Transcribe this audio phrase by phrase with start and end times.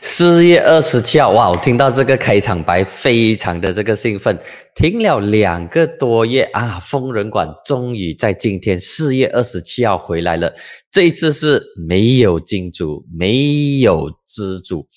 [0.00, 1.48] 四月二十七号，哇！
[1.48, 4.36] 我听到这个开场白，非常的这个兴奋。
[4.74, 10.52] 停了两个多月啊，疯人馆终于在今天四月二十七号回来了。
[10.90, 14.88] 这一次是没有金主，没有资主，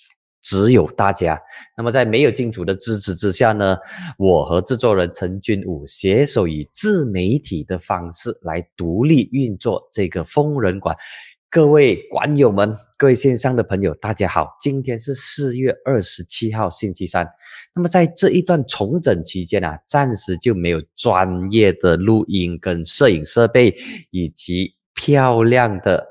[0.41, 1.39] 只有大家。
[1.77, 3.77] 那么在没有金主的支持之下呢，
[4.17, 10.95] 我和制作人陈君武携手以自媒体的方式来独立运作这个疯人馆。
[11.49, 14.55] 各位馆友们，各位线上的朋友，大家好！
[14.61, 17.27] 今天是四月二十七号，星期三。
[17.75, 23.75] 那么在这一段重整期间啊，暂时就没有专业的录音跟摄影设备，
[24.11, 26.07] 以及漂亮的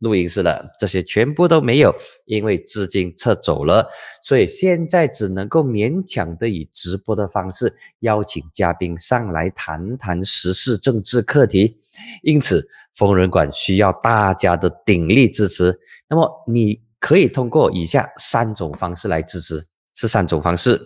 [0.00, 3.88] 录音室了，这些全部都没有，因为资金撤走了，
[4.22, 11.76] 所以现在只能够勉强的以直播的方式邀请嘉宾上来谈谈时事政治课题，
[12.22, 12.68] 因此。
[12.94, 20.78] 疯人馆需要大家的鼎力支持，那么你可以通过以下三种方式来支持，是三种方式。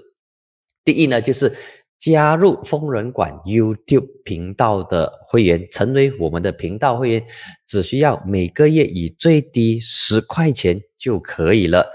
[0.84, 1.52] 第一呢，就是
[1.98, 7.24] 加入疯人馆 YouTube 频道的会员，成为我们的频道会员，
[7.66, 11.86] 只需要每个月以最低十块钱就可以了。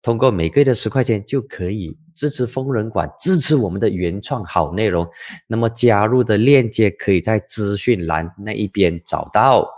[0.00, 5.06] 通过每个月的十块钱就可以支持疯人馆，支持我们的原创好内容。
[5.46, 9.68] 那么加入的链接可以在资讯栏那一边找到。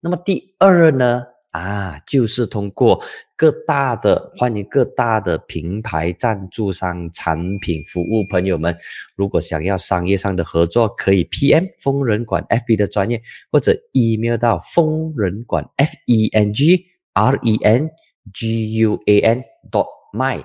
[0.00, 3.02] 那么第二呢，啊，就是通过
[3.36, 8.76] 各大的欢迎各大的平台赞助商、产品服务朋友们，
[9.16, 17.90] 如果想要商业上的合作，可以 PM 疯人馆 FB 的专业，或者 email 到疯人馆 F E N G R E N。
[18.30, 20.44] g u a n dot my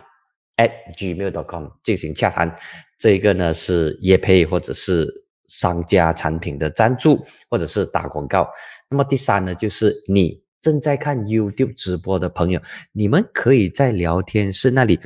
[0.55, 2.55] at gmail dot com 进行洽谈，
[2.97, 5.05] 这个呢是业配或者是
[5.49, 8.47] 商家产品的赞助，或者是打广告。
[8.89, 12.61] 那么第三呢，就是你正在看 YouTube 直播的朋友，
[12.93, 14.97] 你们可以在聊天室那里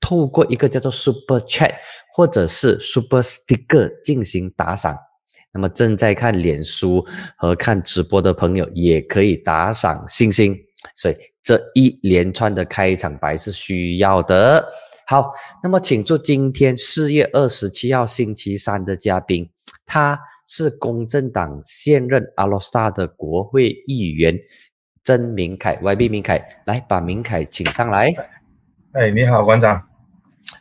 [0.00, 1.72] 透过一个叫做 Super Chat
[2.12, 4.98] 或者是 Super Sticker 进行打赏。
[5.52, 7.06] 那么正在看脸书
[7.36, 10.58] 和看直播的朋友，也可以打赏星星。
[10.96, 14.68] 所以这一连串的开场白是需要的。
[15.06, 15.30] 好，
[15.62, 19.48] 那么请出今天四月二十七号星期三的嘉宾，
[19.86, 24.36] 他是公正党现任阿罗斯塔的国会议员
[25.08, 28.14] 曾明凯，YB 明凯，来把明凯请上来。
[28.92, 29.82] 哎，你好，馆长。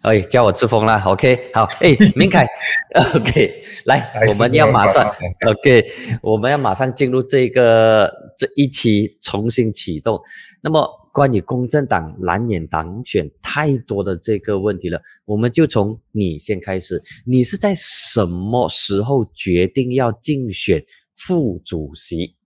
[0.04, 2.48] 哎，叫我志峰啦，OK，好，哎，明凯，
[3.14, 5.06] OK，来，我们要马上
[5.46, 5.86] ，OK，
[6.22, 10.18] 我们要马上进入这个这一期重新启动。
[10.62, 17.04] 那么，关于公正党蓝眼党选太多的这个问题了，我们就从你先开始。
[17.26, 20.82] 你是在什么时候决定要竞选
[21.18, 22.37] 副主席？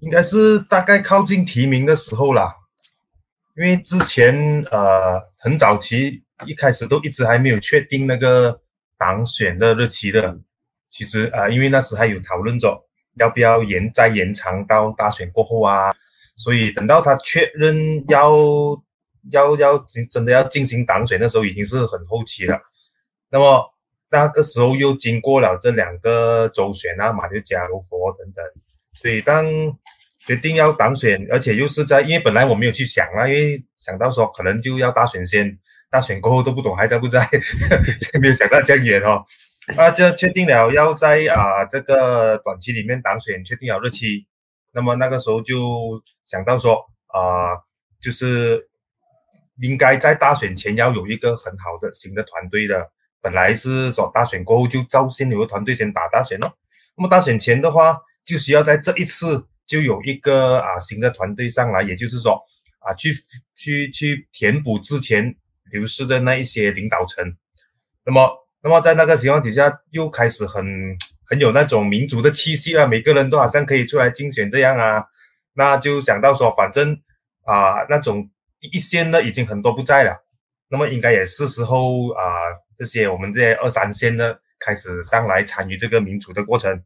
[0.00, 2.54] 应该是大概靠近提名的时候啦。
[3.56, 8.62] 因为之前呃很早期一开始都一直还没有确定那个
[8.96, 10.38] 党选的日期的，
[10.88, 12.86] 其实啊因为那时还有讨论着
[13.16, 15.92] 要不要延再延长到大选过后啊，
[16.36, 18.30] 所以等到他确认要
[19.30, 22.58] 要要真真的要进行党选的时候，已经是很后期了。
[23.28, 23.62] 那么
[24.10, 28.44] 那个时候又经过了这两个周选啊，马六甲、罗佛等等，
[29.00, 29.46] 所以当。
[30.26, 35.58] 决定要当选，而且又是在，因为本来我没有去想啊，因为想到说可能就要大选先，
[35.90, 37.26] 大选过后都不懂还在不在，
[38.20, 39.24] 没有想到这样远哦。
[39.76, 44.26] 啊，这确定了要在啊这个短期里面当选，确定好日期，
[44.72, 46.74] 那么那个时候就想到说
[47.06, 47.56] 啊，
[47.98, 48.68] 就是
[49.62, 52.88] 应该在大选前要有一个很好的新的团队的。
[53.22, 56.52] 本来是说大选过后就招新有个团队先打大选咯，
[56.96, 59.46] 那么大选前的话就需要在这一次。
[59.66, 62.42] 就有一个啊新的团队上来，也就是说
[62.80, 63.14] 啊去
[63.54, 65.36] 去去填补之前
[65.70, 67.24] 流失的那一些领导层。
[68.04, 68.28] 那么
[68.64, 70.66] 那么在那个情况底下，又开始很
[71.24, 75.04] 很有那种民主的气息啊，每个人都好像可以出来竞选这样啊。
[75.52, 77.00] 那就想到说，反正
[77.44, 78.28] 啊那种
[78.58, 80.26] 一线的已经很多不在了，
[80.68, 82.24] 那么应该也是时候啊
[82.76, 86.82] 这些我们这些二三线的开始上来参与这个民主的过程。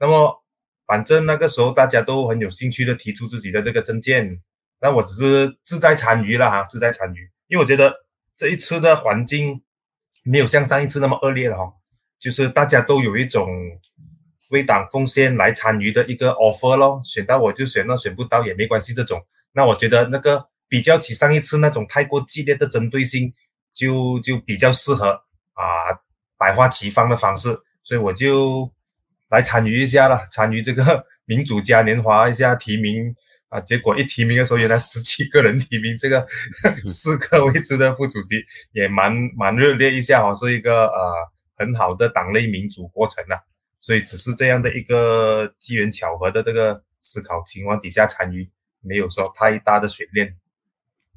[0.00, 0.42] 那么。
[0.86, 4.40] 反正那个时候大家都很有兴趣的提出自己的这个证件，
[4.80, 7.92] 那我只是志在参与了哈，志在参与，因为我觉得
[8.36, 9.62] 这一次的环境
[10.24, 11.72] 没有像上一次那么恶劣了哈，
[12.20, 13.48] 就是大家都有一种
[14.50, 19.20] 为党奉献来参与的一个 offer 咯，选到我就选，那选不到也没关系这种，
[19.52, 23.32] 那我觉得那个比较起上一次那种太过激烈的针对性，
[23.74, 25.08] 就就比较适合
[25.54, 25.98] 啊
[26.38, 28.70] 百花齐放的方式，所以我就。
[29.28, 33.14] 来参与一下了， 参与这个 民主嘉年华一下提名
[33.48, 36.26] 啊，结果一提名的时候，原来十七个人提名这个
[36.86, 41.12] 四个位置的副主席，也蛮蛮热烈一下哦，是一个呃
[41.56, 43.38] 很好的党内民主过程啊。
[43.78, 48.50] 所以只是这样的一个机缘巧合的这个思考情况底下参与，
[48.80, 50.34] 没有说太大的悬念。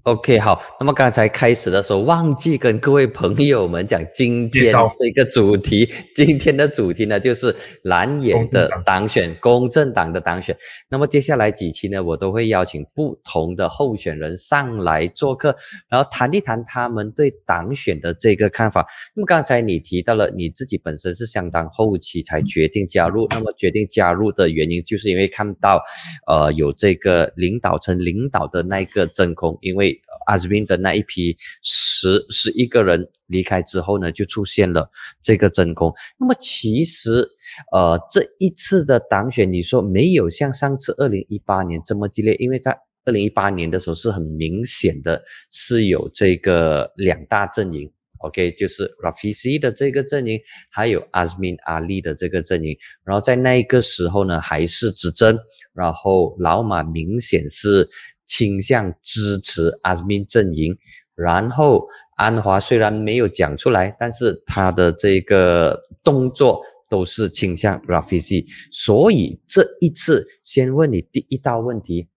[0.03, 0.59] OK，好。
[0.79, 7.53] 那么刚才开始的时候忘记跟各位朋友们讲，今天这个主题， 今天的主题呢就是
[7.83, 10.55] 蓝眼的当选，公正党的当选。
[10.89, 15.53] 那么接下来几期呢，我都会邀请不同的候选人上来做客，
[15.89, 18.87] 然后谈一谈他们对党选的这个看法。
[19.13, 25.81] 那么刚才你提到了你自己本身是相当后期才决定加入，那么决定加入的原因就是因为看到，
[26.25, 29.98] 呃，有这个领导层领导的那个真空，因为。
[30.27, 34.89] 阿兹宾的那一批十十一个人离开之后呢，就出现了
[35.21, 35.93] 这个真空。
[36.19, 37.27] 那么其实，
[37.71, 42.71] 呃，这一次的党选，你说没有像上次二零一八年这么激烈，因为在
[43.05, 50.39] 二零一八年的时候是很明显的，是有这个两大阵营，OK，就是 Rafizi 的这个阵营，
[50.71, 52.77] 还有阿兹宾阿里的这个阵营。
[53.03, 55.37] 然后在那一个时候呢，还是执政，
[55.73, 57.89] 然后老马明显是。
[58.29, 60.77] 倾向支持阿斯敏阵营，
[61.15, 72.07] 然后安华虽然没有讲出来，但是他的这个动作都是倾向 Rafizi，所以这一次先问你第一道问题。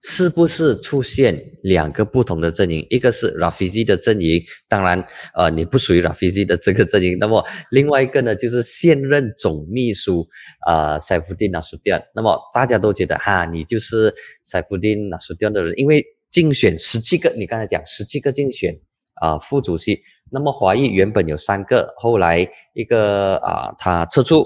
[0.00, 2.86] 是不是出现两个不同的阵营？
[2.88, 5.04] 一个是 Rafizi 的阵营，当然，
[5.34, 7.16] 呃，你不属于 Rafizi 的这个阵营。
[7.18, 10.26] 那么另外一个呢，就是现任总秘书
[10.66, 12.00] 啊，塞夫丁纳苏迪安。
[12.14, 14.14] 那么大家都觉得哈，你就是
[14.44, 18.72] 塞夫丁纳苏迪安的人，因为竞选十七个，你刚才讲十七个竞选
[19.20, 20.00] 啊副主席。
[20.30, 24.44] 那么华裔原本有三个，后来一个啊他撤出，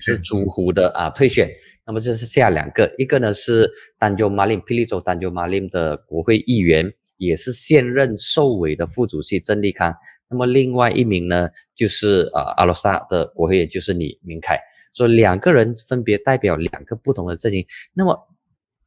[0.00, 1.50] 是朱胡的啊退选。
[1.86, 9.94] 那么这是下两个，一个呢是丹州马林霹雳州丹州马林的国会议员，也是现任受委的副主席郑立康。
[10.28, 14.58] 那么另外一名呢，就是呃阿罗萨的国会议员，就是李明凯。
[14.92, 17.64] 所以两个人分别代表两个不同的阵营。
[17.92, 18.16] 那么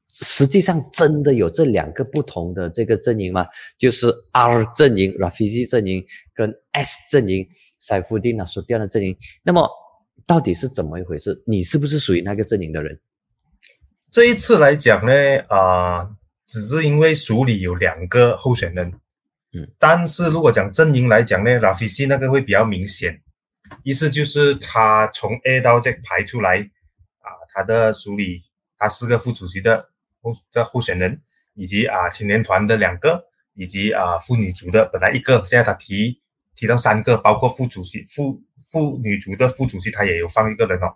[0.09, 3.45] 实际上真的有这两个不同的这个阵营吗？
[3.77, 6.03] 就是 R 阵营 Rafizi 阵营
[6.33, 7.47] 跟 S 阵营
[7.79, 9.15] Saifuddin 所掉的阵营。
[9.43, 9.69] 那么
[10.27, 11.41] 到底是怎么一回事？
[11.47, 12.99] 你是不是属于那个阵营的人？
[14.11, 15.13] 这一次来讲呢，
[15.47, 16.05] 啊，
[16.45, 18.91] 只是因为署里有两个候选人，
[19.53, 23.21] 嗯，但是如果讲阵营来讲呢，拉菲西那个会比较明显，
[23.83, 26.59] 意思就是他从 A 到 Z 排出来，
[27.19, 28.43] 啊，他的署里
[28.77, 29.89] 他四个副主席的
[30.21, 31.21] 候的候选人，
[31.55, 33.23] 以及啊青年团的两个，
[33.55, 36.21] 以及啊妇女组的本来一个，现在他提。
[36.57, 40.93] 提到三个，包括副主席、副副女足的副主席，他也有放一个人哦。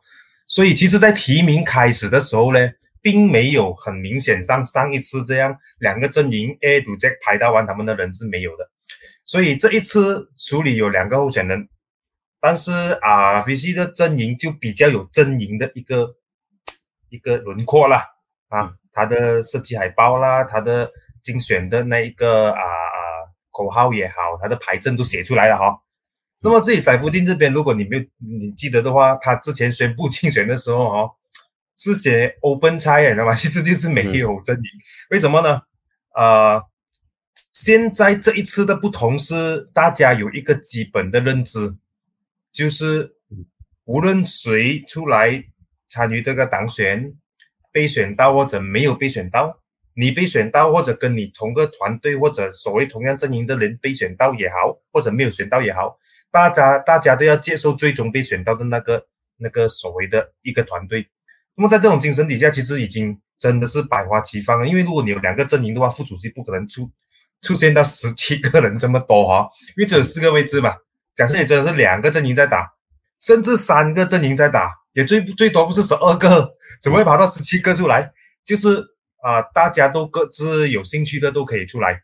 [0.48, 2.60] 所以其实，在提名开始的时候呢，
[3.00, 8.70] 并没有很明显像上一次这样两个阵营 A 组 Z 排到完，他们的人是没有的。
[9.24, 11.70] 所以这一次处理有两个候选人，
[12.42, 12.72] 但是
[13.02, 16.16] 啊，，VC 的阵营就比较有阵营的一个
[17.10, 18.04] 一个轮廓了
[18.50, 20.92] 啊，他的设计海报啦，他的
[21.22, 22.64] 精选的那一个啊。
[23.62, 25.80] 口号也好，他的牌阵都写出来了哈。
[26.40, 31.12] 那么自己塞夫丁这边，如果你没有你记得的话，他之前宣布竞选的时候哦，
[31.78, 33.34] 是写 open 差，你知道吗？
[33.38, 34.64] 其实就是没有阵营。
[35.12, 35.62] 为什么呢？
[36.16, 36.64] 呃，
[37.54, 41.78] 现在这一次的不同是，大家有一个基本的认知，
[42.52, 43.14] 就是
[43.86, 45.44] 无论谁出来
[45.88, 47.14] 参与这个党选，
[47.72, 49.61] 被选到或者没有被选到。
[50.02, 55.96] 你被选到，或者跟你同个团队，或者所谓同样阵营的人被选到也好，或者没有选到也好，
[56.32, 59.06] 大家大家都要接受最终被选到的那个
[59.38, 61.08] 那个所谓的一个团队。
[61.54, 64.68] 那么在这种精神底下，其实已经真的是百花齐放了。
[64.68, 66.90] 因为如果你有两个阵营的话，副主席不可能出
[67.44, 70.74] 出现到十七个人这么多哈，因为只有四个位置嘛。
[71.16, 72.68] 假设你真的是两个阵营在打，
[73.20, 78.12] 甚至三个阵营在打，也最最多不是十二个，怎么会跑到十七个出来？
[78.44, 78.84] 就是。
[79.22, 82.02] 啊，大家都各自有兴趣的都可以出来。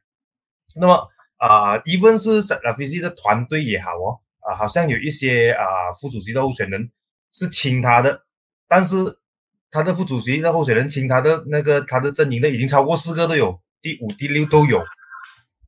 [0.75, 1.07] 那么
[1.37, 5.63] 啊，一份是拉菲西的团队也好哦，啊，好像有一些啊
[5.99, 6.91] 副主席的候选人
[7.31, 8.23] 是亲他的，
[8.67, 8.95] 但是
[9.69, 14.83] 他的副主席的候选人亲他的那个他的阵营的已经超过四个都有，第五、第六都有。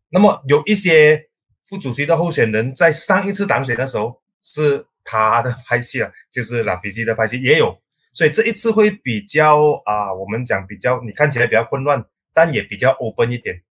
[0.10, 1.29] 那么有一些
[1.62, 7.79] 副主席的候选人在上一次党选的时候是他的 派系啊，就是拉菲西的派系也有。
[8.12, 13.62] 所以这一次会比较啊，我们讲比较，你看起来比较混乱，但也比较 open 一点。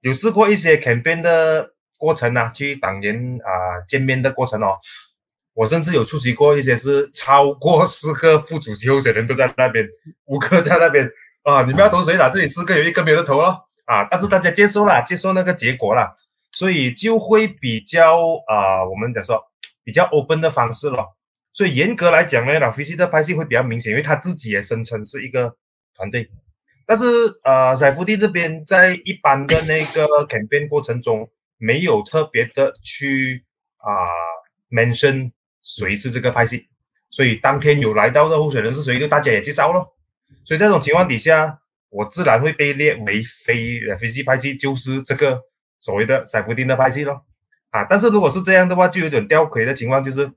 [0.00, 4.78] 有试过一些 campaign 的过程啊，去党员啊见面的过程哦，
[5.54, 9.86] 我甚至有出席过一些是超过四个副主席候选人都在那边，
[10.26, 11.10] 五个在那边
[11.42, 12.30] 啊，你们要投谁啦？
[12.30, 16.10] 这里四个有一个没有投了啊，但是大家接受了，接受那个结果了，
[16.52, 18.16] 所以就会比较
[18.46, 19.42] 啊，我们讲说
[19.84, 21.04] 比较 open 的方式了。
[21.52, 25.56] 所以严格来讲呢，老飞机的派系会比较明显，因为他自己也声称是一个
[25.94, 26.28] 团队。
[26.86, 27.04] 但是
[27.44, 33.44] 呃，塞夫蒂这边在一般的那个 campaign 过程中，没有特别的去
[33.76, 34.06] 啊
[34.70, 35.30] mention
[35.62, 36.66] 谁是这个派系，
[37.10, 39.94] 所以当天有来到的候选人是谁，就大家也介绍咯。
[40.44, 45.40] 所以这种情况底下，我自然会被列为非飞机派系，就是这个
[45.78, 47.24] 所谓的塞夫丁的派系咯。
[47.70, 50.28] 啊，但是如果是这样的话，就有点吊诡的情况，就是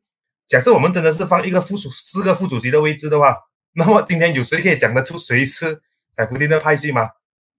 [0.53, 3.35] 假设我们真的是放一个副主四个副主席的位置的话，
[3.73, 5.81] 那么今天有谁可以讲得出谁是？
[6.11, 7.09] 塞夫丁的派系吗？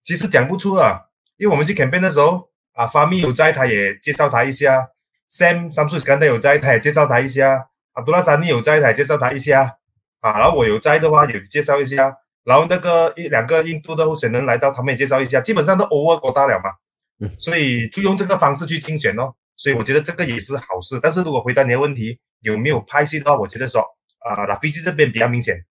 [0.04, 1.00] 其实讲不出啊，
[1.36, 4.90] 因为我们去 campaign 的时候啊，发米有在，他也介绍他一下
[5.28, 9.74] ；Sam Samsus 刚才有在，他也介绍他一下；阿杜拉山尼有在，他也介绍他一下
[10.20, 10.38] 啊。
[10.38, 12.16] 然后我有在的话，也介绍一下。
[12.44, 15.40] 然后那个一两个印度的候选人来到，他们也介绍一下。
[15.40, 16.70] 基本上都 over 过大了嘛，
[17.18, 19.34] 嗯，所以就用这个方式去竞选咯。
[19.56, 20.98] 所以我觉得这个也是好事。
[21.02, 23.82] 但是如果回答你的问题，有没有拍戏的话，我觉得说
[24.20, 25.64] 啊，拉菲西这边比较明显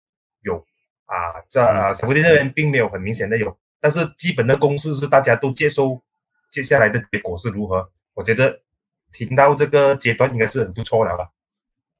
[0.42, 0.64] 有。
[1.04, 6.02] 啊，这啊，小福利这边并没有很明显的有，但是基本的公式是大家都接受，
[6.50, 7.86] 接下来的结果是如何？
[8.14, 8.62] 我觉得
[9.12, 11.28] 听到这个阶段应该是很不错了吧。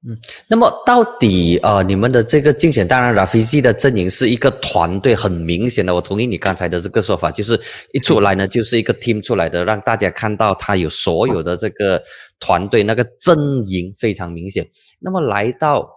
[0.07, 0.19] 嗯，
[0.49, 7.61] 那么到底呃，你们的这个竞选，当然 Rafizi 的阵营是一个团队，很明显的，我同意你刚才的这个说法，就是
[7.93, 12.03] 一出来呢就是一个 team 出来的，让大家看到他有所有的这个
[12.41, 14.69] 团队，那个阵营非常明显。
[15.01, 15.89] 那么来到。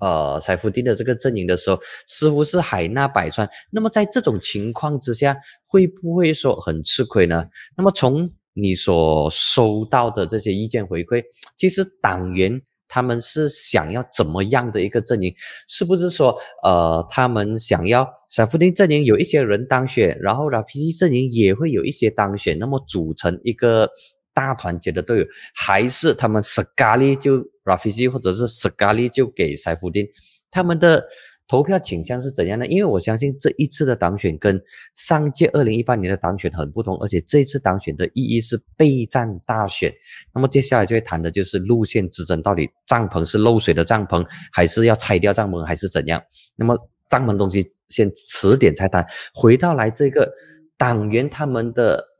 [0.00, 3.48] 呃，塞夫丁的这个阵营的时候，似乎是海纳百川。
[3.70, 5.34] 那么在这种情况之下，
[5.66, 7.46] 会不会说很吃亏呢？
[7.76, 11.22] 那么从你所收到的这些意见回馈，
[11.56, 12.60] 其实党员
[12.94, 15.34] 他们是想要怎么样的一个阵营？
[15.66, 23.90] 是不是说，呃，他们想要塞夫丁阵营有一些人当选，然后拉菲西阵营也会有一些当选，那么组成一个？
[24.36, 30.04] 大团结的队伍，还是他们斯卡利就拉菲西或者是斯卡利就给塞夫丁，
[30.50, 31.04] 他们的
[31.46, 32.66] 投票倾向是怎样的？
[32.66, 34.60] 因为我相信这一次的当选跟
[34.94, 39.92] 上届二零一八年的当选很不同，而且这一次当选的意义是备战大选。
[40.34, 46.22] 那么接下来就会谈的就是路线之争，到底帐篷是漏水的帐篷，还是要拆掉帐篷，还是怎样？
[46.56, 46.76] 那么
[47.08, 49.06] 帐篷东西先迟点再谈。
[49.34, 50.32] 回到来这个
[50.76, 52.12] 党员他们的。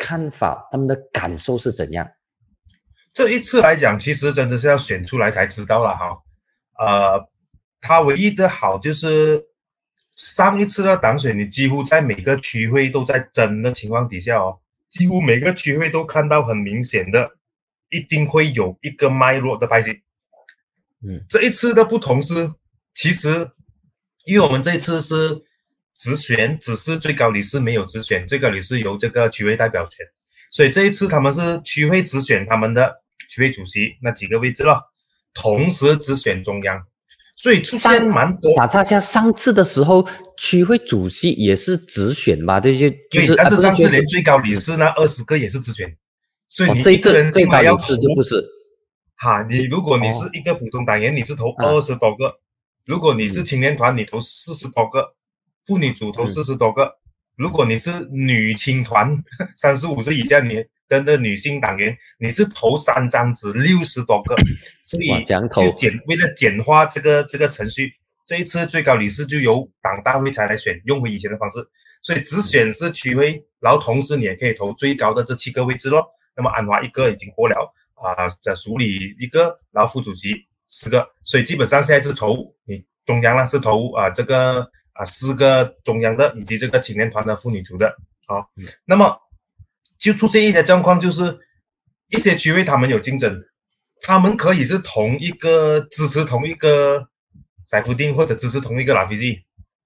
[0.00, 2.08] 看法，他们的感受是怎样？
[3.12, 6.16] 这一次来讲，其实真的是要选出来才知道了哈。
[6.78, 7.28] 呃，
[7.80, 9.44] 他唯一的好就是
[10.16, 14.58] 上一次的党选，你几乎在每个区会都在争的情况底下哦，
[14.88, 17.30] 几乎每个区会都看到很明显的，
[17.90, 20.02] 一定会有一个脉络的派系。
[21.06, 22.52] 嗯，这一次的不同是，
[22.94, 23.50] 其实
[24.24, 25.44] 因为我们这一次是。
[26.00, 30.06] 直选只是最高理事没有直选，最高理事由这个区会代表选，
[30.48, 34.80] 所以这一次他们是区会直选他们的区会主席那几个位置了，
[35.34, 36.86] 同时直选中央，
[37.38, 38.52] 所以出现蛮多。
[38.56, 42.58] 打岔下，上次的时候区会主席也是直选吧？
[42.58, 45.96] 对，就就是，但是上次连最高理事那二十个也是直选，
[46.48, 48.44] 所以你这一次最高理事就不是。
[49.14, 52.28] 哈，你如果你是一个普通党员，你是投二十多个；
[52.84, 55.14] 如果你是青年团，你投四十多个。
[55.64, 56.90] 妇女组投四十多个，
[57.36, 59.22] 如果你是女青团，
[59.54, 64.34] 三十五岁以下你的的女性党员，你是投三张纸六十多个，
[64.82, 67.92] 所以就简为了简化这个这个程序，
[68.26, 71.58] 这一次最高理事就由党大会才来选，用回以前的方式，
[72.02, 76.04] 所以只选是区委，然后同时你也可以投最高的这七个位置咯。
[76.36, 80.34] 那么安华一个已经过了啊，在署理一个，然后副主席
[80.66, 84.70] 四个，所以基本上现在是投你中央呢是投啊这个。
[84.98, 87.94] 啊，四个中央的以及这个青年团的妇女组的，
[88.26, 88.44] 好，
[88.84, 89.16] 那么
[89.98, 91.38] 就出现一些状况，就是
[92.10, 93.44] 一些区位他们有竞争，
[94.02, 97.08] 他们可以是同一个支持同一个
[97.66, 99.42] 塞夫丁或者支持同一个拉菲基，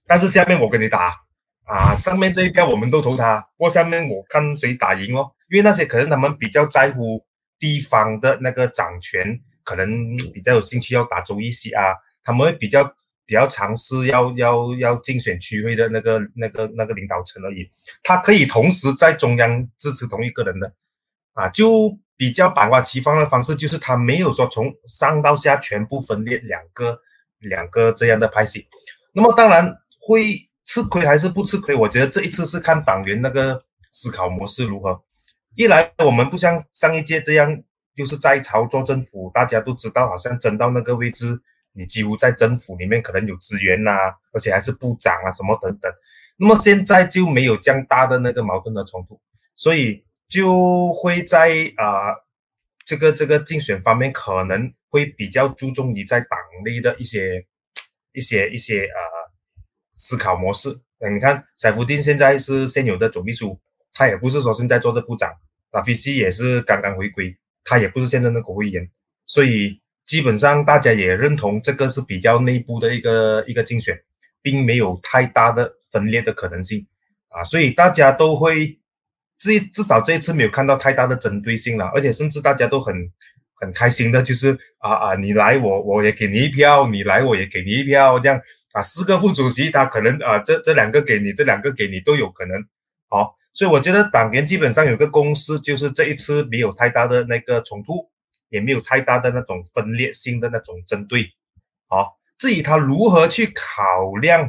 [0.06, 1.16] 但是下面我跟你打
[1.64, 7.24] 啊，上面这一票我们都投他，过下面我看谁打赢哦，因为那些可能他们比较在乎
[7.58, 9.88] 地方的那个掌权，可能
[10.32, 12.94] 比较有兴趣要打州一些啊，他们会比较。
[13.32, 17.66] 比较尝试要要要竞选区会的那个那个那个领导层而已，
[18.02, 20.70] 他可以同时在中央支持同一个人的，
[21.32, 27.00] 啊，就比较百花齐放的方式，就是他没有说从上到下全部分裂两个
[27.38, 28.68] 两个这样的派系。
[29.14, 30.36] 那么当然会
[30.66, 31.74] 吃亏还是不吃亏？
[31.74, 35.02] 我觉得这一次是看党员那个思考模式如何。
[35.54, 37.62] 一来我们不像上一届这样
[37.94, 41.40] 又是在朝做政府，大家都知道，好像争到那个位置，
[41.72, 43.90] 你几乎在政府里面可能有资源呐，
[44.32, 45.92] 而且还是部长啊什么等等。
[46.36, 49.20] 那么现在就没有这样大的那个矛盾的冲突，
[49.56, 52.14] 所以就会在啊
[52.84, 57.46] 这个这个竞选方面可能会比较注重于在党内的一些
[58.12, 59.00] 一些一些呃
[59.92, 60.80] 思考模式。
[60.98, 63.60] 你看，塞夫丁现在是现有的总秘书，
[63.92, 65.32] 他也不是说现在做的部长。
[65.72, 68.88] 拉菲西也是刚刚回归，他也不是现在的国会议员，
[69.26, 69.81] 所以
[70.12, 73.98] 基本上大家也认同这个是比较内部的一个一个竞选，
[74.42, 76.86] 并没有太大的分裂的可能性
[77.30, 78.78] 啊，所以大家都会
[79.38, 82.94] 至至少这一次没有看到太大的针对性了，而且甚至大家都很
[83.54, 88.38] 很开心的，就是啊啊，你来我我也给你一票，你来我也给你一票，这样
[88.74, 92.62] 啊，四个副主席他可能啊这这两个给你，这两个给你都有可能，
[93.08, 93.34] 好。
[93.54, 98.08] 所以我觉得党员基本上有个共识，就是这一次没有太大的那个冲突，
[98.52, 101.26] 也没有太大的那种分裂性的那种针对。
[101.88, 104.48] 好，至于他如何去考量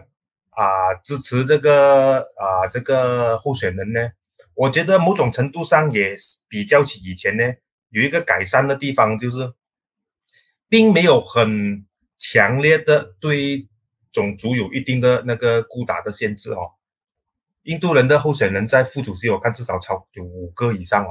[0.52, 4.12] 啊支持这个啊这个候选人呢？
[4.56, 6.16] 我觉得某种程度上也
[6.48, 7.44] 比较起以前呢，
[7.90, 9.54] 有一个改善的地方，就是
[10.70, 11.86] 并没有很
[12.20, 13.68] 强烈的对
[14.12, 16.74] 种族有一定的那个孤打的限制哦。
[17.64, 21.10] 印度人的候选人在副主席，我看至少超有五个以上哦，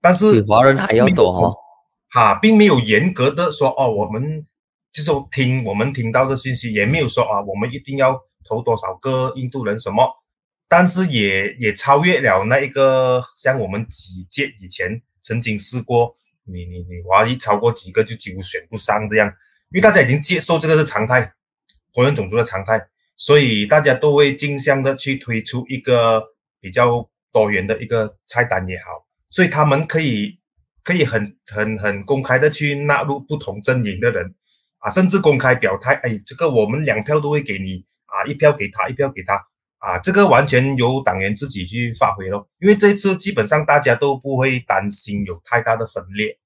[0.00, 1.56] 但是比华人还要多哦，
[2.16, 4.46] 哈，并没有严格的说哦，我们
[4.90, 8.18] 就是听我们听到的信息，也没有说啊，我们一定要
[8.48, 10.10] 投多少个印度人什么，
[10.66, 19.28] 但是也也超越了那一个像我们几届以前曾经试过，你你你华裔超过几个就几乎选不上这样，
[19.70, 21.30] 因为大家已经接受这个是常态，
[21.92, 22.80] 多元种族的常态。
[23.14, 26.22] 所以大家都会竞相的去推出一个
[26.62, 30.38] 比较多元的一个菜单也好，所以他们可以
[30.86, 34.32] 可以很很很公开的去纳入不同阵营的人
[34.78, 39.34] 啊，甚至公开表态，哎，这个我们两票都会给你啊，一票给他，一票给他
[39.78, 42.48] 啊，这个完全由党员自己去发挥咯。
[42.60, 46.38] 因为这一次基本上大家都不会担心有太大的分裂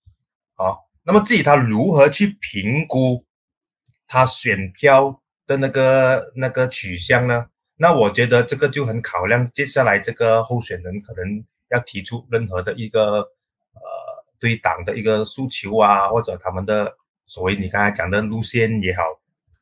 [0.56, 0.72] 啊。
[1.04, 3.26] 那么至于他如何去评估
[4.08, 5.20] 他选票？
[5.46, 7.46] 的那个那个取向呢？
[7.74, 13.26] 那我觉得这个就很考量接下来这个候选人可能要提出任何的一个
[14.40, 16.92] 对党的一个诉求啊，或者他们的
[17.26, 19.02] 所谓你刚才讲的路线也好，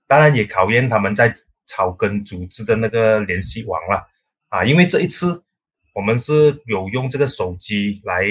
[0.07, 1.31] 当然也考验他们在
[1.67, 4.07] 草根组织的那个联系网了
[4.49, 4.65] 啊。
[4.65, 5.43] 因为这一次
[5.95, 8.23] 我们是有用这个手机来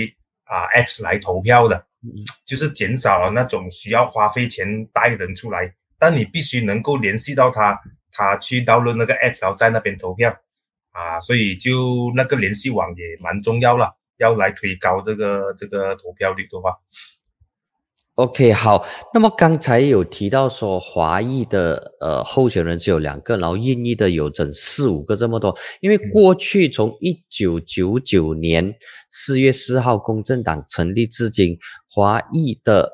[0.46, 1.86] 啊 apps 来投票的，
[2.46, 5.72] 就是减少了那种需要花费钱带人出来。
[6.00, 7.80] 但你必须能够联系到他，
[8.12, 10.32] 他去到了那个 app，然后在那边投票，
[10.92, 16.74] 啊，所以就那个联系网也蛮重要了，要来推高这个这个投票率的话。
[18.16, 28.74] OK，好，那么刚才有提到说华裔的呃候选人只有两个，然后印裔的有整四五个这么多，因为过去从一九九九年
[29.12, 32.92] 四月四号公正党成立至今，华裔的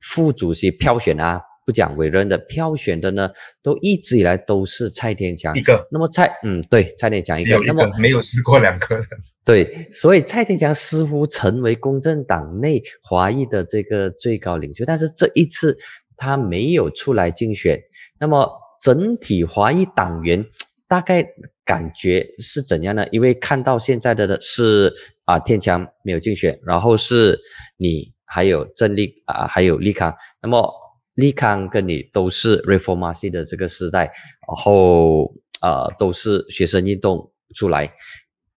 [0.00, 1.42] 副主席票选啊。
[1.72, 3.30] 不讲委任的票选的呢，
[3.62, 5.88] 都一直以来都是蔡天强一个。
[5.90, 7.58] 那么蔡，嗯，对，蔡天强一个。
[7.64, 9.06] 那么没有试过两个人。
[9.42, 15.74] 对，所以蔡天强似乎成为公正党内华裔的这个最高领袖，但是这一次
[16.14, 17.80] 他没有出来竞选。
[18.20, 18.46] 那么
[18.82, 20.44] 整体华裔党员
[20.86, 21.24] 大概
[21.64, 23.06] 感觉是怎样呢？
[23.10, 24.92] 因为看到现在的的是
[25.24, 27.40] 啊，天强没有竞选，然后是
[27.78, 30.81] 你还有郑立啊，还有立康，那么。
[31.14, 34.04] 利康跟你都是 Reformasi 的这个时代，
[34.48, 37.92] 然后呃都是学生运动出来，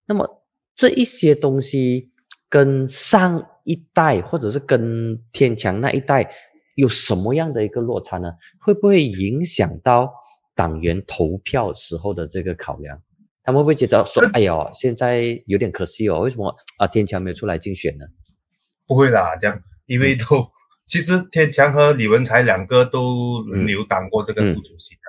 [0.07, 2.13] 那么这一些东西
[2.49, 6.33] 跟上一代或者是跟天强那一代
[6.77, 8.33] 有什么样的一个落差呢？
[8.61, 10.13] 会不会影响到
[10.55, 13.03] 党员投票时候的这个考量？
[13.43, 18.07] 他们会不会觉得说，哎呦，现在有点可惜哦，为什么啊天强没有出来竞选呢？
[18.87, 20.25] 不会啦，这样因为都。
[20.87, 25.01] 其实天强和李文才两个都轮流当过这个副主席的，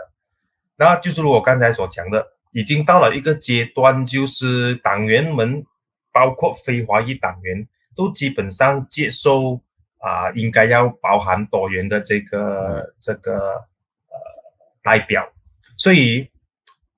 [0.77, 5.63] 那就是如我刚才所讲的，已经到了一个阶段，就是党员们，
[6.13, 9.61] 包括非华裔党员，都基本上接受
[9.97, 14.17] 啊，应该要包含多元的这个这个呃
[14.81, 15.27] 代表，
[15.77, 16.25] 所以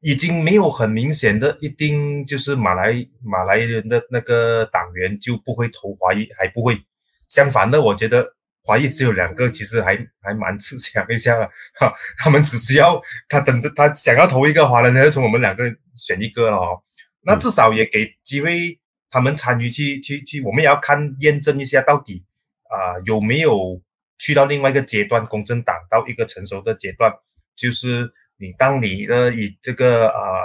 [0.01, 6.79] 已经没有很明显的一定就是马来马来人的那个党员就不会投华裔，还不会，
[7.27, 8.36] 相反的，我觉得。
[8.67, 11.39] 华裔只有两个，其实还还蛮吃香一下
[11.75, 11.93] 哈。
[12.19, 15.63] 他们只需要他真的他想要投一个华人，他就从我们两个
[15.95, 16.83] 选一个了哦。
[17.21, 18.77] 那至少也给机会
[19.09, 22.25] 他们参与去去去，我们也要看验证一下到底
[22.69, 23.81] 啊有没有
[24.17, 27.09] 去到另外一个阶段，公正党到一个成熟的阶段，
[27.55, 30.43] 就是你当你的以这个啊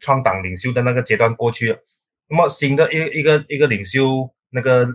[0.00, 1.78] 创党领袖的那个阶段过去了，
[2.28, 4.86] 那么新的一一个一个领袖那个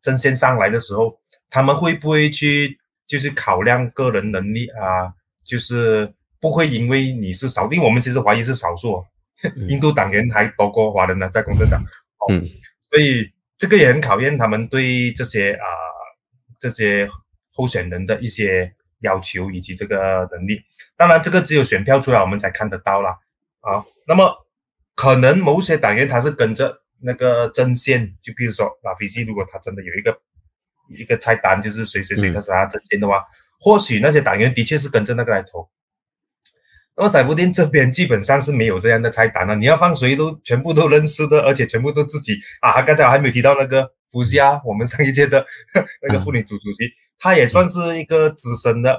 [0.00, 1.18] 阵线上来的时候，
[1.50, 5.12] 他们会不会去就是考量个人能力啊？
[5.42, 9.04] 就是不会因为你是少，因为我们其实怀疑是少数，
[9.68, 12.28] 印度党员还多过华人呢，在共产党，哦，
[12.80, 15.64] 所以这个也很考验他们对这些啊
[16.58, 17.10] 这些
[17.52, 20.62] 候选人的一些要求以及这个能力。
[20.96, 23.18] 当然，这个只有选票出来我们才看得到啦。
[23.60, 23.84] 啊。
[24.06, 24.46] 那么
[24.94, 30.20] 可能某些党员他是跟着那个阵线，就比如说拉菲西，如果他真的有一个
[30.96, 33.24] 一个菜单，就是谁谁谁他是他阵线的话。
[33.58, 35.68] 或许那些党员的确是跟着那个来投，
[36.96, 39.54] 那么彩福店这边基本上是没有这样的菜单了。
[39.54, 42.80] 你要放谁都全部都认识的，而且全部都自己啊。
[42.80, 45.44] 刚才我还没有提到那个福夏，我们上一届的
[46.08, 48.98] 那个妇女组主席，他也算是一个资深的，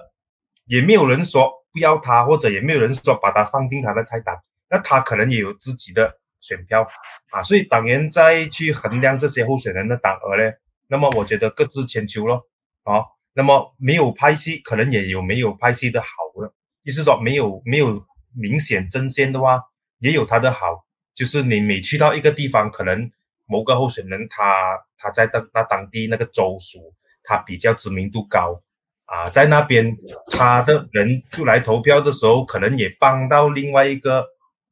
[0.66, 4.36] 也没有人说不要他，或者也没有人说把他放进他的菜单。
[4.70, 6.88] 那他可能也有自己的选票
[7.32, 10.52] 啊，所以党员再去衡量这些候选人的党额呢，
[10.92, 12.44] 那么我觉得各自千秋咯，
[12.84, 13.02] 啊。
[13.34, 16.08] 那么没有拍戏，可能也有没有拍戏的好
[16.42, 19.64] 的，意思说没有没有明显针线的话，
[20.00, 20.84] 也有它的好，
[21.16, 23.10] 就是你每去到一个地方，可能
[23.46, 28.62] 某个候选人他他在当那当地那个州属，他比较知名度高
[29.06, 29.98] 啊，在那边
[30.30, 34.26] 他的人出来投票的时候，可能也帮到另外一个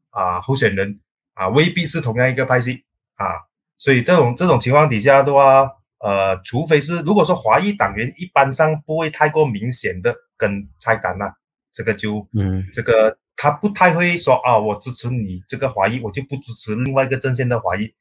[0.09, 0.99] 啊候选人
[1.33, 2.83] 啊，未必是同样一个派系
[3.15, 5.77] 啊，所以这种这种情况底下的话。
[6.01, 11.31] 呃，除非是如果说华裔党员一般上不会太过明显的跟菜单呐，
[11.73, 17.93] 这个就嗯，这个他不太会说啊，我支持你这个华裔，我就不支持另外一个阵线的华裔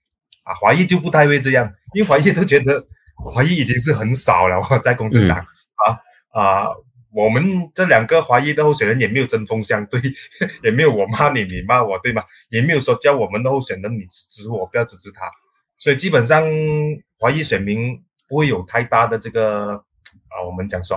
[0.44, 5.98] 啊，华裔就不太会这样，因为华裔都觉得华裔已经是很少了，在共产党啊
[6.30, 6.68] 啊，
[7.10, 7.42] 我们
[7.74, 10.00] 这两个华裔的候选人也没有针锋相对，
[10.62, 12.22] 也没有我骂你，你骂我，对吗？
[12.50, 15.28] 也没有说叫我们的候选人你支持我，不要支持他。
[15.78, 16.44] 所以基本上，
[17.18, 17.96] 华裔选民
[18.28, 19.74] 不会有太大的这个
[20.28, 20.96] 啊，我们讲说，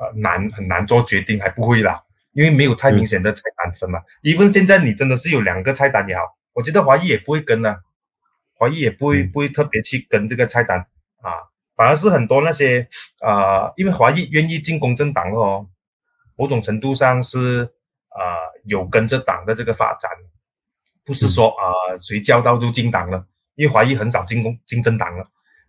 [0.00, 4.00] 呃，难很难做决定，还不会啦，因为没有太明显的菜单分嘛。
[4.22, 6.22] 一份现在你真的是有两个菜单也好，
[6.54, 7.76] 我觉得华裔也不会跟呢，
[8.54, 10.78] 华裔也不会不会特别去跟这个菜单
[11.20, 11.36] 啊，
[11.76, 12.88] 反而是很多那些
[13.20, 15.68] 啊，因为华裔愿意进公正党哦，
[16.38, 17.64] 某种程度上是
[18.08, 20.10] 啊有跟着党的这个发展，
[21.04, 23.26] 不是说啊谁叫到就进党了。
[23.54, 25.24] 因为华裔很少进攻竞争党了，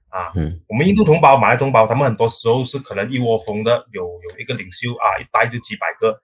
[0.10, 6.18] 啊，嗯，我们印度同胞、马来同胞，他们很多时候是可能一窝蜂的，有有一个领袖啊，一带就几百个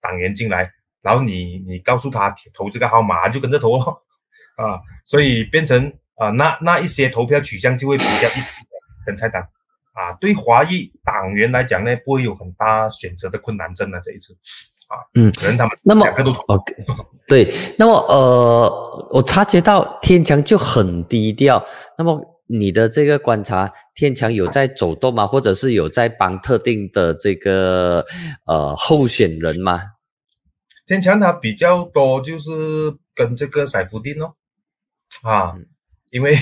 [0.00, 0.70] 党员进来，
[1.02, 3.78] 然后你你告诉他投这个号码，就跟着投，
[4.56, 8.68] 啊，所以变成啊，那那一些投票取向就会比较一致的
[9.06, 9.42] 跟菜单，
[9.94, 14.36] 啊，对华裔党员来讲呢，不会有很大选择的困难症啊，这一次。
[14.88, 16.74] 啊，嗯，可能他们那么两个都 OK，
[17.28, 21.62] 对，那么呃，我察觉到天强就很低调。
[21.98, 25.26] 那么你的这个观察，天强有在走动吗？
[25.26, 28.02] 或者是有在帮特定的这个
[28.46, 29.82] 呃候选人吗？
[30.86, 32.50] 天强他比较多就是
[33.14, 34.32] 跟这个赛夫丁哦，
[35.22, 35.54] 啊，
[36.10, 36.34] 因为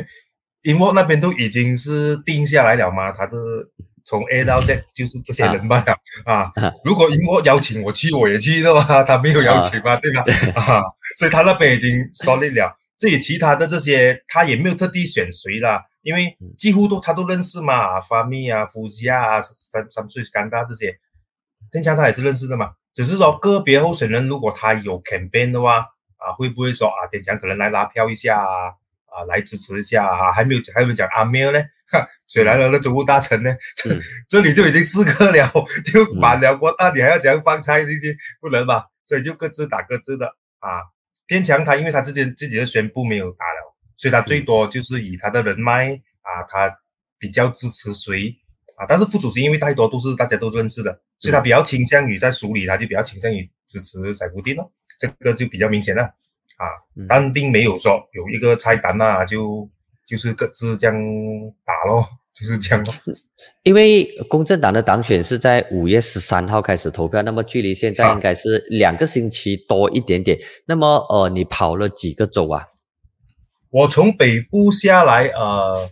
[0.64, 3.36] 因为那边都已经是定下来了嘛，他的。
[4.12, 5.82] 从 A 到 Z 就是这些人吧
[6.26, 6.52] 啊，
[6.84, 10.22] 如果英国邀请我去，我也去的话， 他没有邀请嘛，对吧？
[10.54, 10.84] 啊，
[11.16, 12.76] 所以他那边已经说定了。
[12.98, 20.94] 至于其他的这些，他也没有特地选谁啦，因为几乎都他都认识嘛，发密啊、福亚啊、三三岁尴尬这些，
[21.72, 22.72] 天强他也是认识的嘛。
[22.92, 25.78] 只是说个别候选人，如果他有 campaign 的话，
[26.18, 28.68] 啊，会不会说啊，天强可能来拉票一下啊，
[29.06, 30.30] 啊，来支持一下啊？
[30.32, 31.58] 还没有还没有讲阿喵呢。
[32.28, 32.68] 谁来了？
[32.68, 33.54] 那总务大臣呢？
[33.76, 33.90] 这
[34.28, 35.52] 这里就已经四个了，
[35.92, 38.16] 就满了国大，你还要怎样放菜进去？
[38.40, 38.86] 不能吧？
[39.04, 40.26] 所以就各自打各自的
[40.60, 40.80] 啊。
[41.26, 46.74] 天强他因为他之前自己的宣布没有打了，所以他最多就是以他的人脉啊，他
[47.18, 48.34] 比较支持谁
[48.78, 48.86] 啊？
[48.88, 54.72] 但是副主席因为太多都是大家都认识的，所以他比较倾向于在署里，他就比较倾向于支持赛福丁咯。
[54.98, 56.64] 这个就比较明显了啊。
[57.08, 59.68] 但并没有说有一个菜单啊，就。
[60.12, 60.94] 就是各自这样
[61.64, 62.06] 打咯，
[62.38, 62.92] 就是这样咯。
[63.62, 70.38] 因为公正党的党选是在五月十三号开始投票，那么距离现在应该是两个星期多一点点。
[70.66, 72.66] 那么呃，你跑了几个州啊？
[73.70, 75.88] 我从北部下来，呃，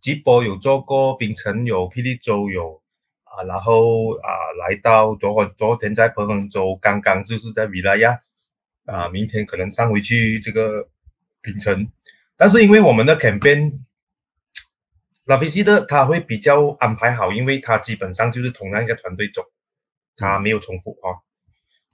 [0.00, 2.82] 吉波有做过，槟城有，霹雳州有
[3.22, 8.18] 啊，然后啊，来到昨晚昨天在彭亨州，刚刚就是在米拉亚
[8.86, 10.88] 啊，明天可能上回去这个
[11.40, 11.86] 槟城。
[12.42, 13.72] 但是因为我们的 campaign
[15.26, 19.44] 拉菲西的他会比较安排好，因为他基本上就是同样一个团队走，
[20.16, 21.22] 他没有重复啊。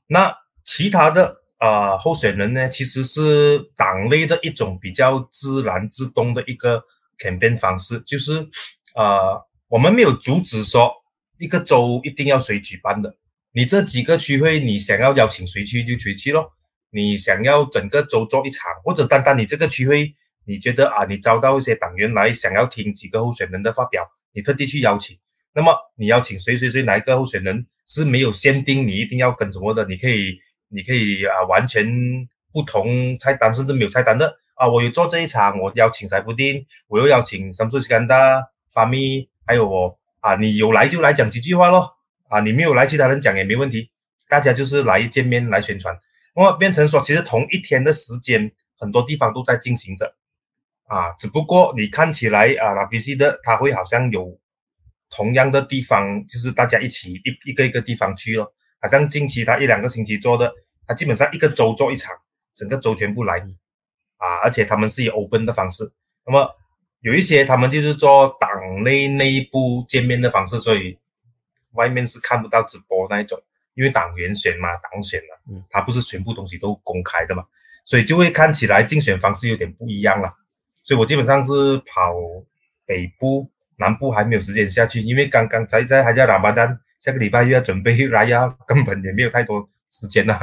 [0.07, 0.35] 那
[0.65, 6.83] 其他的啊候选人呢，其实是党内的一种比较自然自动的一个
[7.19, 8.39] campaign 方式，就是
[8.95, 9.37] 啊
[9.69, 10.91] 我们没有阻止说
[11.39, 13.15] 一个州一定要谁举办的，
[13.53, 16.53] 你这几个区会你想要邀请谁去就谁去咯。
[16.89, 20.15] 你想要整个州做一场，或者单单你这个区会，
[20.49, 25.15] 你觉得啊，你招到一些党员来，想要听几个候选人的发表，你特地去邀请。
[25.53, 30.39] 那么你邀请谁谁谁哪一个候选人是没有限定你一定要跟什么的，你可以
[30.71, 31.87] 你可以啊完全
[32.51, 34.67] 不同菜单，甚至没有菜单的啊。
[34.67, 41.95] 我有做这一场，我邀请塞布丁，我又邀请三叔斯干达、发咪，还有我啊，你有来就来讲几句话咯
[42.29, 43.91] 啊，你没有来，其他人讲也没问题，
[44.31, 45.95] 大家就是来见面来宣传。
[46.35, 50.15] 那么变成说，其实同一天的时间，很多地方都在进行着，
[50.89, 54.39] 啊，只不过你看起来啊，拉菲西的他会好像有
[55.11, 60.53] 同样的地方，就是大家一起一一个一个地方去了，好像近期他一两个星期做的，
[60.87, 62.17] 他基本上一个周做一场，
[62.55, 63.39] 整个周全部来，
[64.17, 65.93] 啊，而且他们是以 open 的方式，
[66.27, 66.51] 那么
[67.01, 68.51] 有一些他们就是做党
[68.83, 70.99] 内内部见面的方式，所以
[71.73, 73.41] 外面是看不到直播那一种。
[73.75, 77.45] 因为党员选嘛，党选嘛，嗯，他不是全部东西都公开的嘛，
[77.85, 80.29] 所以就会看起来竞选方式有点不一样了。
[80.89, 82.15] 所以我基本上是跑
[82.87, 83.47] 北部、
[83.77, 90.41] 南部还没有时间下去，因为刚刚才在还在喇叭单，下个礼拜又要准备来呀，根本也没有太多时间了。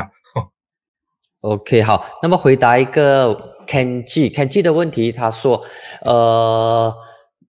[1.41, 5.65] OK，好，那么回答一个 Kenji Kenji 的问题，他说，
[6.01, 6.93] 呃，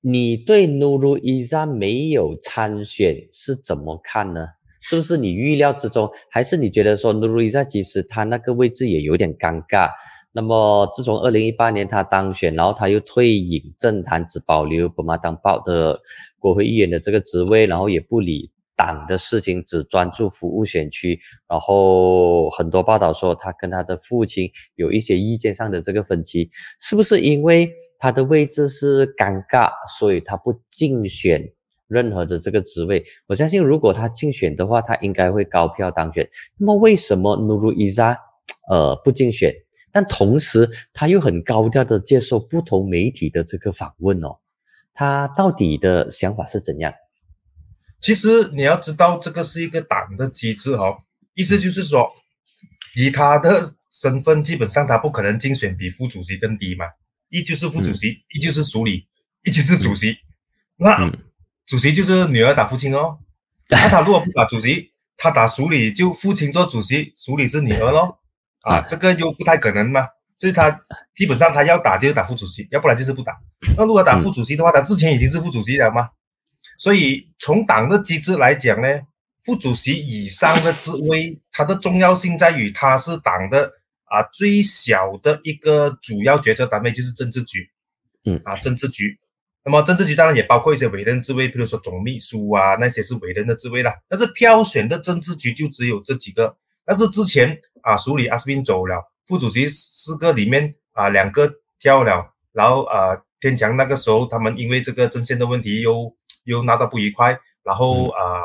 [0.01, 4.41] 你对 Nuru Iza 没有参选是怎么看呢？
[4.81, 9.91] 是不是你预料之中，还是你觉得说努鲁伊萨其实他那个位置也有点尴尬？
[10.37, 15.99] 那么自从二零一八年他当选，然后他又退隐政坛，只保留本马当报的
[16.39, 21.19] 国会议员的这个职位，然后也不理党的事情，只专注服务选区。
[21.49, 31.51] 然后很多报道说他跟他的父亲有一些意见上的这个分歧，是不是因为他的位置是尴尬，所以他不竞选？
[31.89, 36.29] 任何的这个职位，我相信如果他竞选的话，他应该会高票当选。
[36.59, 38.19] 那么为什么努鲁伊扎
[38.69, 39.55] 呃不竞选？
[39.97, 44.37] 但同时他又很高调的接受不同媒体的这个访问哦，
[44.93, 46.93] 他到底的想法是怎样？
[47.99, 50.99] 其实你要知道，这个是一个党的机制哦，
[51.33, 52.13] 意思就是说，
[52.95, 56.85] 以他的身份，基本上他不可能竞选比副主席更低嘛，
[57.31, 59.07] 一就是副主席，一就是署理，
[59.45, 60.15] 一就是主席，
[60.77, 61.11] 那。
[61.65, 63.19] 主席就是女儿打父亲哦，
[63.71, 68.19] 那他如果不打主席，他打署理，就父亲做主席，署理是女儿咯。
[68.67, 70.69] 啊，这个又不太可能嘛，所以他
[71.15, 73.33] 基本上他要打就是打副主席，要不然就是不打。
[73.77, 76.09] 那如果打副主席的话，他之前已经是副主席了嘛，
[76.77, 78.89] 所以从党的机制来讲呢，
[79.45, 83.71] 副主席以上的职位，它的重要性在于它是党的
[84.07, 87.71] 啊最小的一个主要决策单位，就是政治局，
[88.25, 89.17] 嗯啊政治局。
[89.65, 93.95] 那么政治局当然也包括一些委任职位，比如说总秘书啊，那些是委任的职位啦。
[94.09, 96.57] 但是票选的政治局就只有这几个。
[96.87, 108.41] 但是之前啊，署理阿斯宾走了，副主席四个里面啊两个跳了，然后啊天强那个时候他们因为这个阵线的问题又又闹到不愉快，然后啊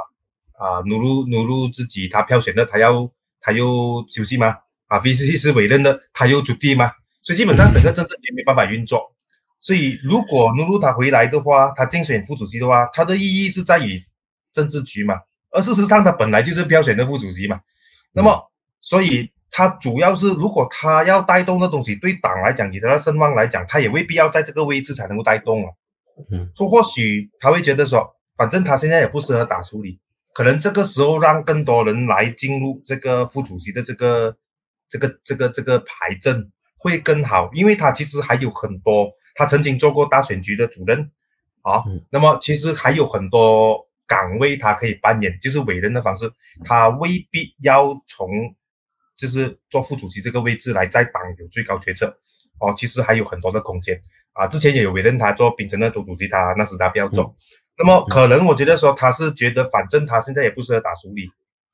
[0.57, 4.57] 啊努鲁努鲁自己他票选的他要他又休息吗？
[4.87, 6.91] 啊 VCC 是委任的他又主地吗？
[7.21, 9.13] 所以基本上整个政治局没办法运作。
[9.63, 14.03] 所以，如果努鲁他回来的话，他竞选副主席的话，他的意义是在于
[14.51, 15.13] 政治局嘛。
[15.51, 17.61] 而事实上，他本来就是票选的副主席嘛。
[18.13, 25.71] 那么，所以他主要是，如果他要带动的东西，对党来讲，以他的声望来讲，他也未必要在这个位置才能够带动啊。
[26.31, 29.99] 嗯，说或许他会觉得说，反正他现在也不适合打处理，
[30.33, 34.35] 可能这个时候让更多人来进入这个副主席的这个
[34.89, 39.11] 这个这个这个牌阵会更好，因为他其实还有很多。
[39.33, 41.09] 他曾经做过大选局的主任，
[41.61, 46.29] 啊，那么其实还有很多岗位他可以扮演，就是委任的方式，
[46.65, 48.27] 他未必要从
[49.15, 52.07] 就是做副主席这个位置来在党有最高决策，
[52.59, 53.97] 哦，其实还有很多的空间
[54.33, 54.45] 啊。
[54.45, 57.33] 之前也有委任他做槟城的总主席，他那时他不要做，
[57.77, 61.29] 那么可能我觉得说他是觉得反正他现在也不适合打署理，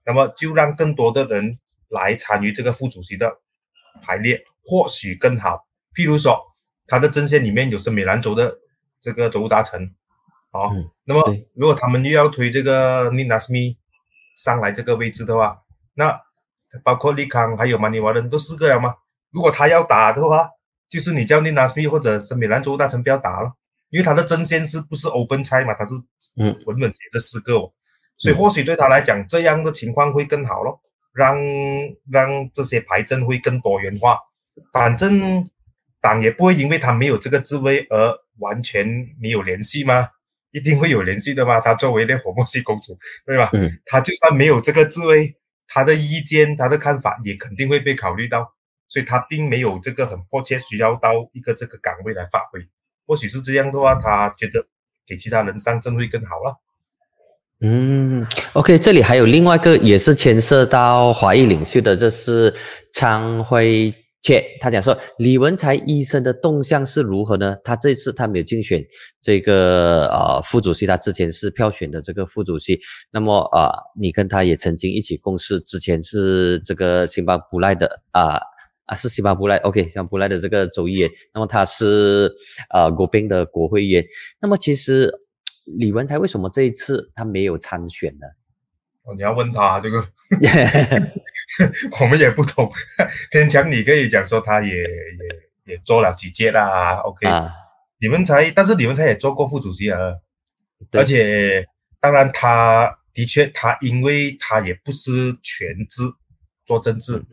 [0.06, 1.58] 那么就让更多的人
[1.90, 3.40] 来参与这个副主席的
[4.04, 5.66] 排列，或许更好。
[5.96, 6.46] 譬如说。
[6.90, 8.50] 他的阵线里面有深美兰州的
[9.02, 9.94] 这个州务大臣，
[10.52, 10.72] 好，
[11.04, 11.22] 那么
[11.54, 13.78] 如果他们又要推这个尼纳斯米
[14.38, 15.62] 上来这个位置的话，
[15.94, 16.20] 那
[16.84, 18.96] 包括利康还有马尼瓦人都四个了吗？
[19.32, 20.50] 如果他要打的话，
[20.90, 23.52] 就是你叫尼纳斯米或者是米兰州大臣不要打了，
[23.90, 25.74] 因为他的阵线是不是 open 菜嘛？
[25.74, 25.94] 他是
[26.38, 27.72] 嗯稳稳写这四个哦，
[28.18, 30.80] 所以或许对他来讲，这样的情况会更好咯，
[31.14, 31.38] 让
[32.10, 34.20] 让这些牌阵会更多元化。
[34.72, 35.46] 反正
[36.02, 38.88] 党也不会因为他没有这个职位而完全
[39.20, 40.10] 没有联系吗？
[40.58, 41.60] 一定会有联系的嘛。
[41.60, 43.52] 他作为那火墨系公主，对吧？
[43.54, 45.36] 嗯，他就算没有这个职位，
[45.68, 48.54] 他的意见、他的看法也肯定会被考虑到，
[48.90, 52.60] 所以他并没有这个很迫切需要到一个这个岗位来发挥。
[53.06, 54.66] 或许是这样的话，他觉得
[55.06, 56.56] 给其他人上阵会更好了。
[57.62, 62.54] 嗯，OK，这里还有另外一个也是牵涉到华裔领袖的，这是
[62.94, 63.92] 昌辉
[64.22, 67.56] 切，他讲说李文才医生的动向是如何呢？
[67.64, 68.84] 他这次他没有竞选
[69.22, 72.80] 这个呃副主席，他之前是票选的这个副主席。
[73.12, 78.40] 那么啊、呃，你跟他也曾经一起共事，之前是这个辛巴布赖的啊。
[78.88, 82.32] 啊，是西巴布赖，OK，西巴布赖的这个州议员，那么他是
[82.74, 84.02] 呃国宾的国会议员。
[84.40, 85.12] 那么其实
[85.66, 88.26] 李文才为什么这一次他没有参选呢？
[89.04, 90.02] 哦，你要问他这个，
[92.00, 92.72] 我们也不懂。
[93.32, 97.28] 天强，你可以讲说他也也也做了几届啦，OK。
[97.28, 97.52] 啊，
[98.00, 99.98] 李文才，但是你们才也做过副主席啊，
[100.92, 101.02] 对。
[101.02, 101.66] 而且
[102.00, 106.04] 当然他的确他因为他也不是全职
[106.66, 107.24] 做政治，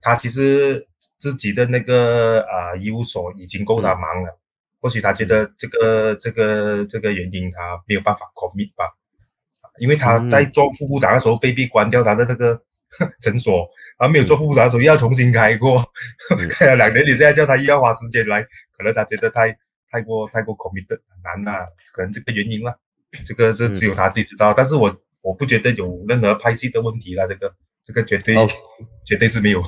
[0.00, 4.38] 他其实自己的那个啊、医务所已经够他忙了，
[4.80, 8.84] 或许他觉得这个这个这个原因他没有办法 commit 吧，
[9.78, 12.60] 因为他在做副部长的时候被逼关掉他的那个
[13.20, 15.84] 诊所，然后没有做副部长的时候又要重新开过，
[16.36, 16.48] 嗯。
[16.48, 18.42] 开 了两年，你现在叫他又要花时间来，
[18.76, 19.56] 可能他觉得太
[19.90, 22.74] 太过太过 commit 很难了、可能这个原因啦，
[23.24, 28.48] 这个是只有他自己知道，但是我我不觉得有任何拍戏的问题啦，这个这个绝对、哦。
[29.04, 29.62] 绝对是没有。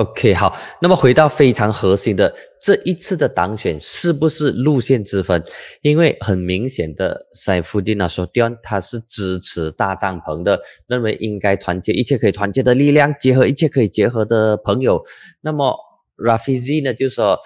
[0.00, 5.44] OK，好，那么回到非常核心的这一次的党选是不是路线之分？
[5.82, 15.02] 因为很明显的，塞夫蒂纳说，迪安他是支持大帐篷的，认为应该团结一切可以团结的力量，结合一切可以结合的朋友。
[15.42, 15.76] 那么
[16.16, 17.38] Rafizi 呢就说，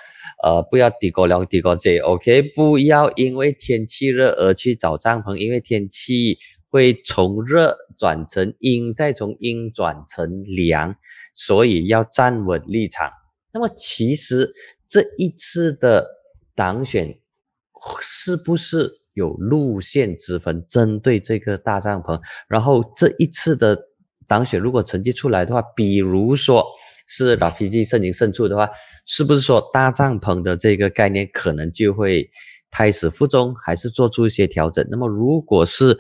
[0.45, 6.39] 呃，不要低沟了低沟这 OK，不要因为天气热而去找帐篷，因为天气
[6.71, 10.95] 会从热转成阴，再从阴转成凉。
[11.35, 13.11] 所以要站稳立场。
[13.53, 14.51] 那么，其实
[14.89, 16.07] 这一次的
[16.55, 17.19] 党选
[18.01, 22.21] 是不是有路线之分，针对这个大帐篷？
[22.49, 23.79] 然后这一次的
[24.27, 26.65] 党选如果成绩出来的话，比如说
[27.07, 28.69] 是拉菲基胜赢胜出的话，
[29.07, 32.29] 是不是说大帐篷的这个概念可能就会
[32.71, 34.85] 胎死腹中，还是做出一些调整？
[34.91, 35.97] 那么如果是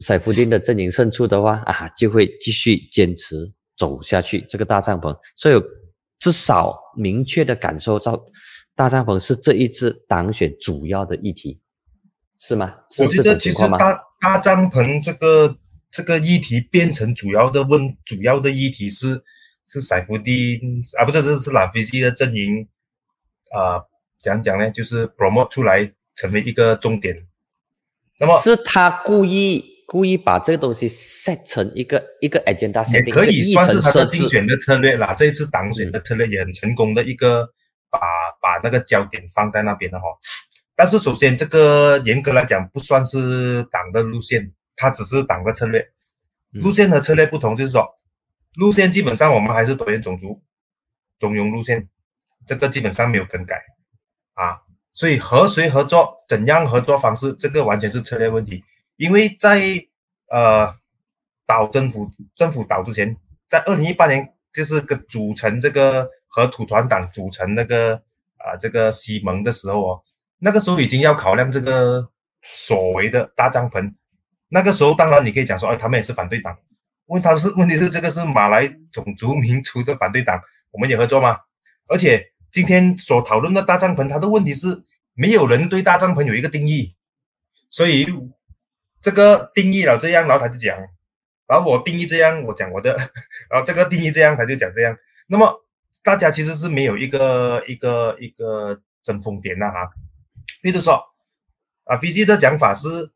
[0.00, 3.52] 塞夫丁的阵营胜出的话啊，就会继续坚持。
[3.80, 5.62] 走下去，这个大帐篷，所以有
[6.18, 8.22] 至少明确的感受到，
[8.74, 11.58] 大帐篷是这一次当选主要的议题，
[12.38, 12.74] 是吗？
[12.90, 13.78] 是这我觉得其实种情况吗？
[13.78, 15.56] 大大帐篷这个
[15.90, 19.24] 这个议题变成主要的问，主要的议题是
[19.64, 20.60] 是塞夫丁
[20.98, 22.68] 啊，不是，这是拉菲西的阵营
[23.56, 23.80] 啊，
[24.20, 27.16] 讲讲呢，就是 promote 出来成为一个重点。
[28.18, 33.90] 那么是他故意故意把这个东西 set 成一个一个 agenda 也可以算是他。
[33.92, 35.12] 的竞选的策略啦。
[35.14, 37.44] 这一次党选的策略也很成功的一个
[37.90, 37.98] 把
[38.40, 40.04] 把那个焦点放在那边的哈。
[40.76, 45.80] 但是首先，这个严格来讲不算是党的路线，它只是党的策略。
[46.54, 47.84] 嗯路线和策略不同，就是说
[48.54, 50.40] 路线基本上我们还是多元种族、
[51.18, 51.88] 中庸路线，
[52.46, 53.60] 这个基本上没有更改
[54.34, 54.60] 啊。
[54.92, 58.62] 所以和谁合作，怎样合作方式，这个完全是策略问题。
[59.00, 59.82] 因为在
[60.28, 60.74] 呃
[61.46, 63.16] 倒政府政府倒之前，
[63.48, 67.94] 在二零一八年就是跟组成这个和土团党组成那个
[68.36, 70.02] 啊、这个西盟的时候哦，
[70.40, 72.10] 那个时候已经要考量这个
[72.52, 73.90] 所谓的大帐篷。
[74.50, 76.54] 那个时候当然你可以讲说，哎，他们也是反对党，
[77.06, 80.38] 问他是问题是这个是马来种族民族的反对党，
[80.72, 81.38] 我们也合作吗？
[81.86, 84.84] 而且今天所讨论的大帐篷，它的问题是
[85.14, 86.94] 没有人对大帐篷有一个定义，
[87.70, 88.06] 所以
[89.00, 90.78] 这个定义了这样，然后他就讲，
[91.46, 92.94] 然后我定义这样，我讲我的，
[93.50, 94.96] 然后这个定义这样，他就讲这样。
[95.26, 95.64] 那么
[96.02, 99.88] 大家其实是没有一个一个一个争锋点的哈。
[100.62, 101.02] 比如说
[101.84, 103.10] 啊，V C 的讲法是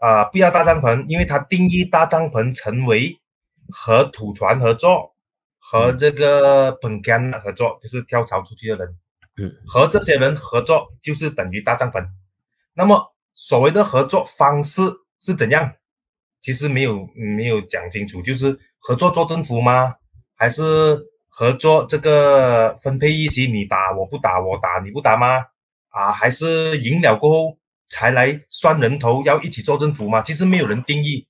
[0.00, 3.20] 啊，不要大帐篷，因为他定义大帐篷成为
[3.70, 5.14] 和土团合作，
[5.58, 8.96] 和这个本干合作，就是跳槽出去的人，
[9.36, 12.04] 嗯，和这些人合作就是等于大帐篷。
[12.74, 14.82] 那么所谓的合作方式
[15.22, 15.72] 是怎样？
[16.40, 19.94] 其实没有没有讲清楚，就是合作做政府吗？
[20.34, 20.98] 还是
[21.28, 23.46] 合作这个分配议席？
[23.46, 25.38] 你打我不打，我打你不打吗？
[25.90, 27.58] 啊，还是赢了过后
[27.88, 30.20] 才来算人头，要一起做政府吗？
[30.20, 31.28] 其实没有人定义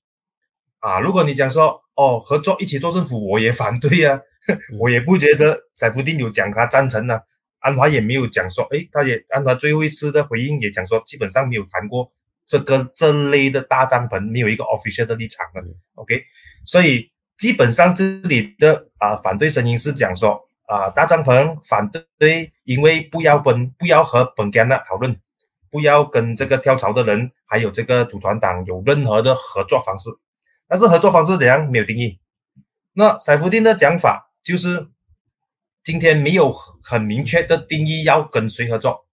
[0.79, 0.99] 啊。
[0.99, 4.19] 如果你讲说哦，合作一起做政府，我也反对呀，
[4.79, 5.55] 我也不觉得。
[5.75, 7.19] 塞夫丁有讲他赞成呢，
[7.59, 12.11] 安华也没有讲说，诶，他也安华最后一次的回应也讲说，基本上没有谈过
[12.45, 15.61] 这个这类的大帐篷，没有一个 official 的立场的。
[15.95, 16.23] OK，
[16.65, 20.47] 所以基本上这里的啊反对声音是讲说。
[20.65, 21.87] 啊，大帐篷反
[22.17, 25.15] 对，因为不要跟不要和本干的讨论，
[25.69, 30.09] 不要跟这个跳槽的人，还有这个组团党有任何的合作方式。
[30.65, 32.17] 但是合作方式怎样没有定义。
[32.93, 34.87] 那塞夫丁的讲法就是，
[35.83, 39.05] 今天没有很明确的定义要跟谁合作，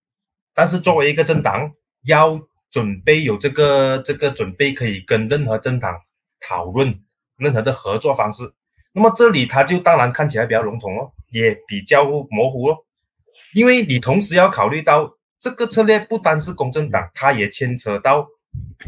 [0.54, 1.72] 但是作为一个政党，
[2.04, 2.40] 要
[2.70, 5.94] 准备有这个这个准备可以跟任何政党
[6.40, 7.00] 讨论
[7.36, 8.42] 任何的合作方式。
[8.92, 11.12] 那么这里他就当然看起来比较笼统哦。
[11.32, 12.76] 也比较模糊哦，
[13.54, 15.08] 因为你同时要考虑到
[15.38, 18.26] 这个策略不单是公正党，它也牵扯到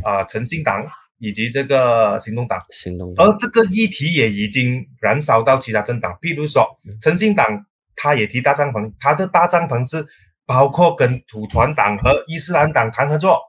[0.05, 0.85] 啊诚信党
[1.21, 6.67] 以及这个行动党，行动而这个议题也已经燃烧到其他政党，譬如说
[7.01, 7.47] 诚信党，
[7.95, 10.05] 他也提大帐篷，他的大帐篷是
[10.45, 13.41] 包括跟土团党和伊斯兰党谈合作，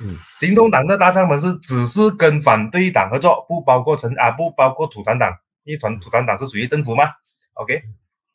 [0.00, 5.30] 嗯，行动党的大帐篷是只是跟反对党合作，不包括陈啊不包括土团党，
[5.64, 7.04] 因为团土团党是属于政府嘛
[7.54, 7.82] ？OK。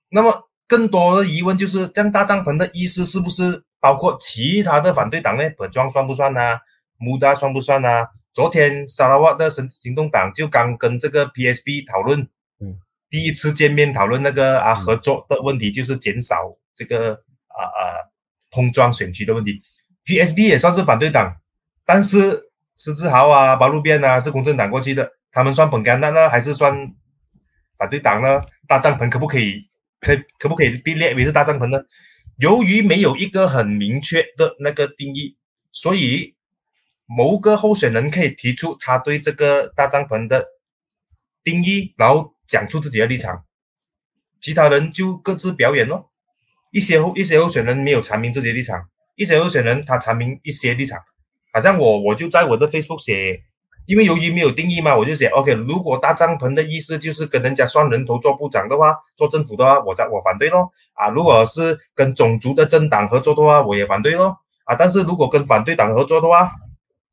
[0.10, 5.44] 那么更多的疑问就是，这样大帐篷的意思是不是包括其他的反对党呢？
[5.58, 6.58] 本庄算不算呢？
[6.98, 8.06] 穆达算不算呢？
[8.32, 12.22] 昨天沙拉瓦的行行动党就刚跟这个 PSB 讨论，
[12.60, 12.78] 嗯，
[13.10, 17.14] 第一次见面讨论那个啊合作的问题，就是减少这个
[17.48, 17.80] 啊啊
[18.52, 19.62] 碰撞选区的问题。
[20.06, 21.36] PSB 也算是反对党，
[21.86, 22.40] 但是
[22.78, 26.76] 施志豪啊、白路变啊是公正党过去的，他们算本干的呢，还是算
[27.78, 28.42] 反对党呢？
[28.68, 29.60] 大帐篷可不可以？
[30.02, 31.80] 可可不可以被列为是大帐篷呢？
[32.38, 35.36] 由于没有一个很明确的那个定义，
[35.72, 36.36] 所以
[37.06, 40.46] 某个候选人可以提出他对这个大帐篷的
[41.44, 43.46] 定义，然后讲出自己的立场，
[44.42, 46.12] 其他人就各自表演咯。
[46.72, 51.00] 一些候一些候选人没有阐明自己的立场，一些候选人他阐明一些立场，
[51.56, 53.42] 好像我我就在我的 Facebook 写。
[53.88, 55.54] 因为由于没有定义嘛，我就写 OK。
[55.54, 60.72] 如果搭帐篷的意思就是跟人家算人头做部长的话，做政府的话，我在我反对咯。
[60.96, 64.36] 啊，如果是跟种族的政党合作的话，我也反对咯。
[64.64, 66.52] 啊，但是如果跟反对党合作的话，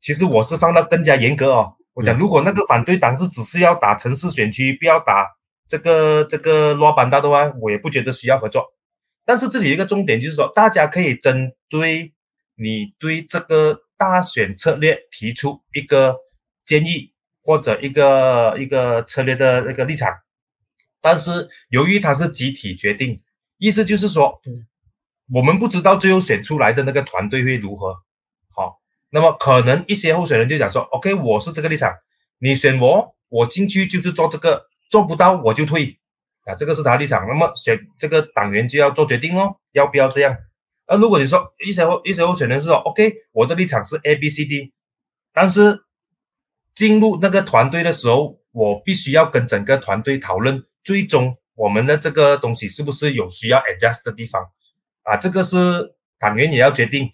[0.01, 1.73] 其实我是放到更加严格哦。
[1.93, 5.27] 我讲，如果那个反对党是只是要打城市选区，不要打
[5.67, 8.65] 这个这个罗班大的话，我也不觉得需要合作。
[9.27, 12.13] 但是这里一个重点就是说，大家可以针对
[12.55, 16.17] 你对这个大选策略提出一个。
[16.65, 20.09] 建议或者一个一个策略的那个立场，
[21.01, 23.19] 但是由于它是集体决定，
[23.57, 24.39] 意思就是说，
[25.33, 27.93] 我们不知道最后选出来的那个团队会如何。
[28.55, 28.79] 好，
[29.09, 31.93] 那么可能一些候选人就讲说，OK，我是这个立场，
[32.39, 35.99] 你选我，我进去就是做这个，做不到我就退，
[36.45, 37.27] 啊，这个是他立场。
[37.27, 40.33] 那么选这个党员就要做决定哦，要不要这样？
[40.87, 44.71] 而如果你说一些一些候选人是说，OK，我的立场是 A B C D，
[45.33, 45.81] 但是。
[46.75, 54.43] 进入那个团队的时候，我必须要跟整个团队讨论，最终我们的这个东西是不是有需要 adjust 的地方
[55.03, 55.15] 啊？
[55.15, 57.07] 这个是党员也要决定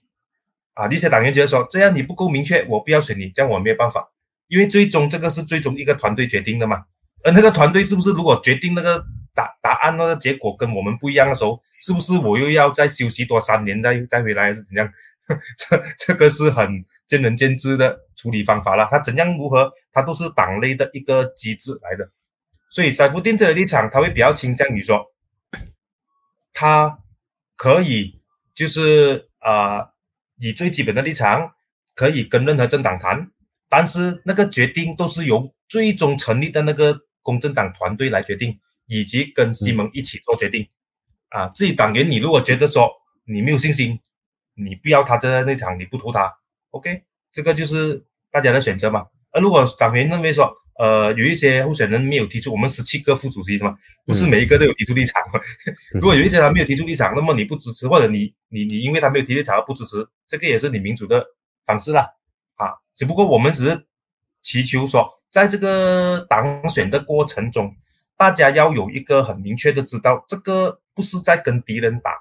[0.75, 0.87] 啊。
[0.87, 4.07] 一些党员觉得说，这样你不够明确，我不要选你，这样我没有办法，
[4.47, 6.85] 因为最终这个是最终一个团队决定的嘛。
[7.25, 9.03] 而那个团队是不是如果决定那个
[9.33, 14.89] 答答案那个结果跟我们不一样的时候，是不是我又要再休息多三年再再回来，还是怎样？
[15.57, 16.83] 这这个是很。
[17.09, 22.07] 见仁见智的处理方法了，他怎样如何，他都是党内的一个机制来的，
[22.69, 25.03] 所以塞夫丁这的立场，他会比较倾向于说，
[26.53, 26.99] 他
[27.55, 28.21] 可以
[28.53, 29.89] 就是啊，
[30.37, 31.51] 以最基本的立场，
[31.95, 33.31] 可以跟任何政党谈，
[33.67, 38.59] 但是那个决定都是由最终成立的那个公正党团队来决定，
[38.89, 40.67] 以及跟西蒙一起做决定，
[41.29, 42.91] 啊，自己党员你如果觉得说
[43.25, 43.99] 你没有信心，
[44.55, 46.29] 你不要他在那场，你不投他。
[46.71, 49.05] OK，这个就是大家的选择嘛。
[49.31, 53.77] 而如果党员认为说，呃，有一些候选人没有提出，我们十七个副主席嘛，
[54.07, 55.39] 不是每一个都有提出立场嘛。
[55.93, 61.23] 如果有一些他没有提出立场，那么你不支持，或者你你你因为他没有提立场而不支持，这个也是你民主的
[61.65, 62.07] 方式啦。
[62.55, 63.85] 啊，只不过我们只是
[64.41, 67.75] 祈求说，在这个党选的过程中，
[68.19, 72.11] 大家要有一个很明确的知道，这个不是在跟敌人打，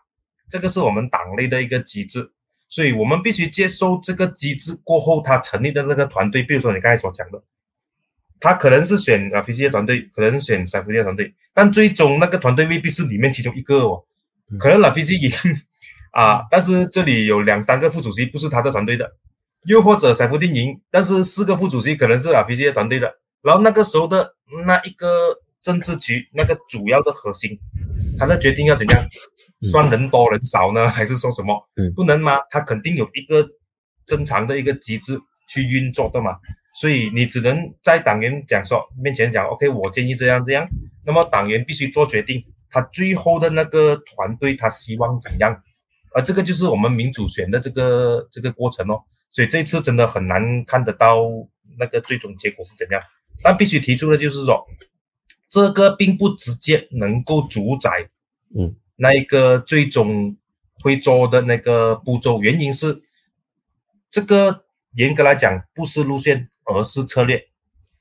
[0.49, 2.31] 这个是我们党内的一个机制。
[2.69, 7.43] 所以我们必须接受这个机制过后，他成立的那个团队，比如说你刚才所讲的，
[8.39, 14.05] 他可能是选啊飞机的团队，可能是选塞弗利的团队，但最终那个团队未必是里面其中一个哦，
[14.57, 15.33] 可能拉飞机赢
[16.13, 19.17] 啊，但是这里有两三个副主席不是他的团队的，
[19.65, 23.13] 又或者塞夫定赢，但是四个副主席可能是拉菲西团队的。
[23.41, 24.35] 然后那个时候的
[24.67, 25.35] 那一个
[25.69, 27.51] 政治局那个主要的核心，
[28.19, 29.07] 他的决定要怎样？
[29.71, 31.53] 算人多人少呢， 还是说什么？
[31.77, 32.39] 嗯，不能吗？
[32.49, 33.47] 他肯定有一个
[34.07, 36.39] 正常的一个机制去运作的嘛。
[36.81, 40.67] 所以你只能在党员讲说面前讲，OK，我建议这样这样。
[41.05, 45.55] 那么党员必须做决定，他最后的那个团队他希望怎样？
[46.15, 48.99] 而这个就是我们民主选的这个这个过程哦。
[49.31, 51.19] 所以这次真的很难看得到
[51.79, 53.03] 那个最终结果是怎样。
[53.43, 54.65] 但必须提出的就是说，
[55.49, 58.09] 这个并不直接能够主宰，
[58.57, 60.37] 嗯，那一个最终
[60.75, 62.41] 会做的那个步骤。
[62.43, 63.03] 原因是
[64.11, 66.49] 这个严格来讲不是路线。
[66.71, 67.49] 而是策略，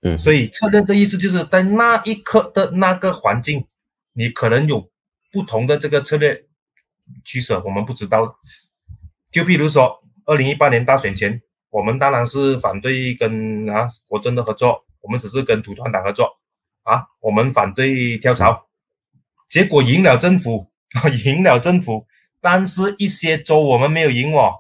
[0.02, 3.66] 嗯，所以策略的意思就是在那一刻的那个环境，
[4.12, 4.90] 你可能有
[5.32, 6.44] 不同的这个策略
[7.24, 8.38] 取舍，我们不知道。
[9.32, 16.38] 就比如说，二零一八年大选前，我们当然是反对跟啊国政的合作，我们只是跟土团党合作
[16.88, 18.68] 啊，我们反对跳槽，
[19.50, 20.72] 结果赢了政府，
[21.26, 22.08] 赢了政府，
[22.42, 24.54] 但是一些州我们没有赢哦，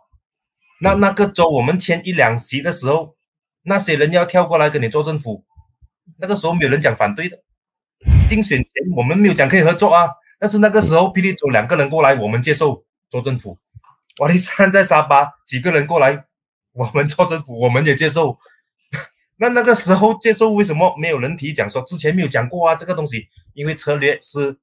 [0.82, 3.16] 那那个州我们签一两席的时候。
[3.70, 5.44] 那些人要跳过来跟你做政府，
[6.20, 7.38] 那个时候没有人讲反对的。
[8.26, 10.08] 竞选前我们没有讲可以合作啊，
[10.40, 13.60] 但是那个时候霹雳州两个人过来，我们接受做政府。
[14.20, 16.28] 瓦利山在沙巴几个人过来，
[16.72, 18.40] 我们做政府，我们也接受。
[19.38, 22.76] 那那个时候接受为什么没有人提讲说之前没有讲过啊？
[22.76, 24.58] 这个东西，因为策略是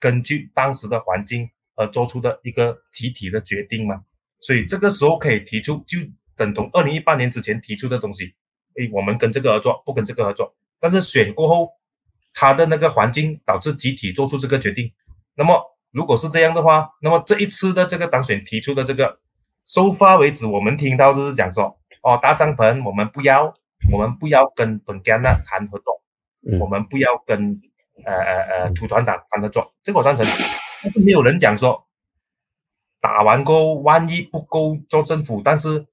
[0.00, 4.02] 根据当时的环境而做出的一个集体的决定嘛，
[4.40, 5.98] 所以这个时候可以提出，就
[6.36, 8.34] 等同二零一八年之前提出的东西。
[8.76, 10.52] 哎，我们跟这个合作，不跟这个合作。
[10.80, 11.70] 但是选过后，
[12.32, 14.90] 他的那个环境导致集体做出这个决定。
[15.36, 15.62] 那么，
[15.92, 19.20] 如果是这样的话，那么这一次的这个当选提出的这个
[19.64, 23.54] 收发为止，我们听到就是讲说，哦，搭帐篷我们不要，
[23.92, 26.02] 我们不要跟本加纳谈合作，
[26.60, 27.60] 我们不要跟
[28.04, 30.26] 呃呃呃土团党谈合作，这个我赞成。
[30.82, 31.86] 但是没有人讲说，
[33.00, 35.86] 打完过后万一不够做政府，但是。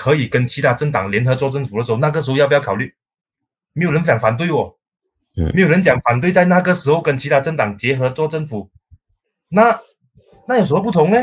[0.00, 2.94] 可以跟其他政党联合做政府的时候，那个时候要不要考虑？
[3.72, 4.76] 没有人讲反对哦，
[5.36, 8.70] 嗯，没有人讲反对，在那个时候跟其他政党结合做政府，
[9.48, 9.80] 那
[10.46, 11.18] 那有什么不同呢？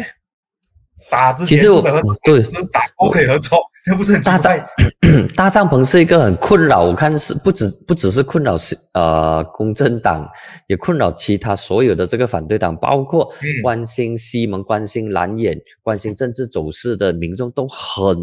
[1.09, 4.57] 打之前不合作，对，打不可以合作， 这不是很大帐
[5.36, 10.27] 大帐篷是一个很困扰，我看是不止不只是困扰是呃公正党，
[10.67, 13.31] 也困扰其他所有的这个反对党，包括
[13.61, 18.17] 关心西蒙、关心蓝眼、关心政治走势的民众都很。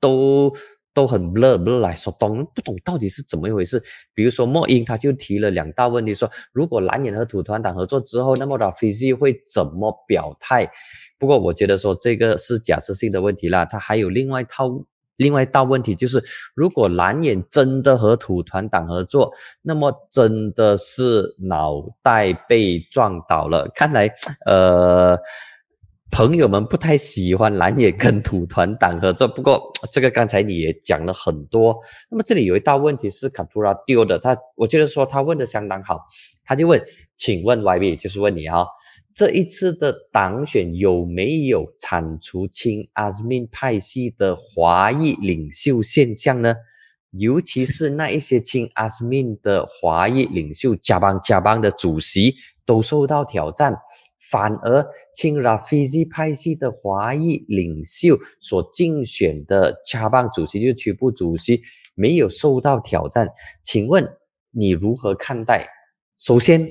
[0.00, 0.54] 都
[0.94, 3.82] 都很乐不乐来说懂不懂到底是怎么一回事？
[4.14, 10.70] 比如说莫英他就提了两大问题，说如果蓝眼和土团党合作之后，那么拉菲西会怎么表态？
[11.18, 13.64] 不过我觉得说这个是假设性的问题啦。
[13.64, 14.70] 他还有另外一套
[15.16, 16.22] 另外一道问题，就是
[16.54, 23.70] 如果蓝眼真的和土团党合作，那么真的是脑袋被撞倒了。
[23.74, 24.08] 看来
[24.46, 25.18] 呃。
[26.10, 31.78] 朋友们不太喜欢蓝眼跟土团党合作，不过这个刚才你也讲了很多。
[32.10, 36.00] 那么这里有一道问题是卡图拉丢的，他我觉得说他问的相当好，
[36.46, 36.82] 他就问，
[37.18, 38.64] 请问 YB 就是问你啊，
[39.18, 46.54] 这一次的党选有没有铲除亲阿斯敏派系的华裔领袖现象呢？
[47.10, 53.76] 尤其是那一些亲阿斯敏的华裔领袖，加邦加邦的主席都受到挑战。
[54.30, 61.60] 反而，亲拉菲西派系的华裔领袖所竞选的加邦主席，就区部主席，
[61.96, 63.28] 没有受到挑战。
[63.64, 64.08] 请问
[64.52, 65.66] 你如何看待？
[66.18, 66.70] 首先，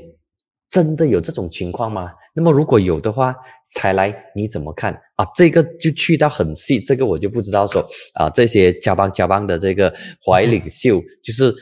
[0.69, 2.11] 真的有这种情况吗？
[2.33, 3.35] 那么如果有的话，
[3.73, 5.25] 才来你怎么看啊？
[5.35, 9.93] 这个就去到很细，这个我就不知道说啊，这些加班加班的这个
[10.25, 11.55] 怀领袖，就是。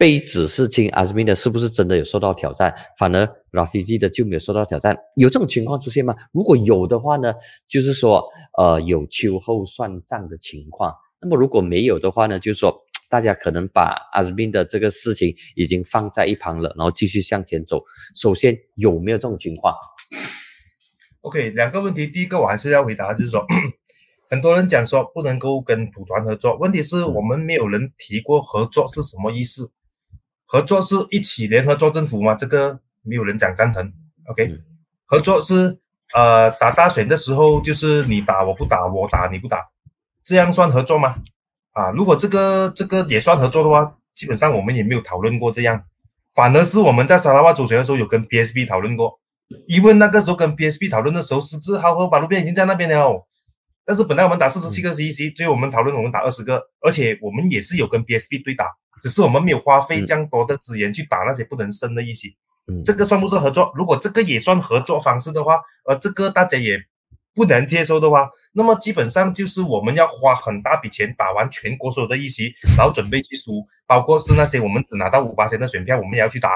[0.00, 2.72] 被指是亲阿斯米的，是不是真的有受到挑战？
[2.96, 6.14] 反而拉菲基的就没有受到挑战，有这种情况出现吗？
[6.30, 7.34] 如果有的话呢，
[7.66, 8.24] 就是说，
[8.56, 10.94] 呃，有秋后算账的情况。
[11.20, 12.72] 那么如果没有的话呢，就是说，
[13.10, 17.82] 大家可能把阿斯宾的这个事情已经放在一旁了，然后继续向前走。
[18.14, 19.74] 首先，有没有这种情况
[21.22, 23.44] ？OK，两个问题，第一个我还是要回答，就是说，
[24.30, 29.70] 很多人讲说不能够跟土团合作，问题是我们没有人提过合作是什么意思。
[30.44, 32.34] 合作是一起联合做政府吗？
[32.34, 33.92] 这个没有人讲赞成。
[34.26, 34.58] OK，
[35.06, 35.78] 合作是
[36.14, 39.62] 呃打大选的时候，就是你打我不打，我打你不打，
[40.22, 41.16] 这样算合作吗？
[41.78, 45.80] 啊，如果这个这个也算合作的话，基本上我们也没有讨论过这样，
[46.34, 49.20] 反而是我们在沙拉瓦主选的时候有跟 PSB 讨论过，
[49.68, 53.24] 因为那个时候跟 bsb 讨论的时候，十字号和马路边已经在那边了。
[53.84, 58.66] 但是本来我们打四十七个 CEC，最后我们讨论我们打二十个，而且我们也是有跟 bsb 对打，
[59.00, 62.28] 只是我们没有花费这样多的资源去打那些不能升的一些。
[62.84, 63.72] 这个算不算合作？
[63.76, 66.76] 如果这个也算合作方式的话，而这个大家也
[67.38, 76.50] 不能接受的话，那么基本上就是我们要花很大笔钱打完全国所有的议席，然后准备去输，包括是那些我们只拿到五八千的选票，我们也要去打。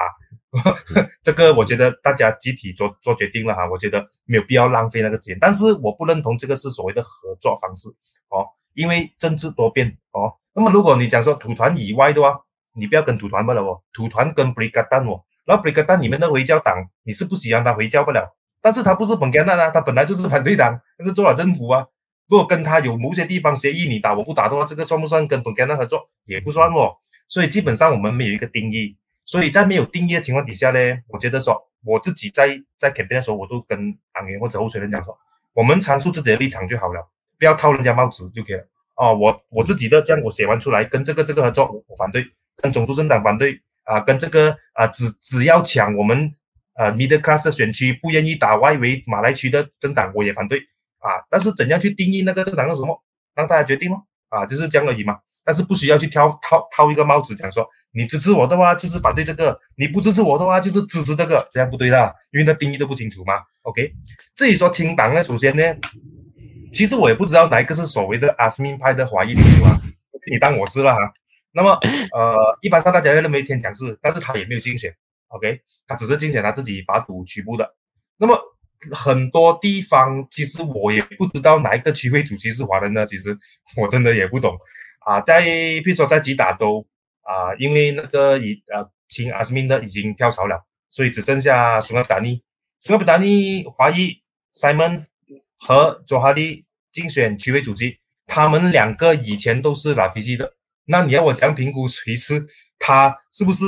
[1.23, 5.37] 这个我觉得大家集体做做决定了哈，我觉得没有必要浪费那个钱。
[5.39, 7.87] 但是我不认同这个是所谓的合作方式
[8.27, 10.33] 哦，因为政治多变哦。
[10.53, 12.37] 那么如果你讲说土团以外的话，
[12.75, 15.23] 你不要跟土团不了哦，土团跟布里格丹哦。
[15.45, 21.85] 那布里格丹里面的回教党，你是不喜欢他回教不了，但是他不是本干纳啊，他本来就是反对党，但是做了政府啊。
[22.29, 26.09] 如果跟他有某些地方协议，你打我不打的话，这个算不算跟本干纳合作？
[26.23, 26.95] 也不算哦。
[27.27, 28.95] 所以基本上我们没有一个定义。
[29.25, 35.17] 所以在没有定义的情况底下呢，我觉得说我自己在在 campaign 的时候，我都跟党员或者候选人讲说，
[35.53, 37.05] 我们阐述自己的立场就好了，
[37.37, 38.65] 不要套人家帽子就可以了。
[38.95, 43.61] 哦，我我自己的这样我写完出来，跟这个这个合作我反对，跟种族政党反对。
[43.85, 46.31] 啊，跟这个啊，只只要抢我们
[46.75, 50.59] 呃 middle class 的选区，不愿意打外围马来区的政党，我也反对
[50.99, 51.21] 啊。
[51.29, 53.01] 但是怎样去定义那个政党是什么，
[53.35, 54.05] 让大家决定咯。
[54.29, 55.17] 啊，就是这样而已嘛。
[55.45, 63.33] 但是不需要去挑套套一个帽子，讲说你支持我的话就是反对这个，你不支持我的话就是支持这个，这样不对的，因为那定义都不清楚嘛。
[63.63, 63.93] OK，
[64.35, 65.63] 至于说清党呢，首先呢，
[66.73, 69.77] 其实我也不知道哪一个是所谓的阿斯敏派的华裔领袖啊，
[70.31, 70.99] 你当我是了哈。
[71.51, 71.77] 那么，
[72.13, 74.91] 呃，一般上大家会认为天强是，但是他也没有竞选
[75.35, 77.75] ，OK，他只是竞选他自己把赌局部的。
[78.17, 78.39] 那么
[78.91, 83.37] 很多地方其实我也不知道哪一个区会主席是华人呢，其实
[83.77, 84.57] 我真的也不懂
[85.05, 85.21] 啊。
[85.21, 86.85] 在比如说在吉打都
[87.21, 92.41] 啊，因为那个已呃亲阿斯敏的已经跳槽了，所以只剩下苏阿达尼，
[92.81, 94.21] 苏阿达尼华裔
[94.53, 95.05] Simon
[95.59, 100.55] 和佐哈利竞选区委主席，他们两个以前都是拉菲西的。
[100.85, 102.45] 那你要我讲评估谁是
[102.77, 103.65] 他是不是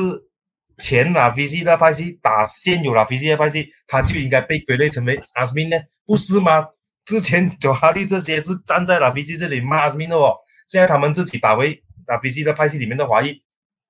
[0.77, 5.77] 前拉菲西的派系打现有拉菲西的派系，他就应该被归类成为阿斯敏呢？
[6.05, 6.65] 不是吗？
[7.05, 10.35] 之前佐哈利这些是站在拉菲西这里骂阿斯敏的哦，
[10.67, 13.41] 现在他们自己打回拉菲西的派系里面的华裔，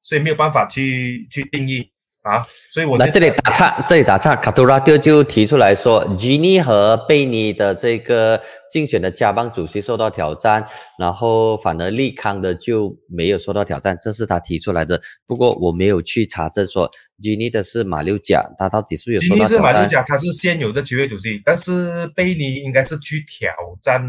[0.01, 1.91] 所以没有办法去去定义。
[2.26, 4.36] 啊，所以我来这里打岔，这里打岔。
[4.36, 10.65] 卡图拉丢就提出来说，吉尼和贝尼的这个竞选的加邦主席受到挑战，
[10.97, 14.99] 然后反而利康的就没有受到挑战，这是他提出来的。
[15.28, 16.89] 不过我没有去查证说
[17.21, 19.47] 吉尼的是马六甲，他到底是不是有受到挑战？
[19.47, 23.53] 吉尼是马六甲，他是现有的区委主席，但是贝尼应该是去挑
[23.84, 24.01] 战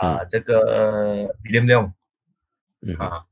[0.00, 1.80] 啊这个比利牛，
[2.86, 3.24] 嗯啊。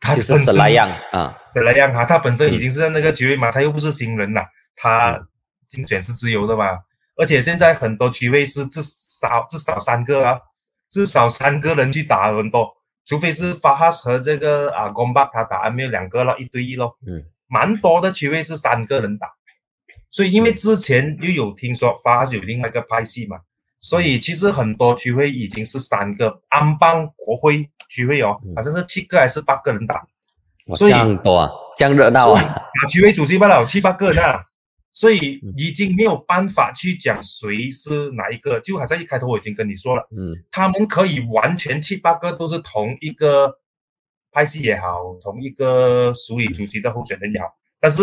[0.00, 4.42] 他就是是那样啊，是那样哈，他本身已经是在那个区位嘛，他又不是新人呐，
[4.76, 5.20] 他
[5.66, 6.78] 竞选是自由的嘛，
[7.16, 10.38] 而且现在很多区位是至少至少三个啊，
[10.88, 12.70] 至少三个人去打很多，
[13.04, 19.26] 除非是法哈和这个啊公巴他打，没有两个了，一对一咯，嗯，蛮多的区位是三个人打，
[20.10, 23.38] 所以因为之前又有听说法哈有另外一个派系嘛，
[23.80, 27.68] 所以其实很多区位已经是三个安邦国会。
[27.88, 30.06] 聚会哦，好像是七个还是八个人打，
[30.76, 32.42] 这样多啊，这样热闹啊！
[32.42, 34.44] 打聚会主席罢了，七八个人啊，
[34.92, 43.52] 所以已经没有办法去讲谁是哪一个，就好像一开头我已经跟你说了，嗯，他们可以完全七八个都是同一个
[44.30, 47.46] 派系也好，同一个署理主席的候选人也好，
[47.80, 48.02] 但是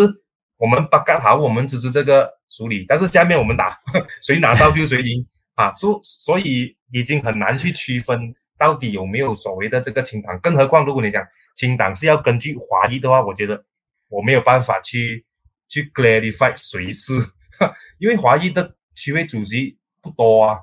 [0.56, 3.78] 我们八个好，我们支持这个署理，但是下面我们打，
[4.20, 5.24] 谁拿到就谁赢
[5.54, 8.34] 啊，所所以已经很难去区分。
[8.58, 10.38] 到底有没有所谓的这个清党？
[10.40, 13.64] 更何况，如果你讲清党是要根据华裔的话，我觉得
[14.08, 15.24] 我没有办法去
[15.68, 17.12] 去 clarify 谁是，
[17.98, 20.60] 因为华裔的区委主席不多啊，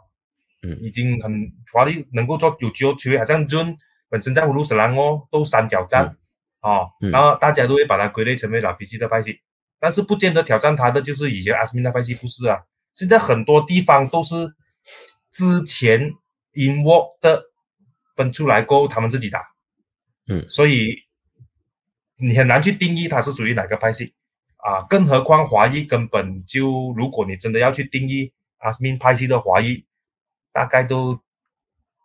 [0.61, 3.75] 嗯，已经很华裔能够做九九区委，好像 Jun
[4.09, 6.17] 本身在乌鲁斯兰哦，都三角战。
[6.61, 9.37] 啊，然后大家都会把它归类成为老皮西的派系，
[9.81, 12.57] 但是不见得挑战他的就是以前阿斯敏的派系不是啊，
[12.93, 14.33] 现在很多地方都是
[15.29, 15.99] 之前
[16.53, 17.52] in work 的。
[18.15, 19.41] 分出来过后，他们自己打，
[20.27, 20.95] 嗯，所以
[22.17, 24.13] 你很难去定义它是属于哪个派系
[24.57, 24.81] 啊。
[24.89, 29.83] 更何况华裔根本就，如果你真的要去定义阿斯敏派系的华裔，
[30.53, 31.19] 大概都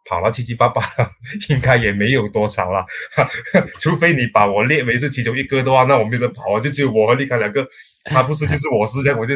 [0.06, 0.82] 跑了七七八八，
[1.50, 2.86] 应该也没有多少了。
[3.78, 7.68] 除非你把我列为是其中一个的话，那我没得跑啊，就只有我和你康两个，
[8.06, 9.34] 他不是就是我是这样，我就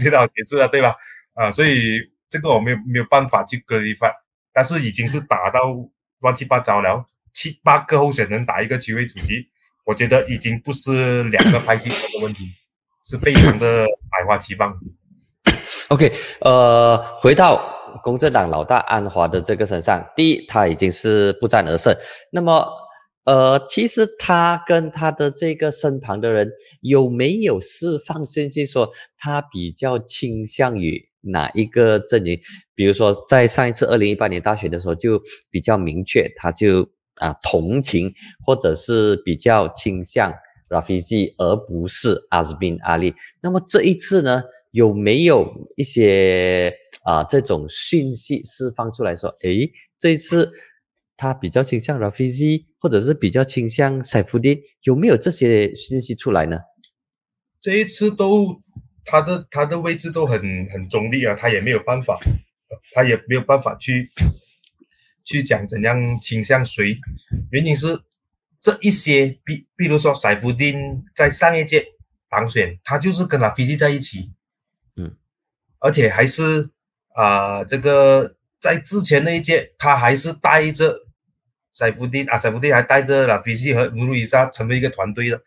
[0.00, 0.96] 列到解释了，对吧？
[1.34, 2.00] 啊，所以
[2.30, 4.10] 这个我没有没有办法去割一番，
[4.52, 5.60] 但是已经是打到。
[6.20, 9.46] 乱七八糟了，七八个候选人打一个区委主席，
[9.84, 12.50] 我觉得已经不是两个派系的问题，
[13.04, 14.74] 是非常的百花齐放。
[15.88, 16.10] OK，
[16.40, 17.62] 呃，回到
[18.02, 21.94] 公正党老大安华的这个身上，第一，他已经是不战而胜。
[22.32, 22.66] 那么，
[23.24, 26.50] 呃，其实他跟他的这个身旁的人
[26.80, 32.38] 有没有释放信息，说他比较倾向于哪一个阵营？
[32.74, 35.20] 比如说，在上一次二零一八年大选的时候，就
[35.50, 38.12] 比较明确，他就啊同情
[38.44, 40.32] 或者是比较倾向
[40.68, 43.14] Rafizi，而不是 Azmin Ali。
[43.42, 44.42] 那么这一次呢？
[44.72, 50.50] 有没有一些啊这种讯息释放出来说，诶，这一次
[51.16, 56.58] 他比较倾向 Rafizi，或者是比较倾向塞夫丁有没有这些信息出来呢？
[57.60, 58.60] 这一次都
[59.04, 60.40] 他的他的位置都很
[60.70, 62.18] 很中立啊，他也没有办法，
[62.92, 64.10] 他也没有办法去
[65.24, 66.98] 去讲怎样倾向谁，
[67.50, 68.00] 原因是
[68.60, 71.86] 这一些，比比如说 Saifuddin 在上一届
[72.28, 74.32] 当选，他就是跟 Rafizi 在一起。
[74.96, 75.16] 嗯。
[75.78, 76.70] 而且还是
[77.14, 80.94] 啊，这个在之前那一届，他还是带着
[81.74, 85.42] 塞夫丁啊，塞夫丁还带着拉菲西和努鲁伊莎成为一个团队的，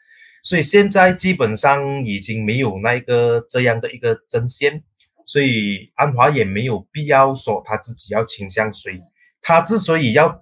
[0.48, 4.82] 所以现在基本上已经没有那个这样的一个阵线，
[5.26, 8.98] 所以安华也没有必要说他自己要倾向谁。
[9.42, 10.42] 他之所以要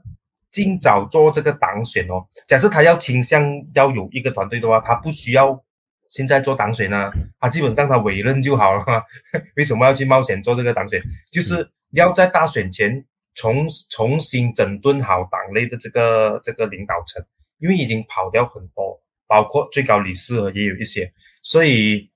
[0.51, 3.43] 尽早做这个党选哦，假设他要倾向
[3.73, 5.59] 要有一个团队的话，他不需要。
[6.07, 8.85] 现在做党选呢，他基本上他委任就好了。
[9.57, 11.01] 为什么要去冒险做这个党选？
[11.33, 13.03] 就是要在大选前
[13.33, 17.25] 重重新整顿好党内的这个这个领导层，
[17.57, 21.11] 因为已经跑掉很多，包括最高理事也有一些，
[21.41, 22.09] 所以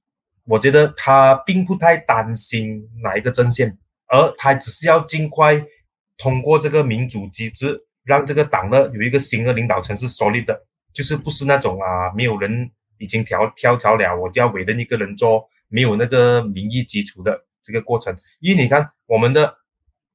[0.45, 5.63] 我觉得他并不太担心哪一个阵线，而他只是要尽快
[6.17, 10.59] 通过这个民主机制，让这个党呢有一个新的领导层是 solid 的，
[10.93, 12.71] 就是不是那种啊没有人。
[13.01, 18.13] 已经调跳槽了，我就要委任一个人做没有那个民意基础的这个过程。
[18.41, 19.55] 因为你看，我们的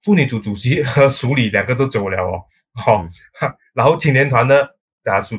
[0.03, 3.07] 妇女组主席和署理两个都走了哦，好，
[3.73, 5.35] 然后青年团的啊署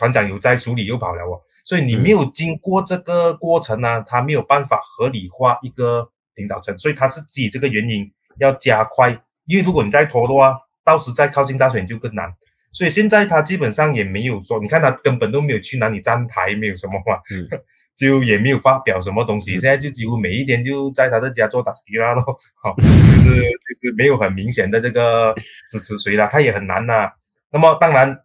[0.00, 9.10] 团长有在，署理又跑了哦，所以你没有经过这个过程呢，他没有办法合理化一个领导层，所以他是基于这个原因要加快，
[9.44, 12.32] 因为如果你再拖的话，到时再靠近大选就更难。
[12.72, 17.20] 所以现在他基本上也没有说，你看他根本都没有去哪里站台，没有什么嘛，
[17.94, 19.58] 就也没有发表什么东西。
[19.58, 22.84] 现在就几乎每一天就在他的家做打棋啦咯，好，就
[23.20, 25.34] 是就是没有很明显的这个
[25.68, 27.10] 支持谁了，他也很难呐。
[27.52, 28.16] 那么当然，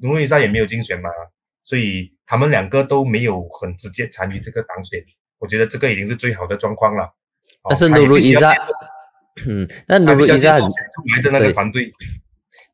[0.00, 1.08] 卢伊莎也没有竞选嘛，
[1.64, 5.02] 所以他们两个都没有很直接参与这个当选。
[5.38, 7.08] 我觉得这个已经是最好的状况了。
[7.68, 8.54] 但是 努鲁伊莎，
[9.46, 10.66] 嗯，那卢易莎出
[11.14, 11.92] 来的那个团队。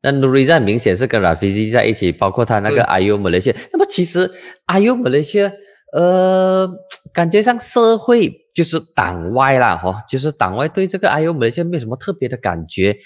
[0.03, 3.55] 那 Nuriza 明显是跟 Rafizi 在一起，包括他那个 IU Malaysia。
[3.71, 4.27] 那么其实
[4.67, 5.53] IU Malaysia，
[5.93, 6.67] 呃，
[7.13, 12.97] 感觉上社会就是党外啦，哈，就是党外对这个 IU Malaysia 没有什么特别的感觉，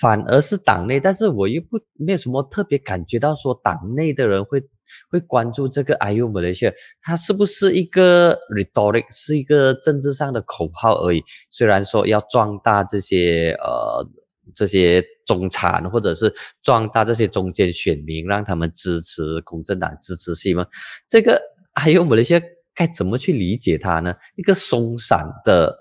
[0.00, 4.62] 反而是党内，但是我又不没有什么特别感觉到说党内的人会
[5.10, 6.72] 会关注这个 IU Malaysia，
[7.02, 11.22] 它是不是一个 rhetoric，是一个政治上的口号而已？
[11.50, 14.06] 虽然说要壮大这些呃。
[14.54, 16.32] 这些中产或者是
[16.62, 20.64] 壮大这些中间选民，让他们支持公正党，支持西蒙，
[21.08, 21.40] 这个
[21.72, 22.40] 还有我们那些
[22.74, 24.14] 该怎么去理解它呢？
[24.36, 25.74] 一个松散的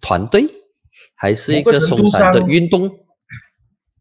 [0.00, 0.44] 团队，
[1.14, 2.90] 还是一个松散的运动？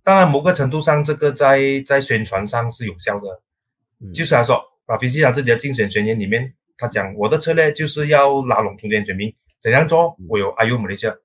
[0.10, 3.28] 当然，某个程度上，这个在在宣传上是有效的。
[4.12, 9.32] 就是他说，把菲西他自己的竞选宣言里面，他讲我的策略就是要拉拢中间选民，
[9.62, 10.16] 怎样做？
[10.28, 11.16] 我有阿尤姆那些，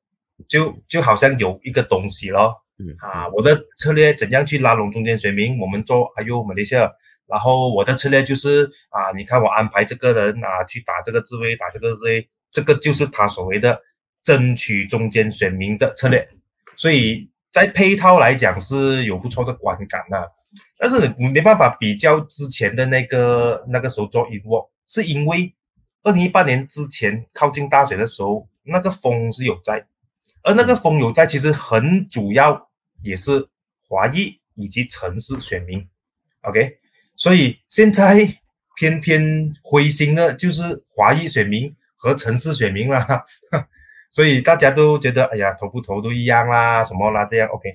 [0.46, 2.54] 就就好像有一个东西咯。
[2.78, 5.58] 嗯啊，我的策略怎样去拉拢中间选民？
[5.58, 6.92] 我们做还有马来西亚，
[7.26, 13.80] 然后我的策略就是啊，你看我安排这个人啊去打这个自卫，打这个自卫，这个就是他所谓的
[14.22, 16.28] 争取中间选民的策略。
[16.76, 20.32] 所以在配套来讲是有不错的观感的，
[20.76, 25.54] 但是你没办法比较之前的那个那个时候做一握，是因为
[26.02, 29.86] 二零一八年之前靠近大选的时候，那个风是有在。
[30.42, 32.68] 而那个风有在，其实很主要
[33.02, 33.48] 也是
[33.88, 35.88] 华裔以及城市选民
[36.42, 36.76] ，OK，
[37.14, 38.28] 所以现在
[38.74, 43.24] 偏偏灰心的就是华裔选民和城市选民了，
[44.14, 47.74] 所以大家都觉得，哎呀，投不投都一样啦，什么啦这样，OK，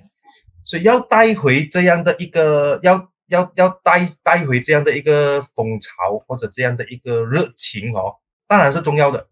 [0.63, 8.15] 所以要带回这样的一个，要要要带带回这样的一个风潮或者这样的一个热情哦，
[8.47, 9.27] 当然是重要的，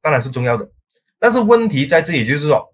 [0.00, 0.66] 当然是重要的。
[1.18, 2.72] 但是问题在这里，就是说，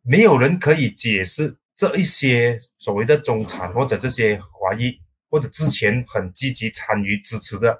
[0.00, 7.78] 没有人可以解释这一些所谓的中产或者这些华裔或者之前很积极参与支持的，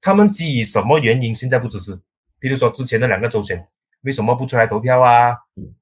[0.00, 1.98] 他们基于什么原因现在不支持？
[2.38, 3.66] 比如说之前的两个周选，
[4.02, 5.30] 为什么不出来投票啊？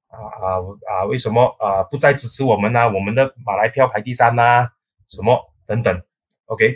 [0.09, 0.55] 啊啊
[0.89, 1.03] 啊！
[1.05, 2.89] 为什么啊不再支持我们呢？
[2.89, 4.67] 我们的马来票排第三呐？
[5.09, 6.01] 什么等等
[6.45, 6.73] ？OK。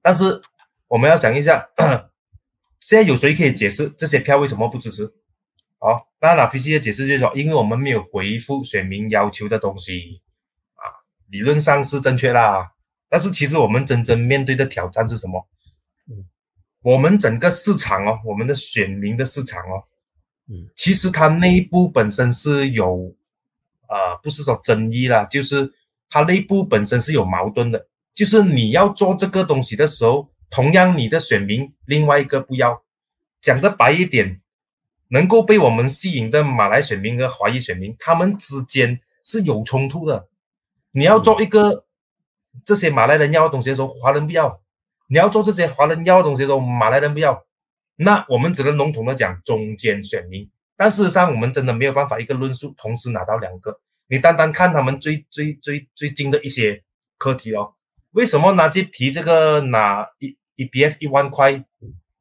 [0.00, 0.40] 但是
[0.88, 1.68] 我们要想一下，
[2.80, 5.12] 现在有谁可以解释这些票为什么不支持？
[5.78, 10.22] 好，那拉菲西的解释就是说，因为我们没有回复选民要求的东西
[10.74, 10.84] 啊，
[11.28, 12.72] 理论上是正确啦。
[13.08, 15.48] 但是其实我们真正面对的挑战是什么？
[16.08, 16.24] 嗯，
[16.82, 19.84] 我们整个市场哦，我们的选民的市场哦，
[20.74, 23.14] 其实它内部本身是有，
[23.88, 25.72] 呃，不是说争议啦，就是
[26.08, 27.86] 它内部本身是有矛盾的。
[28.14, 32.82] 就是你要做这个东西的时候，同样你的选民另外一个不要，
[33.40, 34.40] 讲的白一点，
[35.08, 40.28] 能够被我们吸引的马来选民和华裔选民，他们之间是有冲突的。
[40.92, 41.86] 你要做一个。
[42.64, 44.60] 这些马来人要的东西的时候，华人不要；
[45.08, 47.44] 你要做这些华人要的东西的时候，马来人不要。
[48.02, 50.48] 那我们只能笼统的讲中间选民。
[50.76, 53.78] 但事实上，我们真的没有办法一个论述同时拿到两个。
[54.08, 56.82] 你单单看他们最最最最近的一些
[57.18, 57.74] 课题哦，
[58.12, 61.62] 为什么拿去提这个拿一一 B F 一万块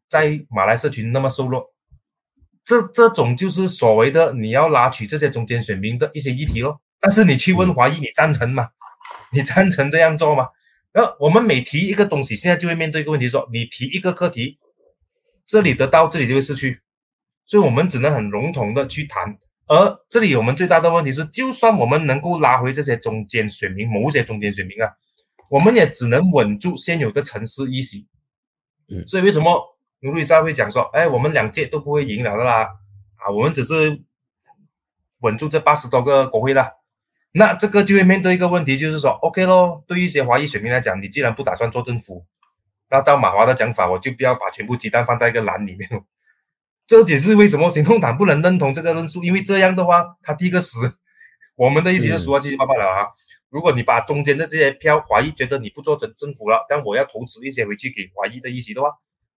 [0.09, 1.73] 在马来社群那么瘦弱？
[2.65, 6.81] 这这种就是所谓的你要拉取这些中间选民的一些议题咯。
[6.99, 8.67] 但是你去问华裔，你赞成吗？
[9.31, 10.49] 你赞成这样做吗？
[10.93, 14.59] 那我们每提一个东西，现在就会面对一个问题：说你提一个课题，
[15.49, 16.79] 这里得到，这里就会失去，
[17.43, 19.35] 所以我们只能很笼统的去谈。
[19.65, 24.87] 而这里我们最大的问题是，就算我们能够拉回这些中间选民，某些中间选民啊，
[25.49, 28.07] 我们也只能稳住现有的城市一席。
[28.89, 32.67] 嗯，所以为什么卢丽莎会讲说，哎，我们两届都不会赢了的啦？
[33.15, 34.03] 啊，我们只是
[35.21, 36.73] 稳住这八十多个国会了。
[37.31, 42.25] 那这个就会面对一个问题，就是说，OK 咯，对于一些华裔选民来讲，你既然不打算做政府，
[42.89, 45.89] 那照马华的讲法，我就不要把全部鸡蛋放在一个篮里面。
[46.87, 50.95] 这解释为什么行动党不能认同这个论述，因为这样的话，他第一个死，
[51.55, 53.05] 我们的意思就输啊七七八八了啊。
[53.49, 58.89] 如果你把中间的这些票，华裔觉得你不做政政府了，但我要投资一些回去给华裔的议席的话，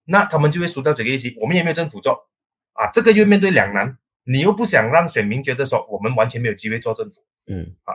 [0.05, 2.26] 那他们就会输掉这个议席，我们也没有政府做
[2.72, 2.90] 啊。
[2.92, 7.22] 这个又面对两难，你又不想让选民觉得说我们完全没有机会做政府。
[7.46, 7.92] 嗯啊，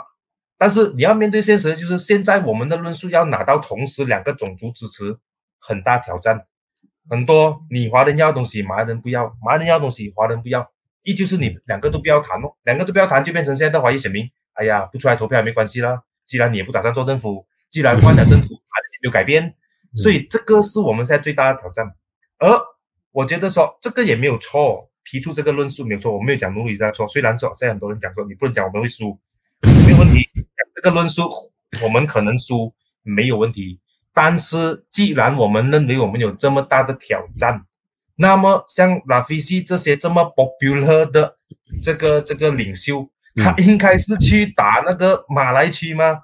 [0.57, 5.17] 但是你要面对现实，就是现在我们的论述要拿到同时两个种族支持，
[5.67, 6.47] 很大挑战。
[7.09, 10.71] 很多你华人要的东西，马来人不要；马来人要的东西，华人不要。
[11.03, 14.25] 依旧是你两个都不要谈哦，两个都不要谈，就变成现在的华裔选民。
[14.53, 16.01] 哎呀，不出来投票也没关系啦。
[16.25, 19.53] 既然你也不打算做政府，既然换了政府，也没有改变，
[19.95, 21.85] 所以这个是我们现在最大的挑战。
[22.39, 22.49] 而
[23.11, 27.07] 我觉得说这个也没有错，提出这个论述没有错，我没有讲努力在错。
[27.07, 29.17] 虽然说现在很多人讲说你不能讲我们会输。
[29.61, 31.23] 没有问题，讲这个论述
[31.81, 33.79] 我们可能输没有问题。
[34.19, 37.63] 但是既然我们认为我们有这么大的挑战，
[38.15, 41.37] 那么像拉菲西这些这么 popular 的
[41.83, 46.21] 这个这个领袖，他应该是去打那个马来区吗？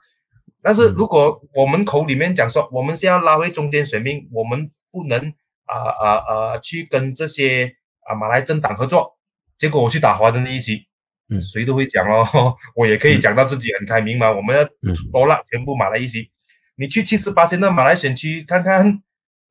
[0.64, 5.32] 但是如果我们口里面讲说我们是要拉回中间选民，我们不能
[5.66, 7.76] 啊啊啊去跟这些
[8.08, 9.16] 啊马来政党合作，
[9.60, 10.88] 结果我去打华人的一席。
[11.30, 14.32] 嗯，谁都会讲哦， 我也可以讲到自己很开明嘛。
[14.32, 14.68] 我们要
[15.12, 16.32] 多了全部马来一席，
[16.76, 19.02] 你去七十八仙的马来选区看看，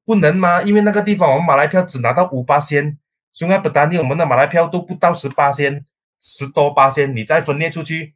[0.05, 0.62] 不能吗？
[0.62, 2.99] 因为那个地方我们马来票只拿到五八仙，
[3.33, 5.87] 匈牙不单地我们的马来票都不到十八仙，
[6.20, 8.14] 十多八仙，你再分裂出去，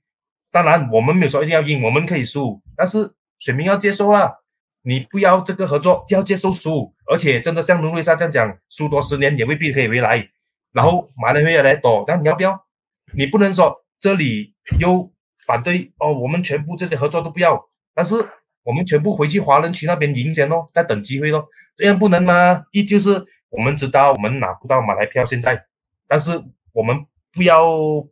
[0.50, 4.40] 当然我们没有说一定要赢，我们可以输，但是选民要接受啦。
[4.82, 10.28] 你不要这个合作，就要接受输，而且真的像卢瑞莎这样讲，输多十年也未必可以回来，
[10.72, 12.66] 然后马来会越来越多，但你要不要？
[13.16, 15.12] 你不能说这里又
[15.44, 18.14] 反对哦，我们全部这些合作都不要，但是
[18.66, 21.46] 我们全部回去华人区那边赢钱哦，在等机会咯，
[21.76, 22.64] 这样不能吗？
[22.72, 25.64] 依旧是我们知道我们拿不到马来票现在，
[26.08, 26.32] 但是
[26.72, 26.96] 我们
[27.32, 27.64] 不要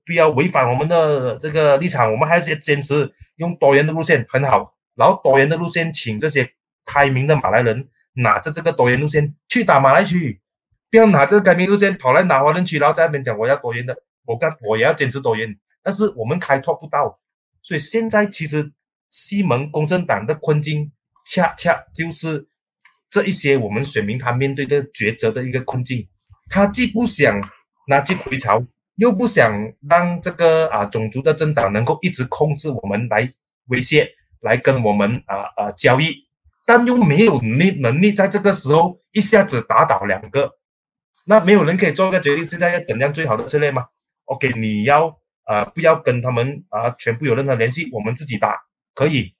[0.07, 6.49] 不要违反我们的这个立场，我们还是坚持用多元的路线很好，然后多元的路线请这些
[6.85, 10.41] 开明的马来人拿着这个多元路线去打马来区，
[10.89, 13.97] 不要拿这个开明路线跑来拿华人区，然后在那边讲我要多元的。
[14.27, 17.19] 我干，我也要坚持多元，但是我们开拓不到，
[17.61, 18.73] 所以现在其实
[19.15, 20.91] 西蒙公正党的困境，
[21.25, 22.49] 恰恰就是
[23.09, 26.05] 这一些我们选民他面对的抉择的一个困境。
[26.51, 27.41] 他既不想
[27.87, 29.55] 拿去回朝，又不想
[29.89, 33.33] 让这个啊种族的政党能够一直控制我们来
[33.69, 34.11] 威胁，
[34.41, 36.13] 来跟我们啊啊交易，
[36.67, 40.51] 但又没有能力能力在这个时候一下子打倒两个，
[41.25, 43.87] 那没有人可以做个决定，现在要怎样最好的策略吗
[44.25, 48.61] ？OK，你要呃不要跟他们啊全部有任何联系，我们自己打
[48.95, 49.35] 可以。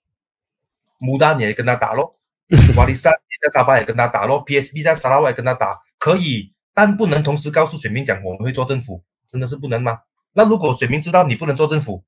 [0.99, 2.11] 牡丹你也跟他打咯，
[2.77, 9.99] 瓦利萨在沙巴也跟他打咯，PSB 在沙拉瓦也跟他打可以，但不能同时告诉选民讲我们会做政府，真的是不能吗？
[10.33, 12.03] 那如果选民知道你不能做政府，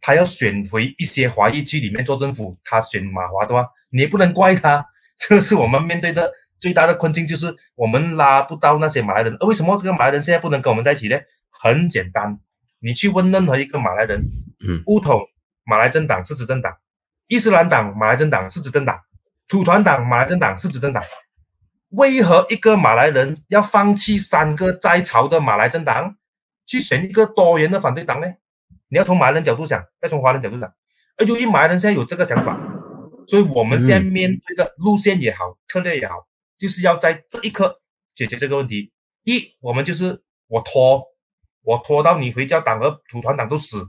[0.00, 4.86] 他要选回一些华裔去里面做政府，他选马华的话，你也不能怪他。
[5.16, 9.36] 这是我们面对的最大的困境，就是我们拉不到那些马来人。
[9.40, 11.16] 为什么这个马来人现在不能跟我们在一起呢？
[11.50, 12.38] 很简单，
[12.80, 14.20] 你去问任何一个马来人，
[14.66, 15.20] 嗯，乌统
[15.64, 16.76] 马来政党是执政党，
[17.26, 19.00] 伊斯兰党马来政党是执政党，
[19.48, 21.02] 土团党马来政党是执政党。
[21.90, 26.16] 为何一个马来人要放弃三个在朝的马来政党，
[26.66, 28.26] 去选一个多元的反对党呢？
[28.88, 30.72] 你要从马来人角度想，要从华人角度想。
[31.18, 32.58] 而由于马来人现在有这个想法，
[33.26, 36.26] 所以我们现在面对的路线也好，策略也好，
[36.58, 37.80] 就是要在这一刻
[38.14, 38.92] 解决这个问题。
[39.24, 41.02] 一，我们就是我拖，
[41.62, 43.86] 我拖到你回教党和土团党都死，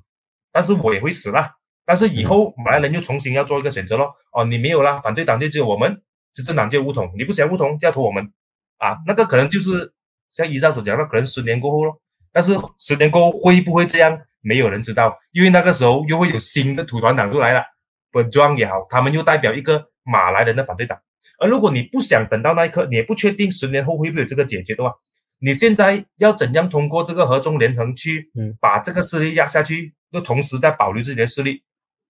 [0.51, 1.55] 但是我也会死啦。
[1.86, 4.14] 但是以后马来人又重新要做一个选择咯。
[4.32, 6.02] 哦，你没有啦，反对党就只有我们，
[6.34, 8.32] 执政党就乌统，你不想乌统就要投我们
[8.78, 8.98] 啊。
[9.06, 9.94] 那个可能就是
[10.30, 12.00] 像以上所讲的，可能十年过后咯。
[12.32, 14.20] 但是十年过后会不会这样？
[14.46, 17.64] 没有人知道，因为那个时候又会有新的土团党出来了，
[18.12, 21.00] 本庄也好，他们又代表一个马来人的反对党。
[21.40, 24.92] 而如果你不想等到那一刻，你也不确定十年后会不会有这个解决的话，
[25.40, 28.30] 你现在要怎样通过这个合纵连横去
[28.60, 31.64] 把这个势力压下去，又同时在保留自己的势力？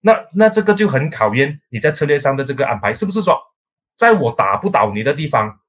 [0.06, 3.40] 那那这个就很考验你在策略上的这个安排，是不是说，
[3.96, 5.60] 在我打不倒你的地方，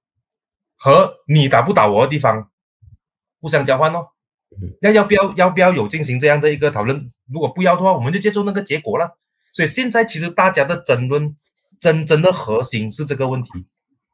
[0.76, 2.52] 和你打不倒我的地方，
[3.40, 4.10] 互相交换哦？
[4.82, 7.12] 那要不要要不要有进行这样的一个讨论？
[7.32, 9.18] 如果不要的话，我们就接受那个结果了。
[9.54, 11.34] 所以现在其实大家的争论
[11.80, 13.50] 真正的核心是这个问题，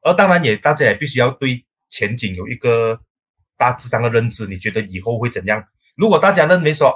[0.04, 3.02] 而当然也大家也必须要对前景有一个
[3.58, 4.46] 大致上的认知。
[4.46, 5.64] 你觉得以后会怎样？
[5.96, 6.94] 如果大家认为说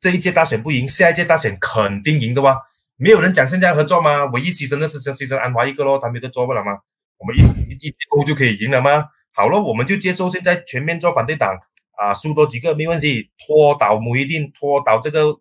[0.00, 2.58] 这一届大选不赢，下一届大选肯定赢的哇，
[2.96, 4.24] 没有人讲现在合作吗？
[4.26, 6.72] 唯一牺牲的是牺牲安华一个咯，他们都做不了吗？
[7.18, 9.06] 我们一一一勾就可以赢了吗？
[9.32, 11.54] 好了，我们就接受现在全面做反对党。
[12.00, 15.34] 啊，输多几个没问题，拖倒穆一定拖倒这个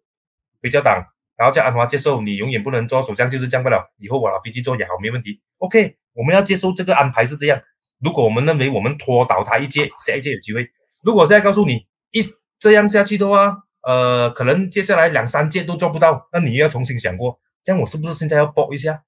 [0.62, 1.01] 回家党，
[1.38, 3.82] 然后叫安华接受，你永远不能做首相，就是这样不了。
[3.97, 5.39] 以后我老飞机做也好，没问题。
[5.60, 7.62] OK，我们要接受这个安排是这样。
[8.03, 10.68] 如果我们认为我们拖倒他一届，下一届有机会。
[11.01, 12.22] 如果现在告诉你一
[12.60, 19.02] 这样下去的话，呃，可能接下来两三届都做不到，那你要重新想过，这样我是不是现在要搏一下？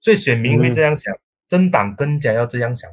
[0.00, 1.14] 所以选民会这样想，
[1.46, 2.90] 政党更加要这样想。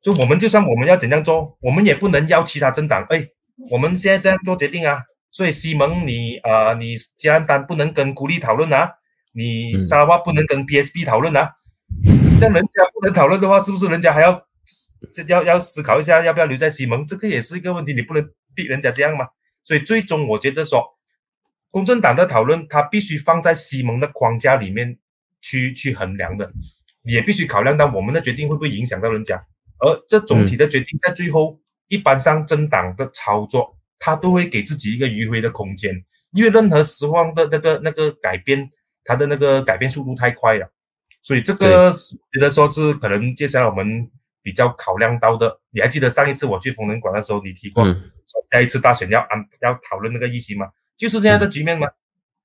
[0.00, 3.04] 就我们就算我们要怎样做，我们也不能要其他政党。
[3.10, 3.26] 哎，
[3.68, 5.02] 我们现在这样做决定啊。
[5.32, 8.88] 所以西蒙，你啊，你加兰丹不能跟孤立讨论啊，
[9.32, 11.50] 你沙拉瓦不能跟 PSB 讨论啊。
[12.38, 14.40] 这样人家不能讨论的话，是不是人家还要
[15.26, 17.04] 要要思考一下要不要留在西蒙？
[17.04, 18.24] 这个也是一个问题，你不能
[18.54, 19.26] 逼人家这样嘛。
[19.64, 20.84] 所以最终我觉得说，
[21.70, 24.98] 公正党的讨论，它必须放在西蒙的框架里面
[25.40, 26.52] 去去衡量的，
[27.02, 29.42] 也必须考量到我们的决定会不会影响到人家。
[29.78, 31.58] 而这总体的决定在最后，
[31.88, 35.92] 一般上政党的操作，他都会给自己一个迂回的空间，
[36.32, 38.70] 因为任何时况的那个那个改变，
[39.02, 40.72] 它的那个改变速度太快了，
[41.20, 41.92] 所以这个
[42.32, 44.10] 觉得说是可能接下来我们
[44.44, 45.58] 比较考量到的。
[45.70, 50.68] 你还记得上一次我去风能馆的时候，你提过，说下一次大选要安要讨论那个议席吗？
[50.96, 51.88] 就是这样的局面吗？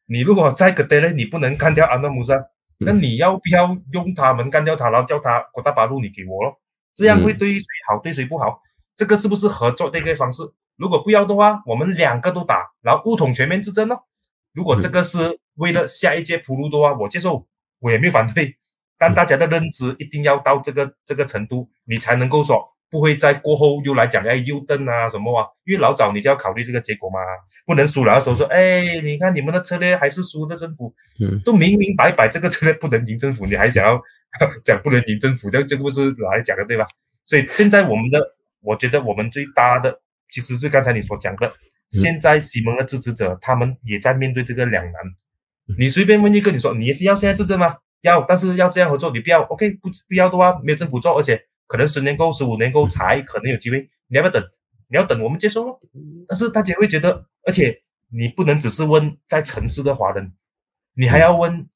[0.07, 2.43] 你如果在个德勒，你不能干掉安德姆山，
[2.79, 6.59] 那你要不要用他们干掉他，然后叫他国大八路你给我咯？
[6.95, 8.59] 这样会对谁好，对谁不好？
[8.95, 10.41] 这个是不是合作的一个方式？
[10.77, 14.05] 如果不要的话，我们两个都打，然后乌统全面执政咯。
[14.53, 17.45] 如果这个是为了下一届铺路的话，我接受，
[17.79, 18.55] 我也没有反对。
[18.99, 22.63] 但大家的认知一定要到这个这个程度，你才能够说。
[22.91, 25.45] 不会在过后又来讲哎又登啊什么啊？
[25.63, 27.19] 因为老早你就要考虑这个结果嘛，
[27.63, 30.91] 不能输了的时候说哎，你看你们的策略还是输的政府，
[31.23, 34.01] 嗯，都明明白白这个策略不能赢政府，你还想要
[34.65, 36.87] 讲不能赢政府，这这个不是来讲的对吧？
[37.25, 38.19] 所以现在我们的，
[38.61, 41.53] 我觉得我们最大的其实是刚才你所讲的，
[41.91, 44.93] 现在西蒙的支持者他们也在面对这个两难。
[45.77, 47.77] 你随便问一个，你说你是要现在执政吗？
[48.01, 51.45] 要，但是要这样合作，你不要，OK，不不要的话没有政府做，而且。
[51.71, 53.87] 可能十年够，十五年够才可能有机会。
[54.07, 54.43] 你要不要等？
[54.87, 55.79] 你要等，我们接受咯。
[56.27, 57.79] 但是大家会觉得，而且
[58.11, 60.33] 你不能只是问在城市的华人，
[60.95, 61.69] 你还要问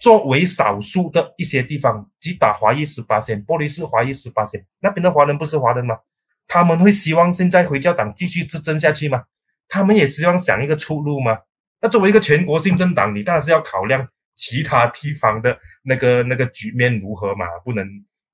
[0.00, 5.98] 作为少数的一些地方，吉打华裔十八线，玻璃市华裔十八线，那边的华人不是华人吗？
[6.46, 9.24] 他们会希望现在回教党继续执政下去吗？
[9.66, 11.36] 他们也希望想一个出路吗？
[11.80, 14.06] 那作为一个全国性政党，你当然是要考量
[14.36, 17.84] 其他地方的那个那个局面如何嘛，不能。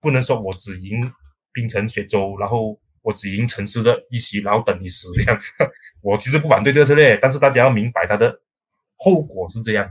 [0.05, 1.01] 不能说我只赢
[1.53, 5.41] 冰城、雪州，然后我只赢城市的一席，然后等你死这样。
[6.03, 8.37] 我其实不反对这个策略，但是大家要明白它的
[8.97, 9.89] 后果是这样。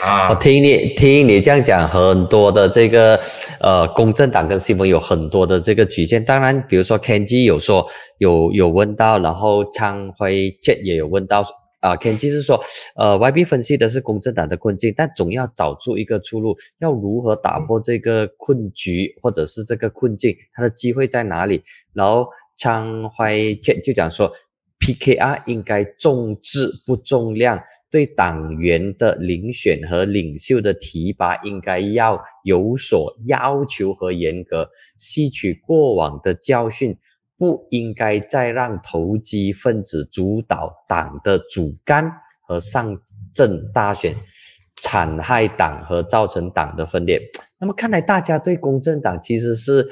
[0.00, 3.20] 啊我，听你听你这样讲，很多的这个
[3.58, 6.24] 呃，公正党跟新闻有很多的这个局限。
[6.24, 7.84] 当然，比如说 Kenji 有说
[8.18, 11.44] 有有问到，然后昌辉 J 也有问到
[11.80, 12.60] 啊、Kenji 是说，
[12.96, 21.62] 呃，YB 分析的是公正党的困境，但总要找出一个出路，要如何打破这个困局或者是这个困境，它的机会在哪里？
[21.92, 24.32] 然后昌辉 Jet 就讲说
[24.80, 27.62] ，PKR 应该重质不重量。
[27.90, 34.68] 对党员的遴选和领袖的提拔应该要有所要求和严格，
[34.98, 36.94] 吸取过往的教训，
[37.38, 42.04] 不应该再让投机分子主导党的主干
[42.46, 42.98] 和上
[43.32, 44.14] 阵大选，
[44.82, 47.20] 残害党和造成党的分裂。
[47.60, 49.86] 那么看来大家对公正党其实是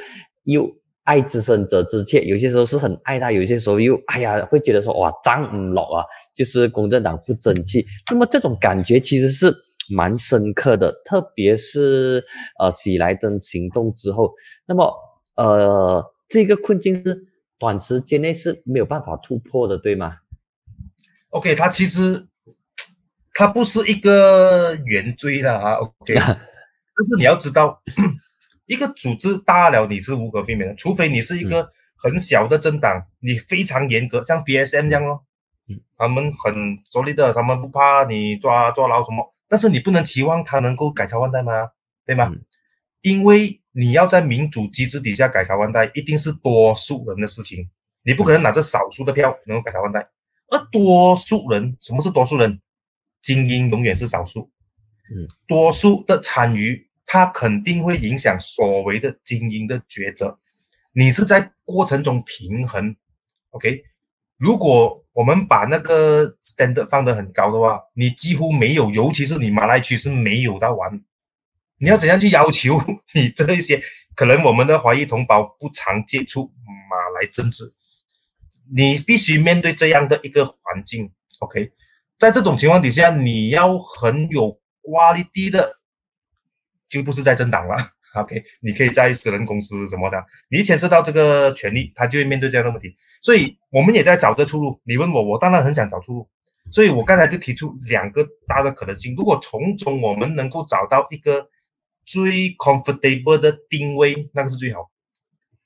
[0.45, 0.69] 又
[1.05, 7.87] 爱之深责之切，有些时候是很爱他，有些时候又哎呀会觉得说哇脏唔落啊，就是公正党不争气。
[8.11, 9.55] 那么这种感觉其实是
[9.89, 12.25] 蛮深刻的，特别是
[12.59, 14.33] 呃喜来登行动之后，
[14.67, 14.93] 那么
[15.37, 17.25] 呃这个困境是
[17.59, 20.19] 短时间内是没有办法突破的，对吗
[21.31, 22.27] ？OK，它其实
[23.35, 27.83] 它不是一个圆锥的啊，OK， 但是你要知道，
[28.67, 35.25] 一个组织大了你是无可避免的，除非你是一个很小的政党，你非常严格，像 BSM 这样咯，
[35.69, 41.71] 嗯，他们很着力的，他们不怕你抓抓牢什么，但是你不能期望他能够改朝换代吗？
[42.05, 42.31] 对吗？
[42.33, 42.45] 嗯
[43.03, 47.69] 因为你要在民主机制底下改朝换代，一定是多数人的事情，
[48.05, 50.01] 你不可能拿着少数的票能够改朝换代。
[50.49, 52.59] 而多数人，什么是多数人？
[53.21, 54.51] 精英永远是少数。
[55.11, 60.39] 嗯，多数的参与，它肯定会影响所谓的精英的抉择。
[60.93, 62.97] 你是在过程中平衡
[63.51, 63.83] ，OK？
[64.39, 70.99] 如果我们把那个 standard 放得很高的话，你几乎没有，尤其是你马来区是没有到完。
[71.79, 72.79] 你要怎样去要求
[73.15, 73.81] 你这一些？
[74.15, 76.51] 可能我们的华裔同胞不常接触
[76.89, 77.65] 马来政治，
[78.75, 81.13] 你必须面对这样的一个环境。
[81.41, 81.71] OK，
[82.19, 85.77] 在这种情况底下，你要很有 quality 的，
[86.89, 87.77] 就不是在政党了。
[88.17, 90.17] OK，你可以在私人公司什么的，
[90.49, 92.97] 你牵涉到这个权利，他就会面对这样的问题。
[93.21, 94.81] 所以我们也在找这出路。
[94.85, 96.27] 你问我，我当然很想找出路。
[96.73, 99.15] 所以我刚才就提出两个大的可能性。
[99.15, 101.47] 如果从中我们能够找到一个
[102.07, 104.91] 最 comfortable 的定位，那个是最好。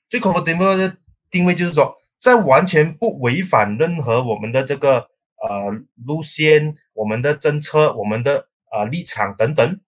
[0.09, 0.97] 最 comfortable 的
[1.29, 5.07] 定位就是说，在完全不违反任何我们的这个
[5.41, 5.71] 呃
[6.05, 9.79] 路线、我们的政策、我们的呃立场等等，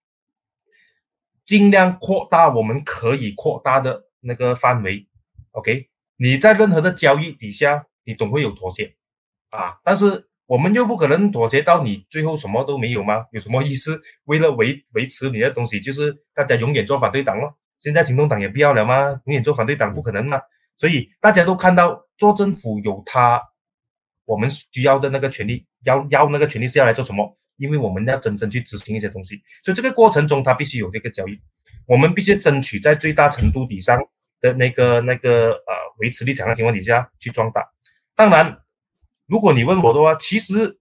[1.44, 5.08] 尽量扩大我们可以扩大的那个范围。
[5.52, 8.96] OK，你在任何的交易底下，你总会有妥协
[9.50, 13.26] 啊，但是我们又不可能妥协到你最后什么都没有吗？
[13.32, 14.02] 有什么意思？
[14.26, 17.58] 为了维维持你的东西，就是大家永远做反对党咯。
[17.80, 19.22] 现在行动党也不要了吗？
[19.26, 20.40] 永远做反对党不可能嘛。
[20.76, 23.42] 所以大家都看到做政府有他
[24.26, 27.38] 我们需要的那个权利，要要那个权利是要来做什么？
[27.58, 31.40] 因为我们要真正去执行一些东西，所以这个过程中他必须有这个交易，
[31.86, 34.04] 我们必须争取在最大程度底上
[34.42, 37.64] 的那个那个呃维持立场的情况底下去壮大。
[38.16, 38.58] 当然，
[39.34, 40.78] 如果你问我的话，其实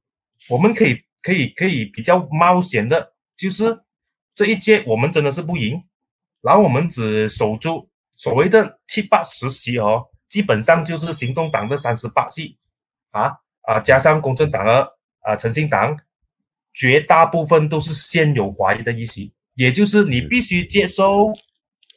[0.46, 3.80] 我们可以可以可以比较冒险的，就是
[4.34, 5.82] 这一届我们真的是不赢，
[6.42, 12.58] 然后我们只守住所谓的七八十席哦，基本上就是行动党的三十八席
[13.12, 13.32] 啊
[13.62, 14.86] 啊，加上公正党和
[15.22, 15.96] 啊诚信党，
[16.74, 21.32] 绝大部分都是现有华裔的议席，也就是你必须接受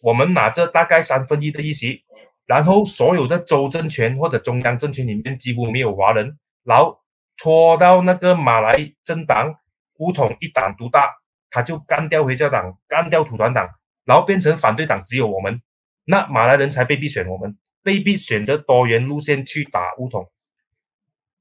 [0.02, 2.02] 我们拿着大概三分一的议席，
[2.46, 7.00] 然后所有的州政权或者中央政权里面几乎没有华人，然后
[7.38, 9.56] 拖到那个马来政党
[10.00, 11.10] 乌统一党独大，
[11.50, 13.70] 他就干掉回教党，干掉土团党，
[14.04, 15.62] 然后变成反对党只有我们，
[16.04, 20.30] 那马来人才被逼选我们，被逼选择多元路线去打乌统。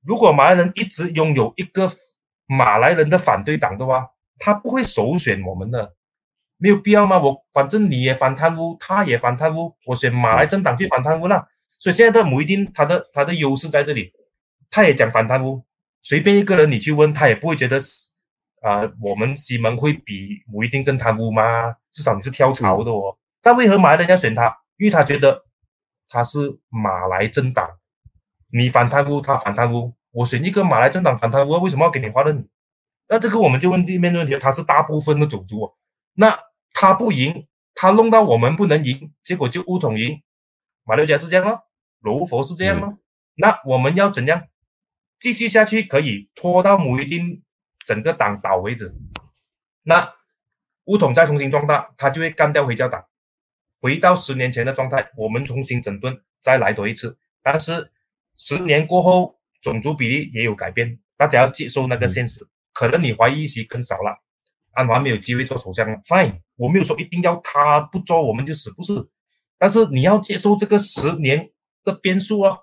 [0.02, 1.90] 如果马来人一直拥有一个
[2.46, 5.94] 马来人的反对党的话，他不会首选我们的，
[6.58, 7.18] 没有必要吗？
[7.18, 11.46] 我反正你也反贪污，他也反贪污，我选马来政党去反贪污啦。
[11.78, 14.12] 所以现在的姆一丁他的他的优势在这里，
[14.70, 15.64] 他也讲反贪污，
[16.02, 18.12] 随便一个人你去问他也不会觉得是
[18.60, 21.76] 啊、我们西门会比武一丁更贪污吗？
[21.92, 23.14] 至少你是跳槽的哦。
[23.42, 24.46] 但为何马来人要选他？
[24.78, 25.44] 因为他觉得
[26.08, 27.68] 他是马来政党，
[28.50, 32.48] 你反贪污，他反贪污，我选一个马来政党反贪污，为什么要给你划任？
[33.06, 35.74] 那这个我们就问地面的问题，他是大部分的种族哦，
[36.14, 36.38] 那
[36.72, 40.22] 他不赢，他弄到我们不能赢，结果就乌统赢，
[40.84, 41.64] 马六甲是这样咯，
[42.00, 42.96] 柔佛是这样咯，
[43.34, 44.42] 那我们要怎样
[45.18, 45.82] 继续下去？
[45.82, 47.42] 可以拖到某一丁
[47.86, 48.92] 整个党倒为止。
[49.82, 50.12] 那
[50.84, 53.04] 乌统再重新壮大，他就会干掉回教党，
[53.80, 57.18] 回到十年前的状态，我们重新整顿，再来多一次。
[57.42, 57.90] 但是
[58.36, 62.46] 十年过后，种族比例也有改变，大家要接受那个现实。
[62.72, 64.22] 可能你怀疑席更少了，
[64.72, 65.96] 安华没有机会做首相了。
[66.04, 68.92] Fine，我没有说一定要他不做我们就死，不是。
[69.56, 71.50] 但是你要接受这个十年
[71.84, 72.58] 的变数啊，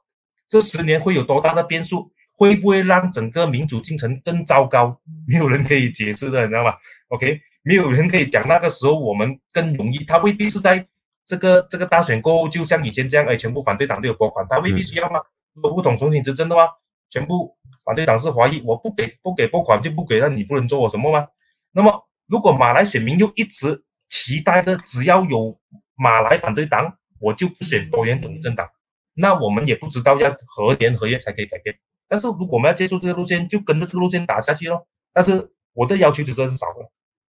[0.47, 2.11] 这十年会有多大的变数？
[2.41, 4.99] 会不会让整个民主进程更糟糕？
[5.27, 6.73] 没有人可以解释的，你知道吗
[7.09, 10.03] ？OK，没有人可以讲那个时候我们更容易。
[10.05, 10.83] 他未必是在
[11.27, 15.19] 这个这个大选过后，就像以前这样，哎，全部反对党都有拨款，他未必需要吗？
[15.53, 16.67] 如果不懂重新执政的话，
[17.11, 17.55] 全部
[17.85, 21.27] 反对党是怀疑，我不给不给拨款就不给，那你不能做我什么吗？
[21.73, 21.93] 那么
[22.25, 25.55] 如果马来选民又一直期待着，只要有
[25.93, 28.67] 马来反对党，我就不选多元统一政党，
[29.13, 31.75] 那我们也不知道要何年何月才可以改变。
[32.11, 34.85] 但是如果我们要接受这个路线，就跟着这个路线打下去咯。
[35.13, 36.79] 但是我的要求只是很少的，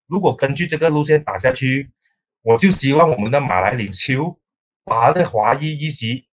[0.09, 1.89] 如果根据这个路线打下去，
[2.43, 4.37] 我就希望我们的马来领袖
[4.85, 6.25] 把那华裔议席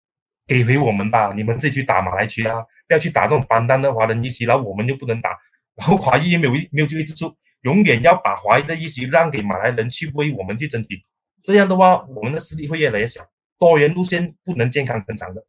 [0.46, 1.34] 给回我们吧。
[1.36, 2.56] 你们自己去打马来区啊，
[2.86, 5.36] 不要去打那种班单的华人议席，然后我们又不能打，
[5.74, 7.30] 然后华裔也没有没有机会之处，
[7.64, 10.98] 永远要把华裔的议席让给马来人去为我们去争取。
[11.44, 13.20] 这样的话，我们的势力会越来越小，
[13.58, 15.44] 多元路线不能健康成长的。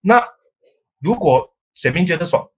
[0.00, 0.22] 那
[1.00, 2.52] 如果选民觉得说，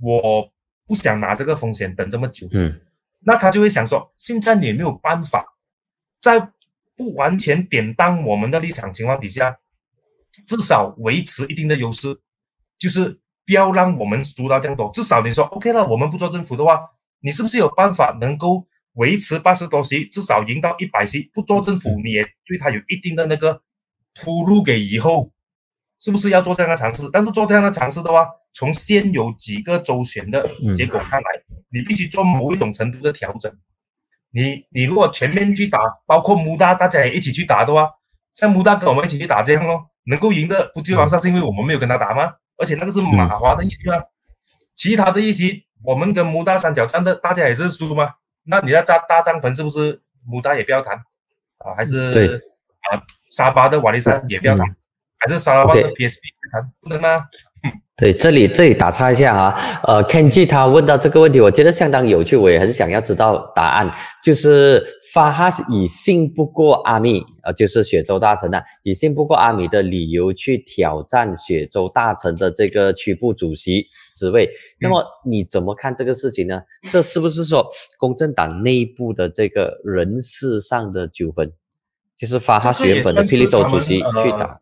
[0.00, 0.52] 我
[0.86, 2.80] 不想拿这个风险等这么久，嗯，
[3.20, 5.44] 那他就会想说，现在你也没有办法，
[6.20, 6.52] 在
[6.96, 9.58] 不完全典当我们的立场情况底下，
[10.46, 12.20] 至少维持一定的优势，
[12.78, 14.90] 就是不要让我们输到这样多。
[14.92, 16.80] 至少你说 OK 了，我们不做政府的话，
[17.20, 21.30] 你是不是有办法能够维持八十多席，至少赢到一百席？
[21.32, 23.62] 不做政府，你也对他有一定的那个
[24.14, 25.32] 铺路给以后。
[25.98, 27.08] 是不是要做这样的尝试？
[27.12, 31.26] 但是做这样的尝试的话，从现有几个周旋的结果看来，
[31.70, 33.52] 你必须做某一种程度的调整。
[34.30, 37.90] 你你如果全面去打，包括穆大大家也一起去打的话，
[38.32, 42.34] 像穆大跟我们一起去打这样咯，能够赢的不基本上是因为我们没有跟他打吗？
[42.58, 44.02] 而且那个是马华的意思啊，
[44.74, 48.14] 其他的一些我们跟穆大三角战的大家也是输吗？
[48.44, 50.94] 那你要扎大帐篷是不是穆大也不要谈
[51.58, 51.74] 啊？
[51.76, 52.42] 还是
[52.90, 53.00] 啊
[53.30, 54.66] 沙巴的瓦利山也不要谈？
[55.18, 56.18] 还是沙拉的 PSP
[56.80, 57.22] 不能吗？
[57.96, 63.90] 对，这里这里打岔一下啊，呃，Kenji 他问到这个问题，我觉得相当有趣，我也很想要知道答案。
[64.22, 74.50] 就是法哈以信不过阿米，呃，就是雪州大臣啊，以信不过阿米的理由去挑战雪州大臣的这个区部主席职位。
[74.78, 76.60] 那么你怎么看这个事情呢？
[76.90, 77.66] 这是不是说
[77.98, 81.50] 公正党内部的这个人事上的纠纷？
[82.14, 84.60] 就是法哈原本的霹雳州主席去打。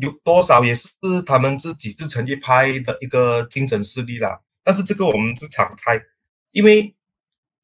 [0.00, 0.88] 有多少也是
[1.24, 4.40] 他们自己自成一派的一个精神势力啦。
[4.62, 6.00] 但是这个我们是敞开，
[6.52, 6.94] 因为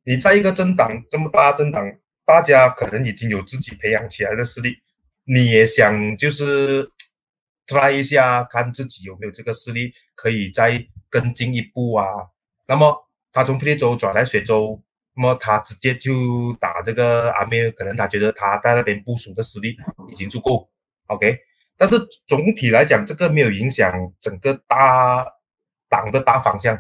[0.05, 1.85] 你在一个政党这么大政党，
[2.25, 4.77] 大家可能已经有自己培养起来的势力，
[5.25, 6.89] 你也想就是
[7.67, 12.07] try 一下，看自己有没有这个势力可以再更进一步啊。
[12.67, 14.81] 那么他从霹雳州转来雪州，
[15.17, 19.77] 那么他直接就打这个阿妹，可能他觉得他在那边部署的实力
[20.11, 20.71] 已经足够
[21.09, 21.39] ，OK。
[21.77, 25.27] 但是总体来讲，这个没有影响整个大
[25.89, 26.78] 党的大方向，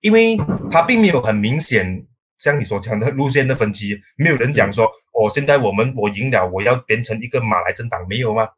[0.00, 0.36] 因为
[0.70, 2.06] 它并没有很明显
[2.38, 8.48] 像你所讲的路线的分歧，没有人讲说哦，现在我们我赢了，我要变成一个马来政党，没有吗？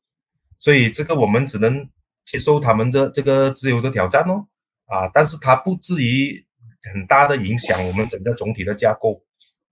[0.58, 1.88] 所以这个我们只能
[2.24, 4.46] 接受他们的这个自由的挑战哦，
[4.86, 6.44] 啊，但是它不至于
[6.92, 9.22] 很大的影响我们整个总体的架构，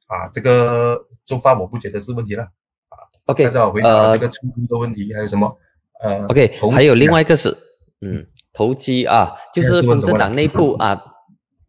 [0.07, 2.45] 啊，这个做法我不觉得是问题了，
[2.91, 5.59] 啊，OK，再回答这个冲突的问题，还有什么？
[6.03, 7.49] 呃，OK，还有另外一个是，
[8.01, 11.01] 嗯，投机啊，就是公正党内部啊，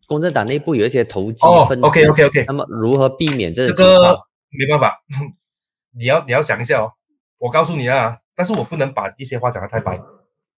[0.08, 1.88] 公正党内部有一些投机分子。
[1.88, 2.46] OK，OK，OK。
[2.48, 4.18] 那么如何避免这这个？
[4.50, 5.00] 没办法，
[5.98, 6.92] 你要你要想一下哦。
[7.38, 9.98] 我告诉你啊，但是我不能把一些话讲得太白。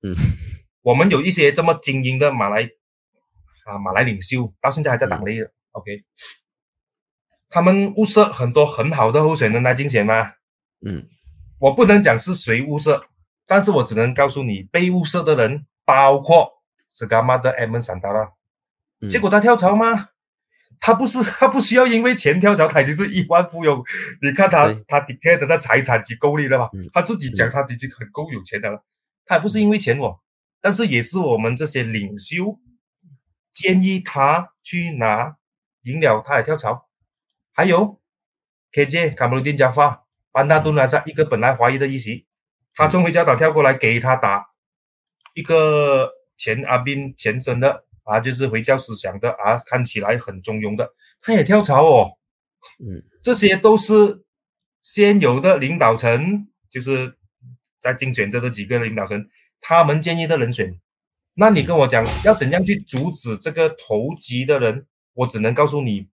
[0.03, 0.15] 嗯，
[0.81, 2.63] 我们有一些这么精英的马来
[3.65, 5.51] 啊马来领袖，到现在还在党内的。
[5.71, 6.03] OK，
[7.49, 10.31] 他们物色很多很好的候选人来竞选吗？
[10.85, 11.07] 嗯，
[11.59, 13.05] 我不能讲是谁物色。
[13.47, 18.31] 但是我只能告诉你，被物色的人包括是干妈的 M 三达拉，
[19.09, 20.09] 结果他跳槽吗？
[20.79, 23.83] 他不是， 他不需要因为钱跳槽，他已经是亿万富翁。
[24.21, 26.69] 你看他，他底下的财产及够力了吧？
[26.93, 28.83] 他自己讲他已经很够有钱的了。
[29.25, 30.19] 他也不是因为钱哦，
[30.59, 32.59] 但是也是我们这些领袖
[33.53, 35.37] 建议他去拿
[35.83, 36.89] 赢了，他也跳槽。
[37.53, 38.01] 还有
[38.73, 42.25] KJ 卡姆鲁丁加法班纳顿拿下一个本来怀疑的一席。
[42.75, 44.45] 他从回家岛跳过来给他打
[45.33, 52.17] 一个前阿斌前身的啊，就是回教思想的啊，看起来很中庸的，他也跳槽哦。
[52.79, 54.25] 嗯，这些都是
[54.81, 57.17] 现有的领导层，就是
[57.79, 59.27] 在竞选这个几个领导层，
[59.61, 60.79] 他们建议的人选。
[61.35, 64.87] 那你跟我讲要怎样去阻止这个投机的人？
[65.13, 66.09] 我只能告诉你，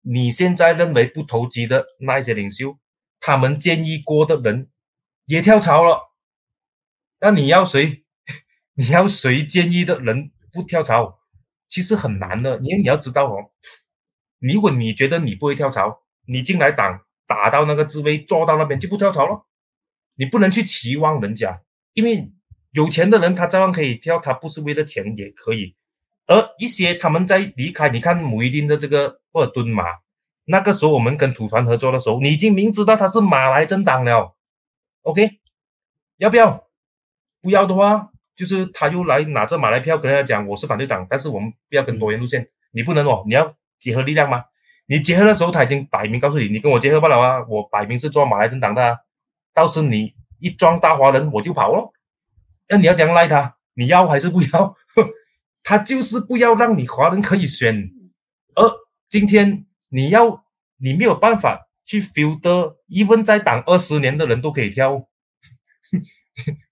[0.00, 2.78] 你现在认为不投机的那一些领袖，
[3.20, 4.68] 他们建议过的人
[5.30, 6.10] 也跳槽了。
[7.20, 8.02] 那你要谁？
[8.74, 11.20] 你要谁建议的人不跳槽？
[11.68, 13.52] 其实很难的，因为你要知道哦，
[14.40, 19.46] 如果你觉得你不会跳槽，你进来党打到那个职位坐到那边就不跳槽了。
[20.16, 21.62] 你不能去期望人家，
[21.92, 22.32] 因为
[22.72, 25.76] 有钱的人他照样可以跳，他不是为了钱也可以。
[26.26, 29.84] 而一些他们在离开，你看姆一丁的这个或者蹲马，
[30.46, 34.36] 那个时候我们跟土团合作的时候，你已经明知道他是马来政党了
[35.02, 35.40] ，OK？
[36.18, 36.68] 要不要？
[37.40, 38.10] 不要的话。
[38.36, 44.42] 就是他又来拿着马来票跟大家讲，我是反对党，但是我们不要跟多元路线，你不能哦，你要结合力量吗？
[44.86, 48.98] 你结合的时候，他已经摆明告诉你，你跟我结合不了啊，我摆明是做马来政党的，
[49.52, 51.92] 到时你一装大华人我就跑了，
[52.70, 53.56] 那你要怎样赖他？
[53.74, 54.74] 你要还是不要？
[55.62, 57.90] 他就是不要让你华人可以选，
[58.54, 58.72] 而
[59.10, 60.46] 今天你要
[60.78, 65.08] 你没有办法去 filter，even 在党二十年的人都可以跳。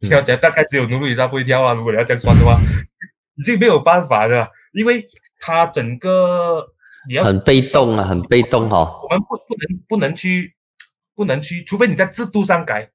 [0.00, 1.74] 跳起来大概只有努努以上不会跳啊！
[1.74, 2.56] 如果你要这样算的话，
[3.34, 5.04] 已经没有办法的，因为
[5.40, 6.64] 他整个
[7.08, 8.78] 你要很被动啊，很被动哈。
[9.02, 10.54] 我们不不能不能去
[11.16, 12.88] 不能去，除非你在制度上改，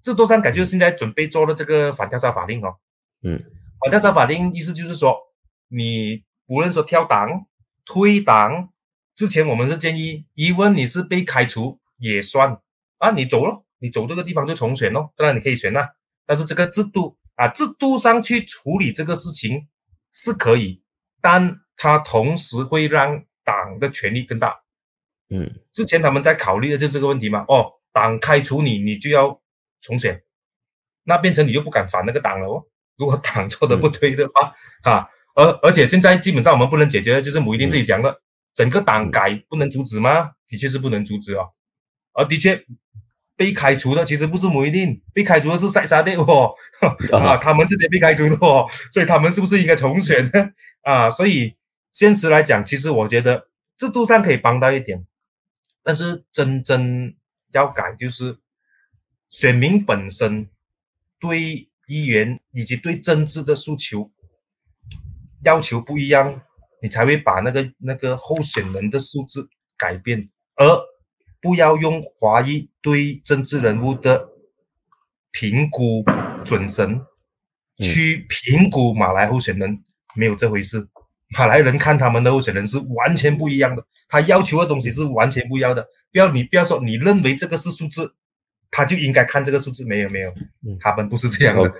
[0.00, 2.76] 制度上改就是现在准备做的这个反跳槽法令哦。
[3.24, 3.36] 嗯，
[3.80, 5.18] 反跳槽法令意思就是说，
[5.66, 7.46] 你无论说跳档、
[7.84, 8.68] 退档，
[9.14, 12.58] 之前我们是建议，一问你是被开除也算
[12.98, 15.86] 啊，你走了，你走这个地方就重选咯，当然你可以选呐。
[16.26, 19.68] 但是这个制度啊，制度上去处理这个事情
[20.12, 20.82] 是可以，
[21.20, 24.62] 但它同时会让党的权力更大。
[25.28, 27.44] 嗯，之前他们在考虑的就是这个问题嘛。
[27.48, 29.40] 哦，党开除你，你就要
[29.80, 30.22] 重选，
[31.04, 32.64] 那变成你就不敢反那个党了哦。
[32.96, 38.20] 如果党做的不对的话，啊，而而且现在基本上我们不能解决的就是母一丁自己讲的，
[38.54, 40.32] 整个党改不能阻止吗？
[40.46, 41.50] 的确是不能阻止哦，
[42.12, 42.64] 而的确。
[43.36, 46.54] 被开除的其实不是某一定，被开除的是塞沙蒂哦，
[47.10, 50.50] 啊， 他们这些被开除的哦，所以他们是不是应该重选呢？
[50.88, 51.56] 啊，所以
[51.90, 55.04] 现实来讲，其实我觉得制度上可以帮到一点，
[55.82, 57.12] 但是真正
[57.50, 58.38] 要改就是
[59.28, 60.48] 选民本身
[61.18, 64.12] 对议员以及对政治的诉求
[65.42, 66.42] 要求不一样，
[66.84, 70.64] 你才会把那个那个候选人的数字改变，而。
[71.40, 74.30] 不要用华裔对政治人物的
[75.30, 76.02] 评估
[76.42, 77.04] 准绳
[77.76, 79.84] 去评估马来候选人，
[80.14, 80.88] 没有这回事。
[81.36, 85.86] 马来人看他们的候选人是完全不一样的，他要求的东西是完全不一样的。
[86.10, 88.14] 不要你不要说你认为这个是数字。
[88.76, 90.32] 他就应该看这个数字，没有没有，
[90.80, 91.72] 他们不是这样的。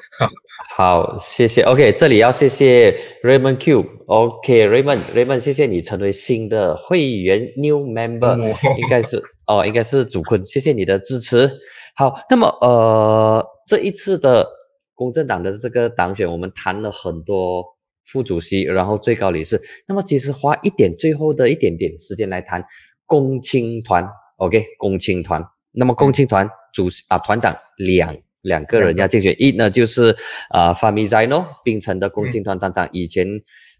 [0.76, 1.62] 好，谢谢。
[1.62, 3.84] OK，这里要谢谢 Raymond Q。
[4.06, 8.38] OK，Raymond，Raymond，谢谢你成为新的会员 New Member，
[8.78, 11.50] 应该是哦，应该是主坤，谢谢你的支持。
[11.96, 14.48] 好，那么呃，这一次的
[14.94, 17.64] 公正党的这个党选，我们谈了很多
[18.04, 19.60] 副主席，然后最高理事。
[19.88, 22.64] 那么其实花一点最后的一点点时间来谈
[23.04, 24.08] 共青团。
[24.36, 25.44] OK，共青团。
[25.72, 26.48] 那么共青团。
[26.74, 30.14] 主啊，团长两两个人要竞选，一呢就是
[30.50, 33.26] 啊，Fami Zaino，槟城的共青团团长，以前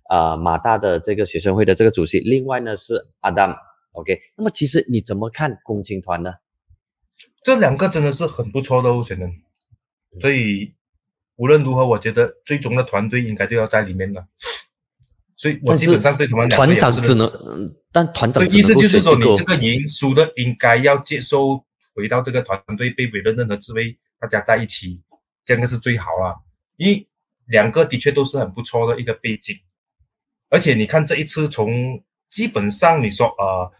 [0.09, 4.19] 啊马大的这个学生会的这个主席，另外呢是 Adam，OK。
[4.37, 6.35] 那么其实你怎么看共青团呢？
[7.43, 9.29] 这两个真的是很不错的候选人，
[10.21, 10.73] 所以
[11.35, 14.25] 无论如何，我觉得最终的团队应该都要在里面的。
[15.37, 17.29] 所以我基本上对他们两团长只能，
[17.93, 21.65] 但团长意思就是说，你这个赢输的应该要接受。
[21.95, 25.01] 回到这个团队被委任任何职位，大家在一起，
[25.45, 26.43] 这样是最好了。
[26.77, 27.09] 因为
[27.47, 29.57] 两个的确都是很不错的一个背景，
[30.51, 33.73] 而且你看这一次从基本上你说呃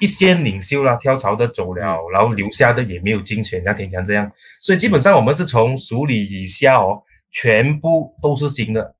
[0.00, 4.30] 一线领袖啦跳槽的走了，然后留下的也没有竞选，像田强这样，
[4.60, 8.96] 所以基本上我们是从署理以下哦，全部都是新的。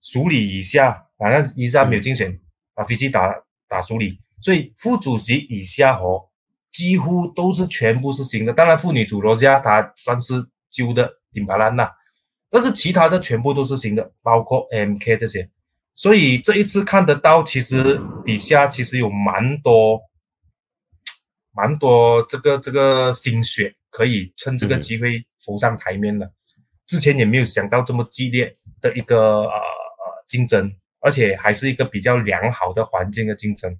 [0.00, 2.40] 署理以下，反正以下没有竞选
[2.74, 3.34] 把，飞机打
[3.68, 6.30] 打署理，所以副主席以下哦。
[6.74, 10.34] 几乎都是全部是新的，当然妇女主罗家它算是
[10.72, 11.88] 旧的顶巴烂呐，
[12.50, 15.48] 但是其他的全部都是新的，包括 MK 这些，
[15.94, 20.00] 所以这一次看得到，其实底下其实有蛮多
[21.52, 26.28] 蛮多这个这个心血，可以趁这个机会浮上台面的。
[26.86, 30.70] 之前也没有想到这么激烈的一个呃呃竞争，
[31.00, 33.78] 而且还是一个比较良好的环境的竞争。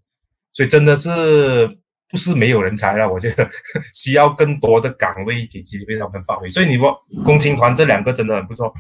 [0.53, 1.67] 所以真的是
[2.11, 3.49] 不是没有人才了，我觉得
[3.95, 6.49] 需要更多的岗位给基地被他们发挥。
[6.51, 8.73] 所以你说共青团这两个真的很不错，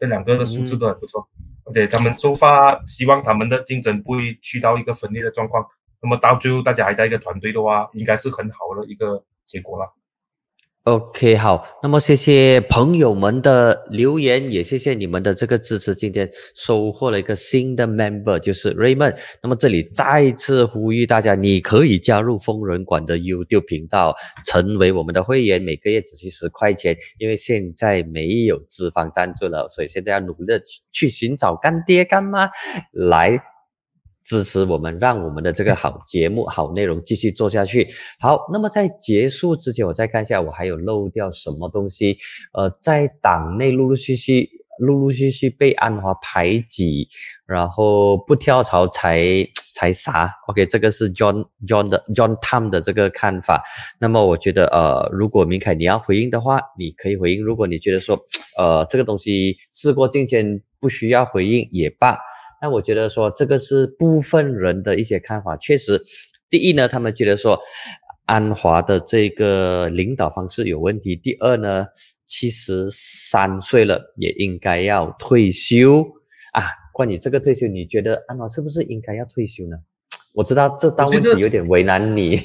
[0.00, 1.28] 这两个的素质都很不错，
[1.64, 5.64] 而且他们出发希望他们的竞争不会去到一个分裂的状况。
[6.00, 9.97] 那么到最后大家还在一个团队的话，应该是很好的一个结果了。
[10.88, 15.94] OK，好，那么谢谢朋友们的留言，也谢谢你们的这个支持。
[15.94, 19.14] 今天收获了一个新的 member，就是 Raymond。
[19.42, 24.14] 那么这里再次呼吁大家，你可以加入疯人馆的 YouTube 频道，
[24.46, 26.96] 成为我们的会员，每个月只需十块钱。
[27.18, 32.48] 因为现在没有资方赞助了，所以现在要努力的去寻找干爹干妈
[32.92, 33.38] 来。
[34.28, 37.88] 支持我们，让我们的这个好节目、好内容继续做下去。
[38.20, 42.18] 好，那么在结束之前，我再看一下我还有漏掉什么东西。
[42.52, 44.50] 呃，在党内陆陆续续、
[44.80, 47.08] 陆陆续续被安华排挤，
[47.46, 50.30] 然后不跳槽才才啥。
[50.48, 53.62] OK，这个是 John John 的 John Tom 的这个看法。
[53.98, 58.20] 那么我觉得，呃，如果明凯你要回应的话，你可以回应；如果你觉得说，
[58.58, 62.18] 呃，这个东西事过境迁，不需要回应也罢。
[62.60, 66.02] 那我觉得说这个是部分人的一些看法，确实，
[66.50, 67.60] 第一呢，他们觉得说
[68.26, 71.86] 安华的这个领导方式有问题；第二呢，
[72.26, 76.02] 七十三岁了也应该要退休
[76.52, 76.64] 啊。
[76.92, 79.76] 关于这个退休，你觉得安华是不是应该要退休呢？
[80.34, 82.40] 我知道这道问题有点为难你。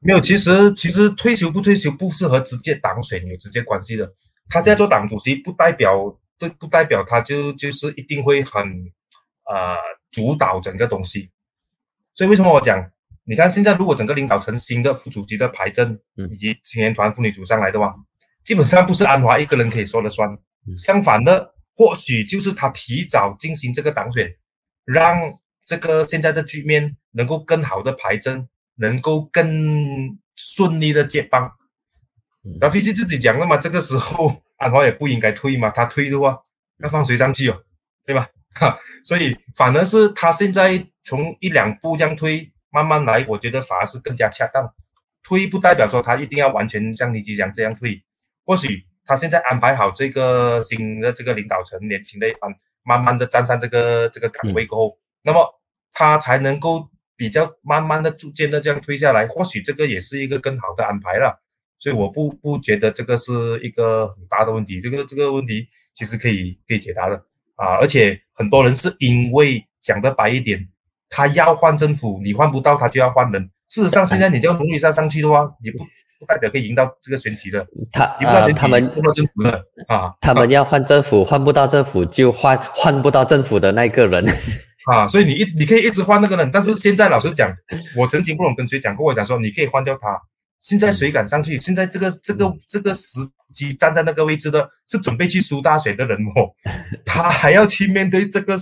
[0.00, 4.10] 没有，其实其实退休不退休不是和直接当选有直接关系的。
[4.48, 8.62] 他现在做党主席，不代表对，不代表他就就是一定会很。
[9.52, 9.76] 呃，
[10.10, 11.30] 主导整个东西，
[12.14, 12.90] 所以为什么我讲？
[13.24, 16.00] 你看现在如果整个领导层新的副主席的排阵，
[16.30, 17.94] 以及青年团妇女组上来的话，
[18.42, 20.38] 基本上不是安华一个人可以说了算。
[20.74, 24.34] 相反的，或许就是他提早进行这个党选，
[24.84, 31.52] 让这个现在的局面能够更好的排阵，能够更顺利的接棒。
[32.58, 36.38] 那飞机自己讲了嘛，这个时候安华也不应该退嘛，他退的话
[36.78, 37.62] 要放谁上去哦，
[38.04, 38.28] 对吧？
[38.60, 44.72] 哈，所以反而是他现在从一两步这样推，慢慢来，我觉得反而是更加恰当。
[45.22, 48.02] 推不代表说他一定要完全像李吉祥这样推，
[48.44, 52.52] 或许他现在安排好这个新的这个领导层，年轻的一班，
[52.82, 55.46] 慢慢的站上这个这个岗位过后，那么
[55.92, 59.26] 他才能够比较慢慢的、逐渐的这样推下来。
[59.28, 61.40] 或许这个也是一个更好的安排了。
[61.78, 67.24] 所以我不不觉得这个是一个很大的问题，这个这个问题其实可以可以解答的
[67.56, 68.20] 啊，而且。
[68.34, 70.58] 很多人是因为讲的白一点，
[71.08, 73.48] 他要换政府，你换不到他就要换人。
[73.68, 75.78] 事实上，现在你叫龙女山上去的话，也不
[76.18, 77.64] 不代表可以赢到这个选举的。
[77.92, 84.24] 他啊，他们换政府的啊，他们要换政府，换不到政府就换换不到政府的那个人
[84.90, 85.06] 啊。
[85.06, 87.54] 所以你一你可以一直换那个人，但是现在老实讲，
[87.96, 90.20] 我曾经不懂跟谁讲过，我讲说你可以换掉他。
[90.62, 91.58] 现在谁敢上去？
[91.58, 93.18] 现在这个这个这个时
[93.52, 96.54] 机站在那个位置的，是准备去输大选的人哦，
[97.04, 98.56] 他还要去面对这个，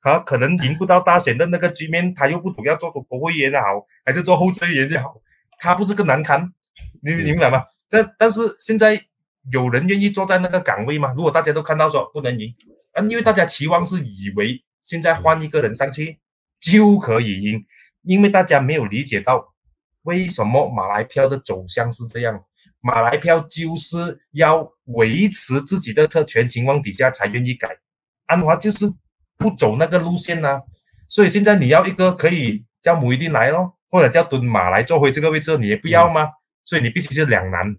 [0.00, 5.14] 他可能赢不到大选的那个局面，他又不懂要做国会议员好，还是做候选议员就好，
[5.58, 6.50] 他不是更难堪？
[7.02, 7.62] 你明白吗？
[7.90, 8.98] 但但是现在
[9.52, 11.12] 有人愿意坐在那个岗位吗？
[11.14, 12.48] 如果大家都看到说不能赢，
[12.94, 16.18] 啊，因为大家期望是以为现在换一个人上去
[16.58, 17.62] 就可以赢，
[18.04, 19.51] 因为大家没有理解到。
[20.02, 22.44] 为什么马来票的走向是这样？
[22.84, 27.68] 马来票就是要维持自己的特权情况底下才愿意改，
[28.26, 28.92] 安华就是
[29.36, 30.60] 不走那个路线呐。
[31.06, 36.28] 所以现在你要一个可以叫母一定来咯，或者叫蹲马来做回这个位置，你也不要吗？
[36.64, 37.76] 所以你必须是两难。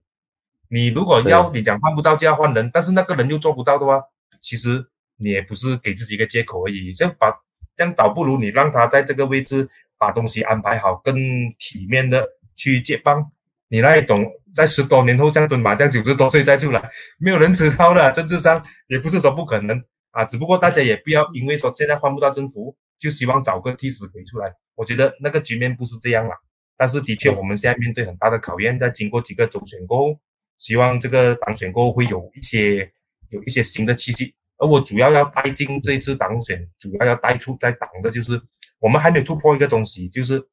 [0.69, 4.01] 你如果要你讲换不到就要换人，但是那个人又做不到的话，
[4.39, 4.85] 其实
[5.17, 6.93] 你也不是给自己一个借口而已。
[6.93, 7.29] 就把
[7.75, 9.67] 这样倒不如你让他在这个位置。
[9.95, 11.15] 把东西安排好，更
[11.57, 13.31] 体面的去接棒。
[13.69, 16.89] 你那一种在十多年后像蹲马将九十多岁再出来，
[17.19, 18.11] 没有人知道的。
[18.11, 19.81] 政治上也不是说不可能
[20.11, 24.51] 啊，只不过大家也不要因为说现在换不到政府，就希望找个替死鬼出来。
[24.75, 26.35] 我觉得那个局面不是这样了。
[26.75, 30.19] 但是的确，我们现在面对很大的考验，在经过几个周选过后，
[30.57, 32.91] 希望这个党选过后会有一些
[33.29, 34.35] 有一些新的气息。
[34.63, 38.41] 而我主要要带进这次党选，主要要带出在党的就是。
[38.79, 40.43] 我们还没有突破一个东西，就是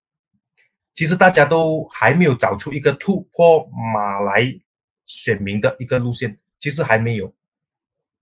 [0.95, 4.47] 其实大家都还没有找出一个突破马来
[5.05, 7.35] 选民的一个路线，其实还没有。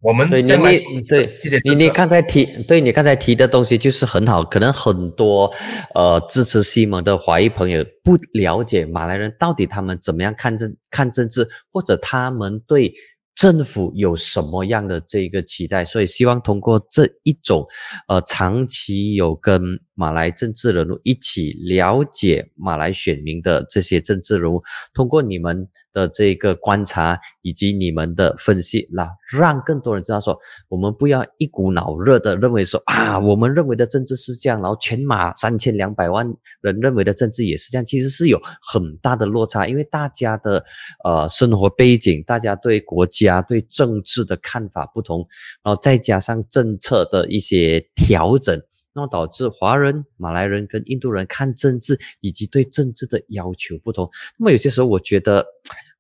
[0.01, 0.55] 我们对你
[0.95, 1.29] 你对
[1.63, 5.53] 你你刚才提对你刚才提的东西就是很好，可能很多
[5.95, 12.95] 呃支持西蒙的华裔朋友不了解马来人到底他们怎么样看政看政治，或者他们对
[13.39, 17.65] 政府有什么样的这个期待，所以希望通过这一种，
[18.09, 19.63] 呃，长期有跟
[19.99, 24.63] 马来政治人物一起了解马来选民的这些政治人物，
[24.95, 30.39] 通过你们的这个观察以及你们的分析，那让更多人知道说，
[30.69, 36.27] 我们不要一股脑热的认为说啊，我们认为的政治是这样，然后全马三千两百万
[36.61, 40.65] 人认为的政治也是这样，其实是有很大的落差，因为大家的
[41.03, 43.45] 呃生活背景，大家对国家。
[43.49, 45.27] 对政治的看法不同，
[45.63, 48.61] 然后再加上政策的一些调整，
[48.99, 54.11] 那么导致华人、马来人跟印度人看政治以及对政治的要求不同。
[54.37, 55.47] 那么有些时候，我觉得，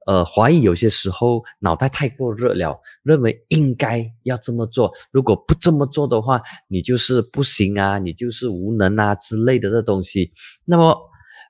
[0.08, 10.32] 呃，华裔有些时候脑袋太过热了，认为应该要这么做，如果不这么做的话，你就是不行啊，你就是无能啊之类的这东西。
[10.64, 10.98] 那么，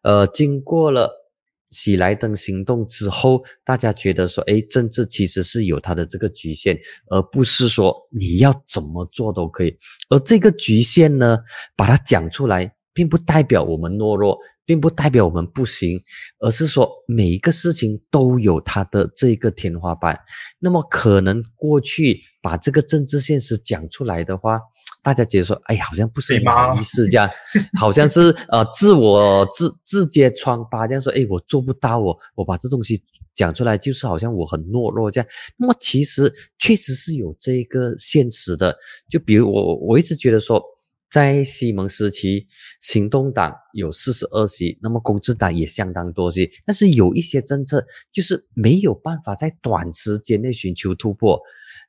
[0.02, 1.27] 呃，经过了。
[1.70, 6.78] 喜来登行动之后，大家觉得说，哎，政治其实是有它的这个局限，
[7.10, 9.76] 而不是说你要怎么做都可以。
[10.08, 11.38] 而这个局限呢，
[11.76, 16.02] 把它讲出来，并不代表我们懦弱，并不代表我们不行，
[16.38, 20.18] 而是说每一个事情都有它的这个天花板。
[20.58, 24.58] 那么，可能过去把这个政治现实讲出来的话。
[25.02, 27.30] 大家觉得说，哎呀，好像不是很好意思这样，
[27.78, 33.02] 好像是呃自我自自揭疮疤这样说，哎，我做不到，我我把这东西
[33.34, 35.28] 讲出来，就是好像我很懦弱这样。
[35.56, 38.76] 那么其实确实是有这个现实的，
[39.08, 40.62] 就比如我我一直觉得说，
[41.10, 42.46] 在西蒙时期，
[42.80, 51.40] 行动党有四十二席，那么公正党也相当多席，但是有一些政策就是没有办法在短时间内寻求突破，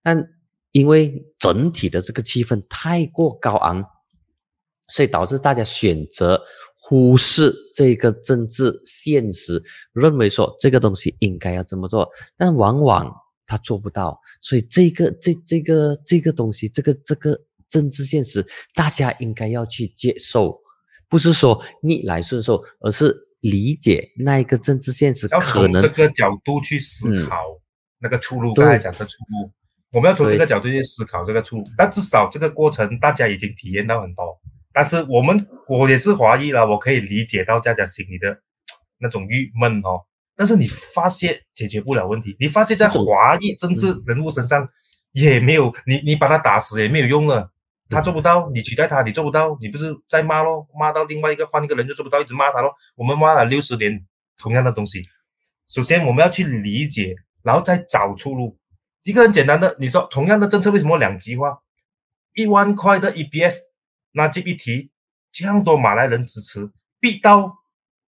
[0.04, 0.24] 但。
[0.72, 3.84] 因为整体的这个气氛太过高昂，
[4.90, 6.42] 所以导致大家选择
[6.82, 9.62] 忽视这个政治现实，
[9.94, 13.12] 认为说这个东西应该要这么做，但往往
[13.46, 14.20] 他做不到。
[14.42, 20.60] 所以这个这这个这个东西，这个这个政治现实，大家应该要去接受，
[21.08, 27.36] 不是说逆来顺受，而是理解那一个政治现实，可能这个角度去思考
[28.00, 29.52] 那个出路，刚才讲的出路。
[29.92, 34.40] 我们要从这个角度去思考这个出路，但至少这个过程大家已经体验到很多。
[34.72, 38.40] 但是我们我也是华裔了，我可以理解到大家心里的
[39.00, 40.06] 那种郁闷哦。
[40.36, 44.70] 但是你发泄解决不了问题，你发泄在华裔政治人物身上
[45.12, 47.52] 也没有，你你把他打死也没有用了，
[47.90, 50.68] 他做不到，你取代他，你做不到，你不是在骂咯？
[50.80, 52.72] 骂到另外一个换一个人就做不到，一直骂他咯。
[52.96, 54.06] 我们骂了六十年
[54.38, 55.02] 同样的东西，
[55.68, 58.56] 首先我们要去理解，然后再找出路。
[59.10, 61.62] 一个很简单的，你说同样的政策为什么两极化？
[62.36, 63.56] 一万块的 EPF，
[64.12, 64.92] 那这一提，
[65.32, 67.58] 这样多马来人支持，必到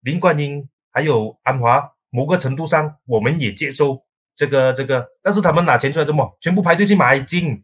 [0.02, 4.04] 林冠英还有安华，某个程度上我们也接受
[4.36, 6.36] 这个这个，但是他们拿钱出来怎么？
[6.42, 7.64] 全部排队去买金，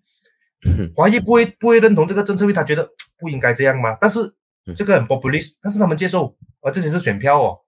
[0.95, 2.87] 华裔不会不会认同这个政策，因为他觉得
[3.17, 3.97] 不应该这样吗？
[3.99, 4.35] 但是
[4.75, 7.61] 这个很 populist，但是他们接受，而这些是选票哦，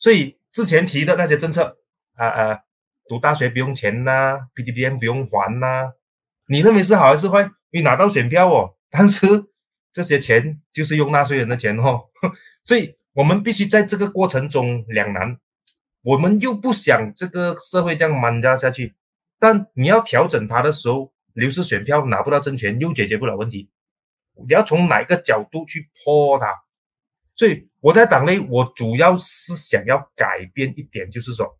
[0.00, 1.78] 所以之前提的那些政策，
[2.16, 2.60] 啊啊。
[3.10, 5.94] 读大学不用钱呐，P D B M 不用还呐，
[6.46, 7.50] 你认为是好还是坏？
[7.72, 9.26] 你拿到选票哦，但是
[9.90, 12.02] 这些钱就是用纳税人的钱哦，
[12.62, 15.36] 所以我们必须在这个过程中两难，
[16.02, 18.94] 我们又不想这个社会这样满加下去，
[19.40, 23.68] 但你要调整它的时候，流失选票拿不到政权又解决不了问题，
[24.36, 26.54] 你要从哪个角度去破它？
[27.34, 31.56] 所以我在党内，我主要是想要改变一点，就是说。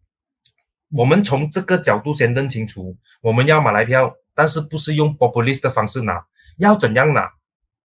[0.92, 6.26] 我们从这个角度先认清楚，我们要马来票，但是不是用 populist 的方式拿，
[6.58, 7.30] 要怎样拿？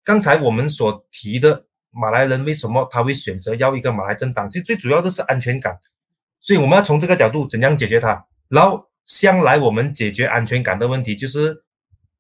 [0.04, 4.50] 刚才我们所提的马来人为什么他会选择要一个马来政党？
[4.50, 5.80] 其实最主要的是安全感，
[6.40, 8.26] 所以我们要从这个角度怎样解决它？
[8.50, 11.64] 然后向来我们解决安全感的问题，就是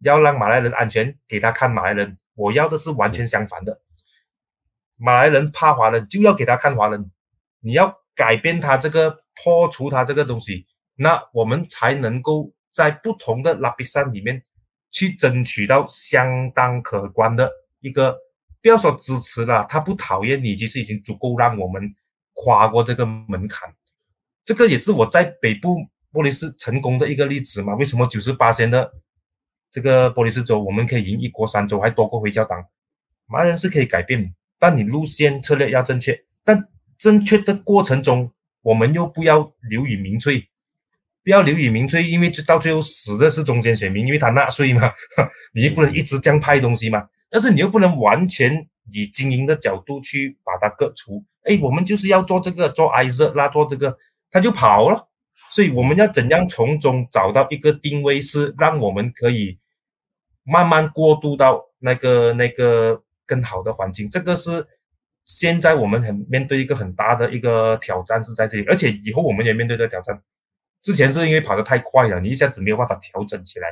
[0.01, 2.17] 要让马来人安全，给他看马来人。
[2.35, 3.81] 我要的是完全相反的，
[4.97, 7.09] 马来人怕华人，就要给他看华人。
[7.61, 10.67] 你要改变他这个，破除他这个东西。
[10.95, 14.41] 那我们才能够在不同的拉比山里面
[14.91, 17.51] 去争取到相当可观的
[17.81, 18.17] 一个，
[18.61, 21.93] 不要说支持了，他不讨厌你，其实已经足够让我们
[22.34, 23.73] 跨过这个门槛。
[24.45, 25.77] 这个也是我在北部
[26.11, 27.76] 波利斯成功的一个例子嘛？
[27.76, 28.93] 为什么九十八线的
[29.72, 32.63] 这个玻璃市州我们可以赢一国三州，还多过回教党？
[33.26, 38.31] 马人是可以改变，但你路线策略要正确，但正确的过程中，
[38.61, 40.47] 我们又不要流于民粹。
[41.26, 44.93] 不要留以民粹，因为到最后死的是中间选民，因为他纳税嘛，
[45.56, 47.03] 你又不能一直这样派东西嘛。
[47.31, 48.56] 但是你又不能完全
[48.93, 51.26] 以经营的角度去把它割除。
[51.45, 53.97] 哎，我们就是要做这个，做 I Z 啦，做这个，
[54.30, 55.10] 他就跑了。
[55.49, 59.57] 所以我们要怎样从中找到一个定位，是让我们可以
[60.43, 64.07] 慢慢过渡到那个那个更好的环境。
[64.07, 64.64] 这个是
[65.23, 70.22] 现在我们很面对一个很大的一个挑战是在这里，而且以后我们也面对这挑战。
[70.85, 73.67] 之前是因为跑得太快了，你一下子没有办法调整起来。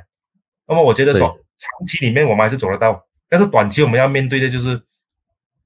[0.68, 1.28] 那么我觉得说
[1.60, 4.82] 长期里面我们还是走得到，但是短期我们要面对的就是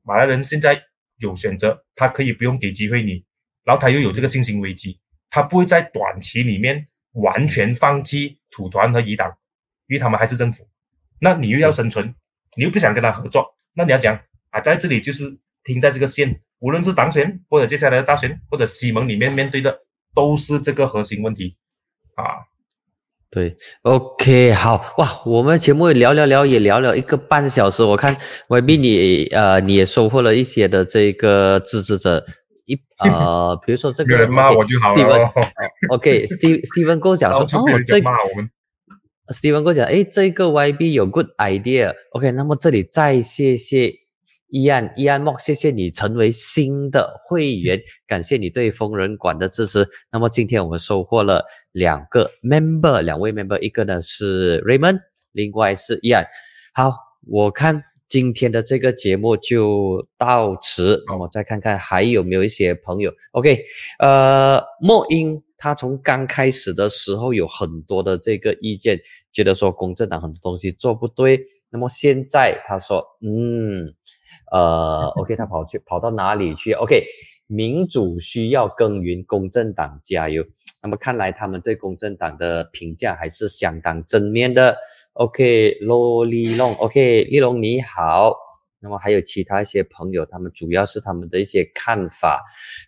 [0.04, 0.78] 马来人现在
[1.20, 3.24] 有选择，他可以不用给机会你，
[3.64, 5.00] 然后他又有这个信心危机。
[5.30, 9.30] 他不会在短期里面完全放弃土团和移党，
[9.88, 10.68] 因为他们还是政府。
[11.22, 12.14] 那你又要生存，
[12.58, 14.20] 你又不想跟他合作，那你要讲
[14.50, 19.80] 啊，在这里就是停在这个线，无论是党选或者接下来的大选，或者西盟里面面对的，
[20.18, 21.56] 都是这个核心问题
[22.16, 22.50] 啊。
[23.30, 28.18] 对，OK，好哇，我们节目聊聊聊也聊了一个半小时，我看
[28.48, 32.26] YB 你呃你也收获了一些的这个支持者。
[32.66, 35.32] 一 呃，比如说这个，有人骂我就好了。
[35.90, 38.50] OK，Steve，Steven 跟我讲说，哦，这骂我们。
[39.34, 41.94] Steven 跟我讲，哎，这个 YB 有 good idea。
[42.12, 43.94] OK，那么这里再谢谢
[44.50, 49.88] 易安，易安莫，谢谢你成为新的会员， 感谢你对疯人馆的支持。
[50.12, 55.00] 那么今天我们收获了两个 member，两位 member，一个呢是 Raymond，
[55.32, 56.26] 另外是易安。
[56.74, 56.94] 好，
[57.28, 57.84] 我看。
[58.10, 63.12] 今天的这个节目就到此，那么再看看还有没有一些朋友。
[63.34, 63.66] OK，
[64.00, 68.98] 呃，莫英他从刚开始的时候有很多的这个意见，
[69.34, 71.38] 觉得说公正党很多东西做不对。
[71.70, 73.94] 那么现在他说，嗯，
[74.52, 77.04] 呃，OK，他跑去跑到哪里去？OK，
[77.48, 80.44] 民主需要耕耘，公正党加油。
[80.84, 84.78] 那么看来他们对公正党的评价还是相当正面的。
[85.14, 88.36] OK，罗立龙，OK，立龙你好。
[88.80, 92.44] 那么还有其他一些朋友，他们主要是他们的一些看法。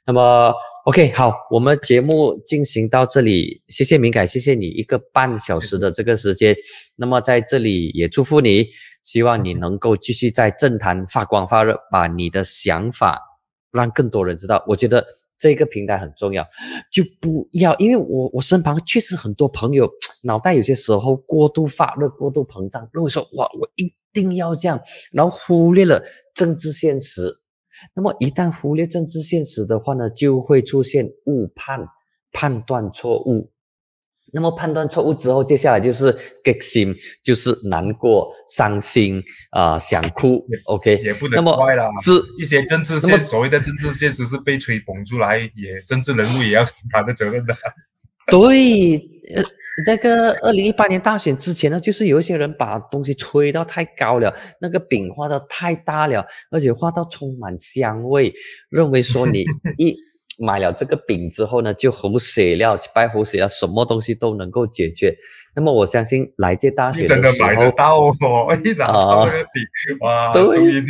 [0.05, 0.53] 那么
[0.85, 6.55] OK，好，我们节目进行到这里，谢谢明凯，谢谢你一个半小时的这个时间。
[6.95, 8.67] 那么在这里也祝福你，
[9.01, 13.21] 希望你能够继续在政坛发光发热，把你的想法
[13.71, 14.63] 让更多人知道。
[14.67, 15.05] 我觉得。
[15.41, 16.45] 这个平台很重要，
[16.91, 19.89] 就不要，因为我我身旁确实很多朋友
[20.25, 24.77] 脑袋有些时候过度发热、过度膨胀，认为说哇，我一定要这样，
[25.13, 26.03] 然后忽略了
[26.35, 27.33] 政治现实。
[27.95, 31.87] 那么一旦忽略政治现实的话呢，就会出现误判、
[32.33, 33.49] 判断错误。
[34.33, 36.11] 那么判断错误之后，接下来就是
[36.43, 40.45] 激心，就是难过、伤心啊，想哭。
[40.65, 41.89] OK，也不能怪了。
[42.03, 47.55] 是一些政治现所谓的政治现实是被吹捧出来，也政治人物也要承担的责任的。
[48.29, 48.95] 对，
[49.35, 49.43] 呃，
[49.87, 58.33] 那个二零一八年大选之前呢，就是有一些人把东西吹到太高了，那个饼画的太大了，而且画到充满香味，
[58.69, 59.45] 认为说你
[59.77, 59.95] 一。
[60.39, 65.15] 买了这个饼之后呢，就胡写了，白胡写了，什么东西都能够解决。
[65.55, 70.87] 那么我相信来届大选的时候，真的买得到哦，一拿到那个饼，哇，终于就。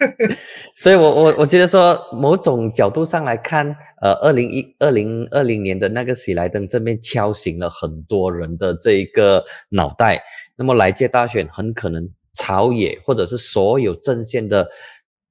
[0.74, 3.66] 所以，我我我觉得说，某种角度上来看，
[4.00, 10.22] 呃，二零一二零二零年的那个喜来登正面敲醒了很多人的这一个脑袋。
[10.56, 14.68] 那么来届大选很可能朝野或者是所有阵线的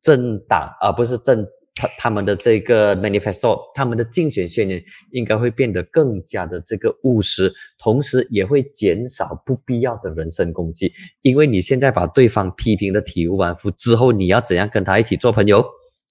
[0.02, 1.48] 政党，而不是政。
[1.76, 10.92] 他他们的这个 manifesto，他们的竞选宣言应该会变得更加的这个务实，同时也会减少不必要的人身攻击。
[11.24, 15.66] 因为你现在把对方批评的体无完肤之后，你要怎样跟他一起做朋友？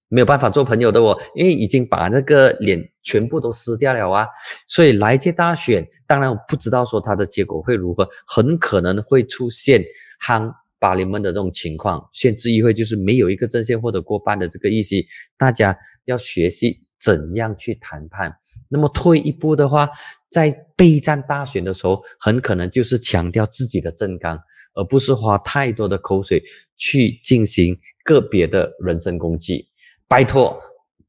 [0.08, 4.26] 没有办法做朋友的哦，因为已经把那个脸全部都撕掉了啊。
[4.68, 9.82] 所以来届大选，当然我不知道说它的结果会如何，很可能会出现
[10.22, 10.52] 夯。
[10.82, 14.96] 巴黎们的这种情况，限制议会就是没有一个阵线获得过半的这个意思，
[15.38, 18.34] 大家要学习怎样去谈判。
[18.68, 19.88] 那么退一步的话，
[20.28, 24.36] 在备战大选的时候，很可能就是强调自己的政纲，
[24.74, 26.42] 而不是花太多的口水
[26.76, 29.68] 去进行个别的人身攻击。
[30.08, 30.60] 拜托。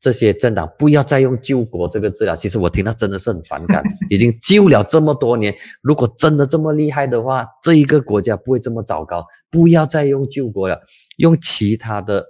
[0.04, 2.36] 这些政党不要再用“救国”这个字了。
[2.36, 3.82] 其实我听到真的是很反感。
[4.12, 9.26] 已经救了这么多年，如果真的这么厉害的话，这一个国家不会这么糟糕。
[9.50, 10.82] 不要再用“救国”了，
[11.16, 12.22] 用其他的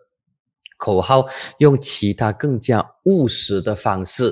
[0.78, 1.26] 口号，
[1.58, 4.32] 用其他更加务实的方式，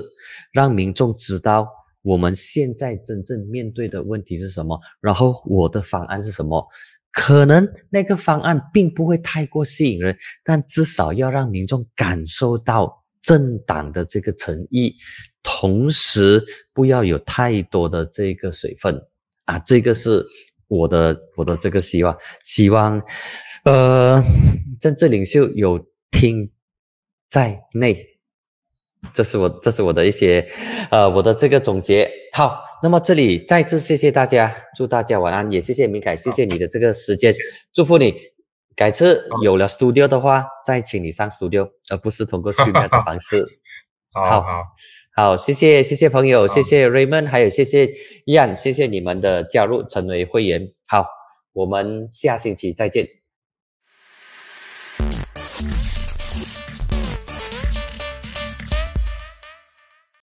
[0.52, 1.66] 让民众知道
[2.02, 6.64] 我们现在真正面对的问题是什么，然后我的方案是什么。
[7.10, 13.01] 可能那个方案并不会太过吸引人，但至少要让民众感受到。
[13.22, 14.94] 政党的这个诚意，
[15.42, 16.44] 同时
[16.74, 19.00] 不要有太多的这个水分
[19.44, 20.26] 啊，这个是
[20.68, 22.16] 我的我的这个希望。
[22.42, 23.00] 希望
[23.64, 24.22] 呃，
[24.80, 26.50] 政治领袖有听
[27.30, 28.18] 在内
[29.12, 30.46] 这是我这是我的一些，
[30.90, 32.10] 呃，我的这个总结。
[32.32, 37.34] 好，那么这里再次谢谢大家，祝大家晚安，也谢谢明凯，谢谢你的这个时间，
[37.72, 38.14] 祝福你。
[38.74, 43.46] 改次有了 studio 的话，再请你上 studio，而不是通过书面的方式。
[44.12, 44.64] 好好
[45.14, 47.86] 好，谢谢谢谢朋友，谢谢 Raymond，还有谢谢
[48.26, 50.72] Ian，谢谢你们的加入，成为会员。
[50.86, 51.06] 好，
[51.52, 53.21] 我们下星期再见。